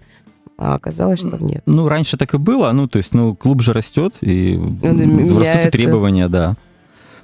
А 0.58 0.76
оказалось, 0.76 1.20
что 1.20 1.38
нет. 1.38 1.64
Ну, 1.66 1.88
раньше 1.88 2.18
так 2.18 2.34
и 2.34 2.38
было, 2.38 2.72
ну, 2.74 2.88
то 2.88 2.98
есть, 2.98 3.14
ну, 3.14 3.36
клуб 3.36 3.62
же 3.62 3.74
растет, 3.74 4.16
и 4.22 4.56
Меняется. 4.56 5.40
растут 5.40 5.66
и 5.66 5.78
требования, 5.78 6.28
да. 6.28 6.56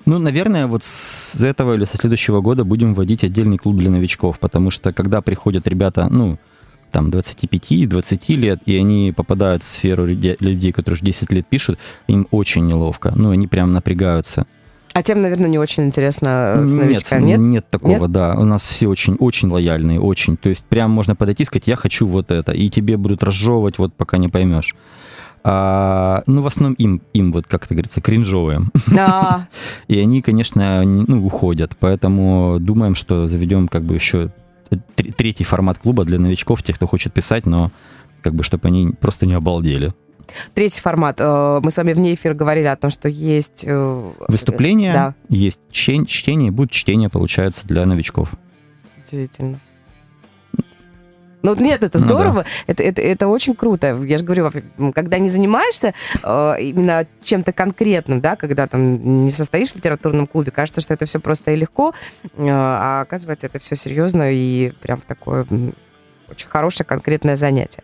Ну, 0.05 0.17
наверное, 0.17 0.65
вот 0.65 0.83
с 0.83 1.35
этого 1.43 1.75
или 1.75 1.85
со 1.85 1.97
следующего 1.97 2.41
года 2.41 2.63
будем 2.63 2.95
вводить 2.95 3.23
отдельный 3.23 3.57
клуб 3.57 3.77
для 3.77 3.91
новичков, 3.91 4.39
потому 4.39 4.71
что 4.71 4.93
когда 4.93 5.21
приходят 5.21 5.67
ребята, 5.67 6.07
ну, 6.09 6.39
там 6.89 7.09
25-20 7.09 8.35
лет, 8.35 8.59
и 8.65 8.77
они 8.77 9.13
попадают 9.15 9.63
в 9.63 9.65
сферу 9.65 10.05
людей, 10.05 10.71
которые 10.71 10.95
уже 10.95 11.05
10 11.05 11.31
лет 11.31 11.47
пишут, 11.47 11.79
им 12.07 12.27
очень 12.31 12.65
неловко. 12.65 13.13
Ну, 13.15 13.31
они 13.31 13.47
прям 13.47 13.73
напрягаются. 13.73 14.45
А 14.93 15.03
тем, 15.03 15.21
наверное, 15.21 15.49
не 15.49 15.59
очень 15.59 15.85
интересно 15.85 16.55
э, 16.57 16.65
с 16.65 16.73
новичками, 16.73 17.21
нет? 17.21 17.39
Нет, 17.39 17.51
нет 17.51 17.69
такого, 17.69 18.01
нет? 18.01 18.11
да. 18.11 18.35
У 18.35 18.43
нас 18.43 18.63
все 18.63 18.87
очень, 18.87 19.15
очень 19.15 19.49
лояльные, 19.49 19.99
очень. 19.99 20.35
То 20.35 20.49
есть 20.49 20.65
прям 20.65 20.91
можно 20.91 21.15
подойти 21.15 21.43
и 21.43 21.45
сказать, 21.45 21.67
я 21.67 21.75
хочу 21.75 22.07
вот 22.07 22.31
это, 22.31 22.51
и 22.51 22.69
тебе 22.69 22.97
будут 22.97 23.23
разжевывать, 23.23 23.77
вот 23.77 23.93
пока 23.93 24.17
не 24.17 24.29
поймешь. 24.29 24.75
А, 25.43 26.23
ну, 26.27 26.41
в 26.41 26.47
основном 26.47 26.73
им, 26.73 27.01
им 27.13 27.31
вот, 27.31 27.47
как 27.47 27.65
это 27.65 27.73
говорится, 27.73 28.01
кринжовые. 28.01 28.61
Да. 28.87 29.47
И 29.87 29.97
они, 29.97 30.21
конечно, 30.21 30.83
ну, 30.83 31.25
уходят. 31.25 31.77
Поэтому 31.79 32.57
думаем, 32.59 32.95
что 32.95 33.27
заведем 33.27 33.67
как 33.67 33.83
бы 33.83 33.95
еще 33.95 34.31
третий 35.17 35.43
формат 35.43 35.79
клуба 35.79 36.05
для 36.05 36.19
новичков, 36.19 36.63
тех, 36.63 36.75
кто 36.75 36.87
хочет 36.87 37.13
писать, 37.13 37.45
но 37.45 37.71
как 38.21 38.35
бы, 38.35 38.43
чтобы 38.43 38.67
они 38.67 38.91
просто 38.99 39.25
не 39.25 39.33
обалдели. 39.33 39.93
Третий 40.53 40.81
формат. 40.81 41.19
Э, 41.19 41.59
мы 41.61 41.71
с 41.71 41.77
вами 41.77 41.93
вне 41.93 42.13
эфира 42.13 42.33
говорили 42.33 42.67
о 42.67 42.75
том, 42.75 42.91
что 42.91 43.09
есть... 43.09 43.65
Э, 43.67 44.11
Выступления, 44.27 44.93
да. 44.93 45.15
есть 45.29 45.59
чтение, 45.71 46.51
будет 46.51 46.71
чтение, 46.71 47.09
получается, 47.09 47.67
для 47.67 47.85
новичков. 47.85 48.31
Удивительно. 49.03 49.59
Ну 51.41 51.55
нет, 51.55 51.83
это 51.83 51.99
здорово, 51.99 52.39
ну, 52.39 52.43
да. 52.43 52.49
это, 52.67 52.83
это, 52.83 53.01
это 53.01 53.27
очень 53.27 53.55
круто. 53.55 53.97
Я 54.03 54.17
же 54.17 54.25
говорю, 54.25 54.49
когда 54.93 55.19
не 55.19 55.29
занимаешься 55.29 55.93
э, 56.21 56.55
именно 56.59 57.07
чем-то 57.23 57.53
конкретным, 57.53 58.19
да, 58.19 58.35
когда 58.35 58.67
там 58.67 59.19
не 59.19 59.31
состоишь 59.31 59.71
в 59.71 59.75
литературном 59.75 60.27
клубе, 60.27 60.51
кажется, 60.51 60.81
что 60.81 60.93
это 60.93 61.05
все 61.05 61.19
просто 61.19 61.51
и 61.51 61.55
легко, 61.55 61.93
э, 62.23 62.27
а 62.49 63.01
оказывается, 63.01 63.47
это 63.47 63.59
все 63.59 63.75
серьезно 63.75 64.31
и 64.31 64.71
прям 64.81 65.01
такое 65.01 65.45
очень 66.29 66.47
хорошее 66.47 66.85
конкретное 66.85 67.35
занятие. 67.35 67.83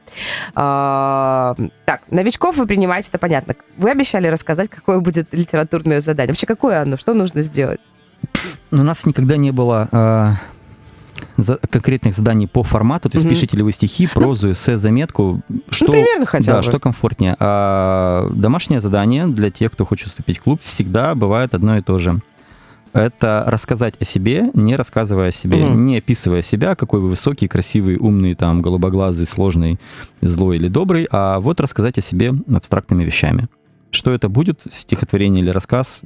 А, 0.54 1.56
так, 1.86 2.02
новичков 2.12 2.58
вы 2.58 2.68
принимаете, 2.68 3.10
это 3.10 3.18
понятно. 3.18 3.56
Вы 3.78 3.90
обещали 3.90 4.28
рассказать, 4.28 4.70
какое 4.70 5.00
будет 5.00 5.34
литературное 5.34 6.00
задание. 6.00 6.34
Вообще, 6.34 6.46
какое 6.46 6.82
оно? 6.82 6.98
Что 6.98 7.14
нужно 7.14 7.42
сделать? 7.42 7.82
У 8.72 8.78
нас 8.78 9.06
никогда 9.06 9.38
не 9.38 9.52
было 9.52 9.88
а, 9.92 10.34
за, 11.38 11.58
конкретных 11.58 12.16
заданий 12.16 12.48
по 12.48 12.64
формату, 12.64 13.10
то 13.10 13.18
есть 13.18 13.26
угу. 13.26 13.34
пишите 13.34 13.58
ли 13.58 13.64
вы 13.64 13.72
стихи, 13.72 14.10
ну, 14.14 14.22
прозу, 14.22 14.52
эссе, 14.52 14.78
заметку, 14.78 15.42
ну, 15.50 15.62
что, 15.70 15.88
ну, 15.88 15.92
примерно 15.94 16.26
хотя 16.26 16.54
да, 16.54 16.58
бы. 16.58 16.64
что 16.64 16.80
комфортнее. 16.80 17.36
А 17.40 18.30
домашнее 18.32 18.82
задание 18.82 19.28
для 19.28 19.52
тех, 19.52 19.72
кто 19.72 19.86
хочет 19.86 20.10
вступить 20.10 20.40
в 20.40 20.44
клуб, 20.44 20.62
всегда 20.64 21.16
бывает 21.16 21.54
одно 21.54 21.78
и 21.78 21.82
то 21.82 22.00
же. 22.00 22.22
Это 22.94 23.44
рассказать 23.48 23.96
о 24.00 24.06
себе, 24.06 24.52
не 24.54 24.78
рассказывая 24.78 25.28
о 25.28 25.32
себе, 25.32 25.66
угу. 25.66 25.74
не 25.74 25.98
описывая 25.98 26.42
себя, 26.42 26.76
какой 26.76 27.02
вы 27.02 27.10
высокий, 27.10 27.48
красивый, 27.50 27.98
умный, 27.98 28.36
там, 28.36 28.62
голубоглазый, 28.62 29.26
сложный, 29.26 29.80
злой 30.22 30.56
или 30.56 30.70
добрый, 30.70 31.06
а 31.12 31.42
вот 31.42 31.60
рассказать 31.60 31.98
о 31.98 32.02
себе 32.02 32.34
абстрактными 32.54 33.04
вещами. 33.04 33.50
Что 33.92 34.14
это 34.14 34.30
будет, 34.30 34.62
стихотворение 34.72 35.44
или 35.44 35.50
рассказ, 35.50 36.00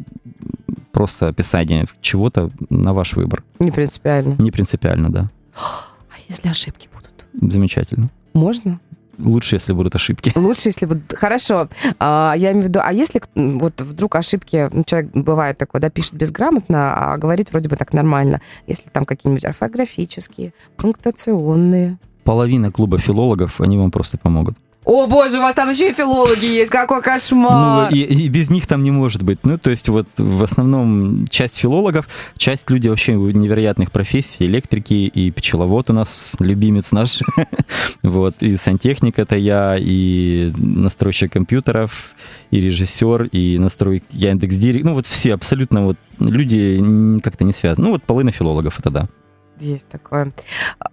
просто 0.92 1.28
описание 1.28 1.88
чего-то 2.02 2.52
на 2.70 2.94
ваш 2.94 3.14
выбор. 3.16 3.44
Не 3.60 3.72
принципиально. 3.72 4.36
Не 4.40 4.52
принципиально, 4.52 5.10
да. 5.10 5.30
А 5.56 6.16
если 6.28 6.50
ошибки 6.50 6.90
будут? 6.94 7.28
Замечательно. 7.52 8.10
Можно? 8.34 8.80
Лучше, 9.18 9.58
если 9.58 9.74
будут 9.74 9.96
ошибки. 9.96 10.32
Лучше, 10.36 10.70
если 10.70 10.86
будут... 10.86 11.14
Хорошо. 11.14 11.68
А, 12.00 12.34
я 12.38 12.52
имею 12.52 12.66
в 12.66 12.70
виду, 12.70 12.80
а 12.82 12.94
если 12.94 13.22
вот 13.36 13.82
вдруг 13.82 14.16
ошибки, 14.16 14.70
ну, 14.72 14.84
человек 14.86 15.12
бывает 15.14 15.58
такой, 15.58 15.82
да, 15.82 15.90
пишет 15.90 16.14
безграмотно, 16.14 16.94
а 16.96 17.18
говорит 17.18 17.52
вроде 17.52 17.68
бы 17.68 17.76
так 17.76 17.92
нормально, 17.92 18.42
если 18.66 18.90
там 18.90 19.04
какие-нибудь 19.04 19.44
орфографические, 19.44 20.54
пунктуационные? 20.78 21.98
Половина 22.24 22.72
клуба 22.72 22.98
филологов, 22.98 23.60
они 23.60 23.78
вам 23.78 23.92
просто 23.92 24.18
помогут. 24.18 24.56
О 24.90 25.06
боже, 25.06 25.38
у 25.38 25.42
вас 25.42 25.54
там 25.54 25.70
еще 25.70 25.92
и 25.92 25.94
филологи 25.94 26.46
есть, 26.46 26.72
какой 26.72 27.04
кошмар! 27.04 27.92
Ну, 27.92 27.96
и, 27.96 28.02
и 28.02 28.28
без 28.28 28.50
них 28.50 28.66
там 28.66 28.82
не 28.82 28.90
может 28.90 29.22
быть. 29.22 29.38
Ну, 29.44 29.60
то 29.60 29.70
есть 29.70 29.88
вот 29.88 30.08
в 30.18 30.42
основном 30.42 31.28
часть 31.30 31.58
филологов, 31.58 32.08
часть 32.38 32.72
людей 32.72 32.90
вообще 32.90 33.14
невероятных 33.14 33.92
профессий, 33.92 34.48
электрики 34.48 34.94
и 34.94 35.30
пчеловод 35.30 35.92
у 35.92 35.94
нас 35.94 36.34
любимец 36.40 36.92
наш. 36.92 37.20
вот, 38.02 38.42
и 38.42 38.58
сантехник 38.58 39.20
это 39.20 39.36
я, 39.36 39.76
и 39.80 40.52
настройщик 40.58 41.32
компьютеров, 41.32 42.16
и 42.50 42.60
режиссер, 42.60 43.26
и 43.26 43.60
настройщик 43.60 44.06
Яндекс.Директ. 44.10 44.86
Ну, 44.86 44.96
вот 44.96 45.06
все 45.06 45.36
абсолютно 45.36 45.86
вот 45.86 45.98
люди 46.18 47.20
как-то 47.22 47.44
не 47.44 47.54
связаны. 47.54 47.90
Ну, 47.90 47.94
вот 47.94 48.02
половина 48.02 48.32
филологов 48.32 48.80
это 48.80 48.90
да. 48.90 49.10
Есть 49.60 49.90
такое. 49.90 50.32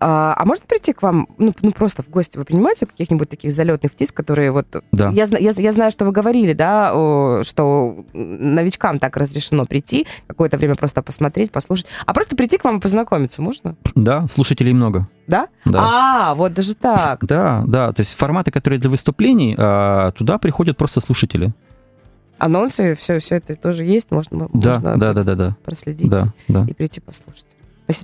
А, 0.00 0.34
а 0.36 0.44
можно 0.44 0.64
прийти 0.66 0.92
к 0.92 1.02
вам, 1.02 1.28
ну, 1.38 1.54
ну 1.62 1.72
просто 1.72 2.02
в 2.02 2.08
гости? 2.08 2.36
Вы 2.36 2.44
принимаете 2.44 2.86
каких-нибудь 2.86 3.28
таких 3.28 3.52
залетных 3.52 3.92
птиц, 3.92 4.12
которые 4.12 4.50
вот... 4.50 4.66
Да. 4.92 5.10
Я, 5.10 5.24
я, 5.38 5.50
я 5.56 5.72
знаю, 5.72 5.90
что 5.90 6.04
вы 6.04 6.12
говорили, 6.12 6.52
да, 6.52 6.90
что 7.44 8.04
новичкам 8.12 8.98
так 8.98 9.16
разрешено 9.16 9.66
прийти, 9.66 10.06
какое-то 10.26 10.56
время 10.56 10.74
просто 10.74 11.02
посмотреть, 11.02 11.52
послушать. 11.52 11.86
А 12.04 12.12
просто 12.12 12.36
прийти 12.36 12.58
к 12.58 12.64
вам 12.64 12.78
и 12.78 12.80
познакомиться 12.80 13.42
можно? 13.42 13.76
Да, 13.94 14.26
слушателей 14.30 14.72
много. 14.72 15.08
Да? 15.26 15.48
Да. 15.64 15.80
А, 15.82 16.34
вот 16.34 16.54
даже 16.54 16.74
так. 16.74 17.24
Да, 17.26 17.64
да. 17.66 17.92
То 17.92 18.00
есть 18.00 18.14
форматы, 18.14 18.50
которые 18.50 18.78
для 18.78 18.88
выступлений, 18.88 19.54
а, 19.58 20.10
туда 20.12 20.38
приходят 20.38 20.76
просто 20.76 21.00
слушатели 21.00 21.52
анонсы, 22.38 22.94
все, 22.94 23.18
все 23.18 23.36
это 23.36 23.54
тоже 23.56 23.84
есть, 23.84 24.10
можно, 24.10 24.48
да, 24.52 24.70
можно 24.72 24.96
да, 24.96 25.12
да, 25.12 25.24
да, 25.24 25.34
да. 25.34 25.56
проследить 25.64 26.10
да, 26.10 26.32
да. 26.48 26.66
и 26.68 26.74
прийти 26.74 27.00
послушать 27.00 27.55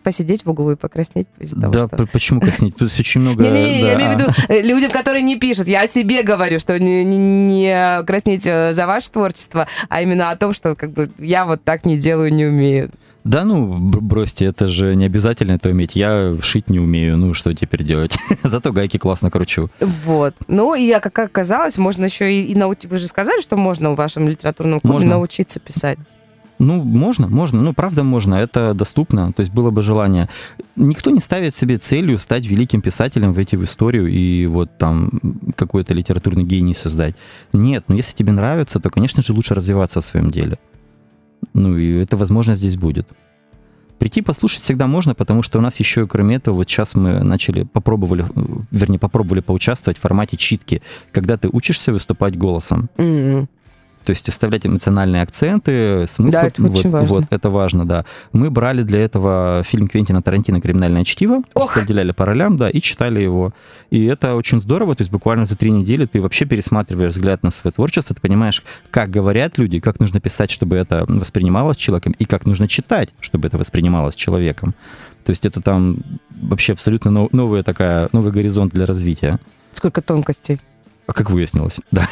посидеть 0.03 0.45
в 0.45 0.51
углу 0.51 0.73
и 0.73 0.77
покраснеть 0.77 1.29
из-за 1.39 1.61
того, 1.61 1.73
да, 1.73 1.81
что... 1.87 2.07
почему 2.07 2.41
краснеть? 2.41 2.77
Тут 2.77 2.93
очень 2.99 3.21
много... 3.21 3.43
Не-не-не, 3.43 3.81
я 3.81 3.95
имею 3.95 4.17
в 4.17 4.21
виду 4.21 4.31
э, 4.49 4.63
людям, 4.63 4.91
которые 4.91 5.23
не 5.23 5.37
пишут. 5.37 5.69
Я 5.69 5.83
о 5.83 5.87
себе 5.87 6.23
говорю, 6.23 6.59
что 6.59 6.79
не, 6.79 7.05
не, 7.05 7.19
не 7.19 8.03
краснеть 8.05 8.47
э, 8.47 8.73
за 8.73 8.87
ваше 8.87 9.11
творчество, 9.11 9.67
а 9.89 10.03
именно 10.03 10.31
о 10.31 10.37
том, 10.37 10.53
что 10.53 10.75
как 10.75 10.93
бы 10.93 11.11
я 11.19 11.45
вот 11.45 11.65
так 11.65 11.85
не 11.85 11.99
делаю, 11.99 12.33
не 12.33 12.47
умею. 12.47 12.91
Да 13.25 13.45
ну, 13.45 13.79
бросьте, 13.79 14.47
это 14.47 14.69
же 14.69 14.97
не 14.97 15.05
обязательно 15.07 15.53
это 15.53 15.69
уметь. 15.69 15.95
Я 15.95 16.37
шить 16.43 16.69
не 16.69 16.81
умею, 16.81 17.17
ну 17.17 17.35
что 17.35 17.55
теперь 17.55 17.85
делать? 17.85 18.17
Зато 18.43 18.73
гайки 18.73 18.97
классно 18.97 19.31
кручу. 19.31 19.71
Вот. 19.81 20.35
Ну 20.49 20.75
и, 20.75 20.91
как 20.99 21.17
оказалось, 21.19 21.79
можно 21.79 22.07
еще 22.07 22.33
и, 22.33 22.45
и 22.47 22.55
научить... 22.57 22.91
Вы 22.91 22.99
же 22.99 23.07
сказали, 23.07 23.41
что 23.41 23.57
можно 23.57 23.93
в 23.93 23.95
вашем 23.95 24.27
литературном 24.27 24.81
клубе 24.81 24.95
можно. 24.95 25.11
научиться 25.11 25.61
писать. 25.61 25.99
Ну, 26.63 26.85
можно, 26.85 27.27
можно. 27.27 27.61
Ну, 27.61 27.75
правда, 27.75 28.05
можно. 28.05 28.37
Это 28.37 28.73
доступно. 28.73 29.33
То 29.33 29.41
есть 29.41 29.53
было 29.53 29.71
бы 29.71 29.83
желание. 29.83 30.29
Никто 30.77 31.11
не 31.11 31.21
ставит 31.21 31.57
себе 31.57 31.77
целью 31.77 32.19
стать 32.19 32.47
великим 32.47 32.81
писателем, 32.81 33.33
войти 33.33 33.57
в 33.57 33.65
историю 33.65 34.07
и 34.07 34.47
вот 34.47 34.79
там 34.79 35.11
какой-то 35.57 35.93
литературный 35.93 36.45
гений 36.45 36.75
создать. 36.75 37.17
Нет, 37.53 37.85
но 37.89 37.97
если 37.97 38.17
тебе 38.17 38.33
нравится, 38.33 38.79
то, 38.79 38.91
конечно 38.91 39.23
же, 39.23 39.33
лучше 39.33 39.55
развиваться 39.55 40.01
в 40.01 40.05
своем 40.05 40.31
деле. 40.31 40.57
Ну, 41.53 41.77
и 41.77 42.01
это, 42.01 42.17
возможно, 42.17 42.55
здесь 42.55 42.77
будет. 42.77 43.09
Прийти 43.99 44.23
послушать 44.23 44.63
всегда 44.63 44.87
можно, 44.87 45.17
потому 45.17 45.43
что 45.43 45.59
у 45.59 45.63
нас 45.63 45.81
еще, 45.81 46.07
кроме 46.07 46.37
этого, 46.37 46.55
вот 46.55 46.71
сейчас 46.71 46.95
мы 46.95 47.25
начали, 47.25 47.65
попробовали, 47.65 48.25
вернее, 48.71 49.01
попробовали 49.01 49.41
поучаствовать 49.41 49.99
в 49.99 50.01
формате 50.01 50.37
читки, 50.37 50.81
когда 51.11 51.37
ты 51.37 51.49
учишься 51.53 51.93
выступать 51.93 52.39
голосом. 52.39 52.89
Mm-hmm. 52.97 53.49
То 54.05 54.11
есть 54.11 54.29
оставлять 54.29 54.67
эмоциональные 54.67 55.23
акценты, 55.23 56.07
смысл. 56.07 56.39
Да, 56.41 56.47
это 56.47 56.63
вот, 56.63 56.73
очень 56.73 56.91
важно. 56.91 57.09
Вот, 57.09 57.25
это 57.31 57.51
важно, 57.51 57.87
да. 57.87 58.05
Мы 58.33 58.51
брали 58.51 58.83
для 58.83 59.01
этого 59.01 59.63
фильм 59.65 59.89
Квентина 59.89 60.23
Тарантино 60.23 60.61
«Криминальное 60.61 61.05
чтиво», 61.05 61.43
распределяли 61.55 62.13
по 62.13 62.25
ролям, 62.27 62.57
да, 62.57 62.69
и 62.69 62.81
читали 62.81 63.21
его. 63.21 63.53
И 63.91 64.05
это 64.05 64.35
очень 64.35 64.59
здорово, 64.59 64.95
то 64.97 65.03
есть 65.03 65.11
буквально 65.11 65.45
за 65.45 65.57
три 65.57 65.71
недели 65.71 66.07
ты 66.07 66.21
вообще 66.21 66.45
пересматриваешь 66.45 67.13
взгляд 67.13 67.43
на 67.43 67.51
свое 67.51 67.73
творчество, 67.73 68.15
ты 68.15 68.21
понимаешь, 68.21 68.63
как 68.91 69.11
говорят 69.11 69.59
люди, 69.59 69.81
как 69.81 70.01
нужно 70.01 70.21
писать, 70.21 70.51
чтобы 70.51 70.77
это 70.77 71.05
воспринималось 71.07 71.77
человеком, 71.77 72.15
и 72.19 72.25
как 72.25 72.47
нужно 72.47 72.69
читать, 72.69 73.11
чтобы 73.21 73.49
это 73.49 73.59
воспринималось 73.59 74.15
человеком. 74.15 74.75
То 75.25 75.31
есть 75.31 75.47
это 75.47 75.61
там 75.61 75.99
вообще 76.31 76.73
абсолютно 76.73 77.29
новая 77.31 77.63
такая, 77.63 78.09
новый 78.13 78.33
горизонт 78.33 78.73
для 78.73 78.87
развития. 78.87 79.39
Сколько 79.73 80.03
тонкостей. 80.03 80.61
А 81.07 81.13
как 81.13 81.31
выяснилось, 81.31 81.81
да. 81.91 82.09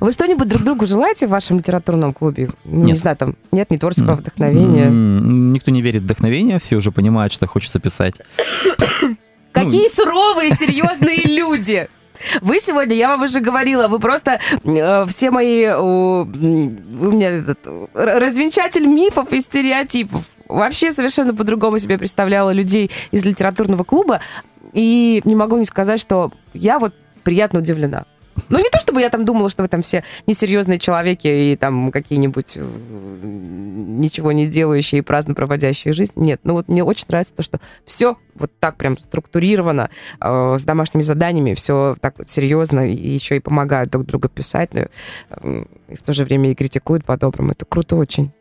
Вы 0.00 0.12
что-нибудь 0.12 0.48
друг 0.48 0.62
другу 0.62 0.86
желаете 0.86 1.26
в 1.26 1.30
вашем 1.30 1.58
литературном 1.58 2.12
клубе? 2.12 2.50
Ну, 2.64 2.80
нет. 2.80 2.86
Не 2.86 2.94
знаю, 2.94 3.16
там 3.16 3.36
нет 3.52 3.70
ни 3.70 3.76
творческого 3.76 4.14
вдохновения? 4.14 4.88
Никто 4.90 5.70
не 5.70 5.82
верит 5.82 6.02
в 6.02 6.04
вдохновение, 6.04 6.58
все 6.58 6.76
уже 6.76 6.90
понимают, 6.90 7.32
что 7.32 7.46
хочется 7.46 7.78
писать. 7.78 8.14
Какие 9.52 9.88
суровые, 9.88 10.50
серьезные 10.50 11.22
люди! 11.24 11.88
Вы 12.40 12.60
сегодня, 12.60 12.94
я 12.94 13.08
вам 13.08 13.22
уже 13.22 13.40
говорила, 13.40 13.88
вы 13.88 13.98
просто 13.98 14.38
э, 14.64 15.06
все 15.06 15.30
мои, 15.30 15.62
э, 15.62 15.76
вы 15.76 17.10
мне 17.12 17.26
этот, 17.26 17.66
развенчатель 17.94 18.86
мифов 18.86 19.32
и 19.32 19.40
стереотипов. 19.40 20.22
Вообще 20.48 20.92
совершенно 20.92 21.34
по-другому 21.34 21.78
себе 21.78 21.98
представляла 21.98 22.50
людей 22.50 22.90
из 23.10 23.24
литературного 23.24 23.84
клуба. 23.84 24.20
И 24.72 25.20
не 25.24 25.34
могу 25.34 25.56
не 25.56 25.64
сказать, 25.64 26.00
что 26.00 26.32
я 26.54 26.78
вот 26.78 26.94
приятно 27.22 27.60
удивлена. 27.60 28.04
Ну, 28.48 28.58
не 28.58 28.70
то, 28.70 28.80
чтобы 28.80 29.00
я 29.00 29.10
там 29.10 29.24
думала, 29.24 29.50
что 29.50 29.62
вы 29.62 29.68
там 29.68 29.82
все 29.82 30.04
несерьезные 30.26 30.78
человеки 30.78 31.26
и 31.28 31.56
там 31.56 31.90
какие-нибудь 31.90 32.56
э, 32.56 32.66
ничего 33.22 34.32
не 34.32 34.46
делающие 34.46 35.00
и 35.00 35.02
праздно 35.02 35.34
проводящие 35.34 35.92
жизнь. 35.92 36.12
Нет, 36.16 36.40
ну 36.44 36.54
вот 36.54 36.68
мне 36.68 36.82
очень 36.82 37.06
нравится 37.08 37.34
то, 37.34 37.42
что 37.42 37.60
все 37.84 38.16
вот 38.34 38.50
так 38.58 38.76
прям 38.76 38.96
структурировано, 38.96 39.90
э, 40.20 40.56
с 40.58 40.64
домашними 40.64 41.02
заданиями, 41.02 41.54
все 41.54 41.96
так 42.00 42.14
вот 42.18 42.28
серьезно, 42.28 42.90
и 42.90 43.08
еще 43.08 43.36
и 43.36 43.40
помогают 43.40 43.90
друг 43.90 44.06
другу 44.06 44.28
писать, 44.28 44.70
э, 44.72 44.86
и 45.88 45.94
в 45.94 46.02
то 46.02 46.12
же 46.14 46.24
время 46.24 46.50
и 46.50 46.54
критикуют 46.54 47.04
по-доброму. 47.04 47.52
Это 47.52 47.66
круто 47.66 47.96
очень. 47.96 48.32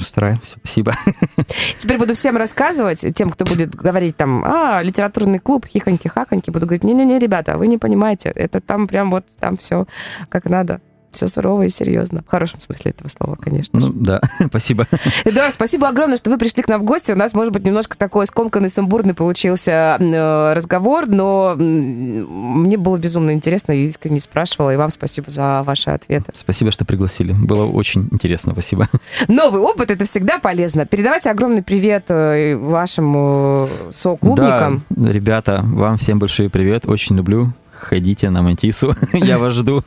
Стараемся, 0.00 0.58
спасибо. 0.58 0.94
Теперь 1.78 1.98
буду 1.98 2.14
всем 2.14 2.36
рассказывать, 2.36 3.04
тем, 3.14 3.30
кто 3.30 3.44
будет 3.44 3.74
говорить 3.74 4.16
там, 4.16 4.44
а, 4.44 4.82
литературный 4.82 5.38
клуб, 5.38 5.66
хихоньки-хахоньки, 5.66 6.50
буду 6.50 6.66
говорить, 6.66 6.84
не-не-не, 6.84 7.18
ребята, 7.18 7.56
вы 7.56 7.66
не 7.66 7.78
понимаете, 7.78 8.30
это 8.30 8.60
там 8.60 8.86
прям 8.86 9.10
вот, 9.10 9.24
там 9.38 9.56
все 9.56 9.86
как 10.28 10.44
надо. 10.44 10.80
Все 11.12 11.28
сурово 11.28 11.62
и 11.62 11.68
серьезно. 11.68 12.22
В 12.26 12.30
хорошем 12.30 12.60
смысле 12.60 12.92
этого 12.92 13.08
слова, 13.08 13.36
конечно. 13.36 13.78
Ну, 13.78 13.92
да, 13.92 14.20
спасибо. 14.46 14.86
Эдуард, 15.24 15.54
спасибо 15.54 15.88
огромное, 15.88 16.16
что 16.16 16.30
вы 16.30 16.38
пришли 16.38 16.62
к 16.62 16.68
нам 16.68 16.80
в 16.80 16.84
гости. 16.84 17.12
У 17.12 17.16
нас, 17.16 17.34
может 17.34 17.52
быть, 17.52 17.64
немножко 17.64 17.96
такой 17.96 18.26
скомканный, 18.26 18.68
сумбурный 18.68 19.14
получился 19.14 19.96
э, 19.98 20.52
разговор, 20.52 21.06
но 21.06 21.54
мне 21.56 22.76
было 22.76 22.96
безумно 22.96 23.32
интересно 23.32 23.72
и 23.72 23.84
искренне 23.84 24.20
спрашивала. 24.20 24.72
И 24.72 24.76
вам 24.76 24.90
спасибо 24.90 25.30
за 25.30 25.62
ваши 25.64 25.90
ответы. 25.90 26.32
Спасибо, 26.38 26.70
что 26.70 26.84
пригласили. 26.84 27.32
Было 27.32 27.66
очень 27.66 28.08
интересно, 28.10 28.52
спасибо. 28.52 28.88
Новый 29.28 29.60
опыт, 29.60 29.90
это 29.90 30.04
всегда 30.04 30.38
полезно. 30.38 30.86
Передавайте 30.86 31.30
огромный 31.30 31.62
привет 31.62 32.06
э, 32.08 32.56
вашим 32.56 33.14
э, 33.16 33.68
соклубникам. 33.92 34.84
Да, 34.90 35.12
ребята, 35.12 35.60
вам 35.64 35.98
всем 35.98 36.18
большой 36.18 36.50
привет. 36.50 36.86
Очень 36.86 37.16
люблю 37.16 37.52
ходите 37.80 38.30
на 38.30 38.42
Мантису, 38.42 38.94
я 39.12 39.38
вас 39.38 39.54
жду. 39.54 39.82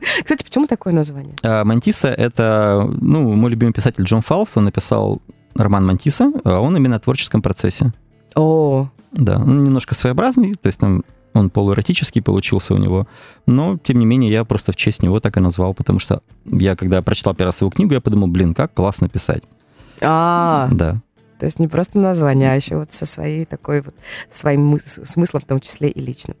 Кстати, 0.00 0.44
почему 0.44 0.66
такое 0.66 0.92
название? 0.92 1.34
А, 1.42 1.64
Мантиса— 1.64 2.08
это, 2.16 2.88
ну, 3.00 3.34
мой 3.34 3.50
любимый 3.50 3.72
писатель 3.72 4.04
Джон 4.04 4.22
Фаус, 4.22 4.56
он 4.56 4.64
написал 4.64 5.20
роман 5.54 5.86
Мантиса, 5.86 6.32
а 6.44 6.60
он 6.60 6.76
именно 6.76 6.96
о 6.96 7.00
творческом 7.00 7.42
процессе. 7.42 7.92
О. 8.34 8.88
Да, 9.12 9.36
он 9.36 9.64
немножко 9.64 9.94
своеобразный, 9.94 10.54
то 10.54 10.66
есть 10.66 10.78
там 10.78 11.02
он 11.34 11.50
полуэротический 11.50 12.22
получился 12.22 12.74
у 12.74 12.78
него, 12.78 13.06
но, 13.46 13.78
тем 13.78 13.98
не 13.98 14.06
менее, 14.06 14.30
я 14.30 14.44
просто 14.44 14.72
в 14.72 14.76
честь 14.76 15.02
него 15.02 15.20
так 15.20 15.36
и 15.36 15.40
назвал, 15.40 15.74
потому 15.74 15.98
что 15.98 16.22
я, 16.44 16.76
когда 16.76 17.02
прочитал 17.02 17.34
первый 17.34 17.50
раз 17.50 17.60
его 17.60 17.70
книгу, 17.70 17.94
я 17.94 18.00
подумал, 18.00 18.28
блин, 18.28 18.54
как 18.54 18.74
классно 18.74 19.08
писать. 19.08 19.42
А, 20.00 20.68
да. 20.72 21.00
То 21.38 21.46
есть 21.46 21.60
не 21.60 21.68
просто 21.68 21.98
название, 21.98 22.50
а 22.50 22.54
еще 22.54 22.76
вот 22.76 22.92
со 22.92 23.06
своей 23.06 23.44
такой 23.44 23.82
вот, 23.82 23.94
со 24.28 24.38
своим 24.38 24.76
смыслом, 24.80 25.42
в 25.42 25.46
том 25.46 25.60
числе 25.60 25.88
и 25.88 26.00
личным. 26.00 26.36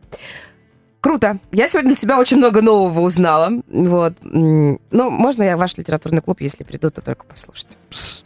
Круто. 1.00 1.38
Я 1.52 1.68
сегодня 1.68 1.90
для 1.90 1.96
себя 1.96 2.18
очень 2.18 2.38
много 2.38 2.60
нового 2.60 3.00
узнала. 3.00 3.52
Вот. 3.68 4.14
Ну, 4.22 4.78
можно 4.90 5.42
я 5.44 5.56
в 5.56 5.60
ваш 5.60 5.76
литературный 5.76 6.20
клуб, 6.20 6.40
если 6.40 6.64
приду, 6.64 6.90
то 6.90 7.00
только 7.00 7.24
послушать. 7.24 7.76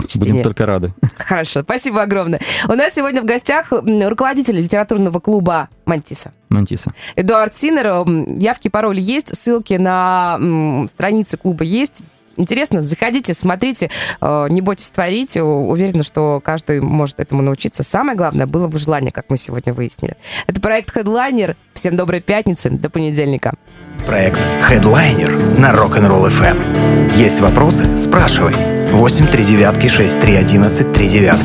Чтение. 0.06 0.32
Будем 0.32 0.42
только 0.42 0.64
рады. 0.64 0.94
Хорошо, 1.18 1.62
спасибо 1.62 2.02
огромное. 2.02 2.40
У 2.66 2.72
нас 2.72 2.94
сегодня 2.94 3.20
в 3.20 3.26
гостях 3.26 3.72
руководитель 3.72 4.56
литературного 4.56 5.20
клуба 5.20 5.68
«Мантиса». 5.84 6.32
Мантиса. 6.48 6.92
Эдуард 7.14 7.56
Синер. 7.56 8.04
Явки, 8.38 8.68
пароли 8.68 9.00
есть, 9.00 9.36
ссылки 9.36 9.74
на 9.74 10.86
страницы 10.88 11.36
клуба 11.36 11.64
есть. 11.64 12.02
Интересно, 12.36 12.82
заходите, 12.82 13.34
смотрите, 13.34 13.90
э, 14.20 14.46
не 14.48 14.60
бойтесь 14.60 14.90
творить. 14.90 15.36
Уверена, 15.36 16.02
что 16.02 16.40
каждый 16.44 16.80
может 16.80 17.20
этому 17.20 17.42
научиться. 17.42 17.82
Самое 17.82 18.16
главное 18.16 18.46
было 18.46 18.68
бы 18.68 18.78
желание, 18.78 19.12
как 19.12 19.26
мы 19.28 19.36
сегодня 19.36 19.72
выяснили. 19.72 20.16
Это 20.46 20.60
проект 20.60 20.96
Headliner. 20.96 21.56
Всем 21.74 21.96
доброй 21.96 22.20
пятницы. 22.20 22.70
До 22.70 22.90
понедельника. 22.90 23.54
Проект 24.06 24.40
Headliner 24.68 25.58
на 25.58 25.72
Rock'n'Roll 25.72 26.28
FM. 26.28 27.14
Есть 27.14 27.40
вопросы? 27.40 27.98
Спрашивай. 27.98 28.54
8 28.92 29.26
3 29.26 29.44
девятки 29.44 29.88
6 29.88 30.20
3 30.20 30.36
11 30.36 30.92
3 30.92 31.08
девятки. 31.08 31.42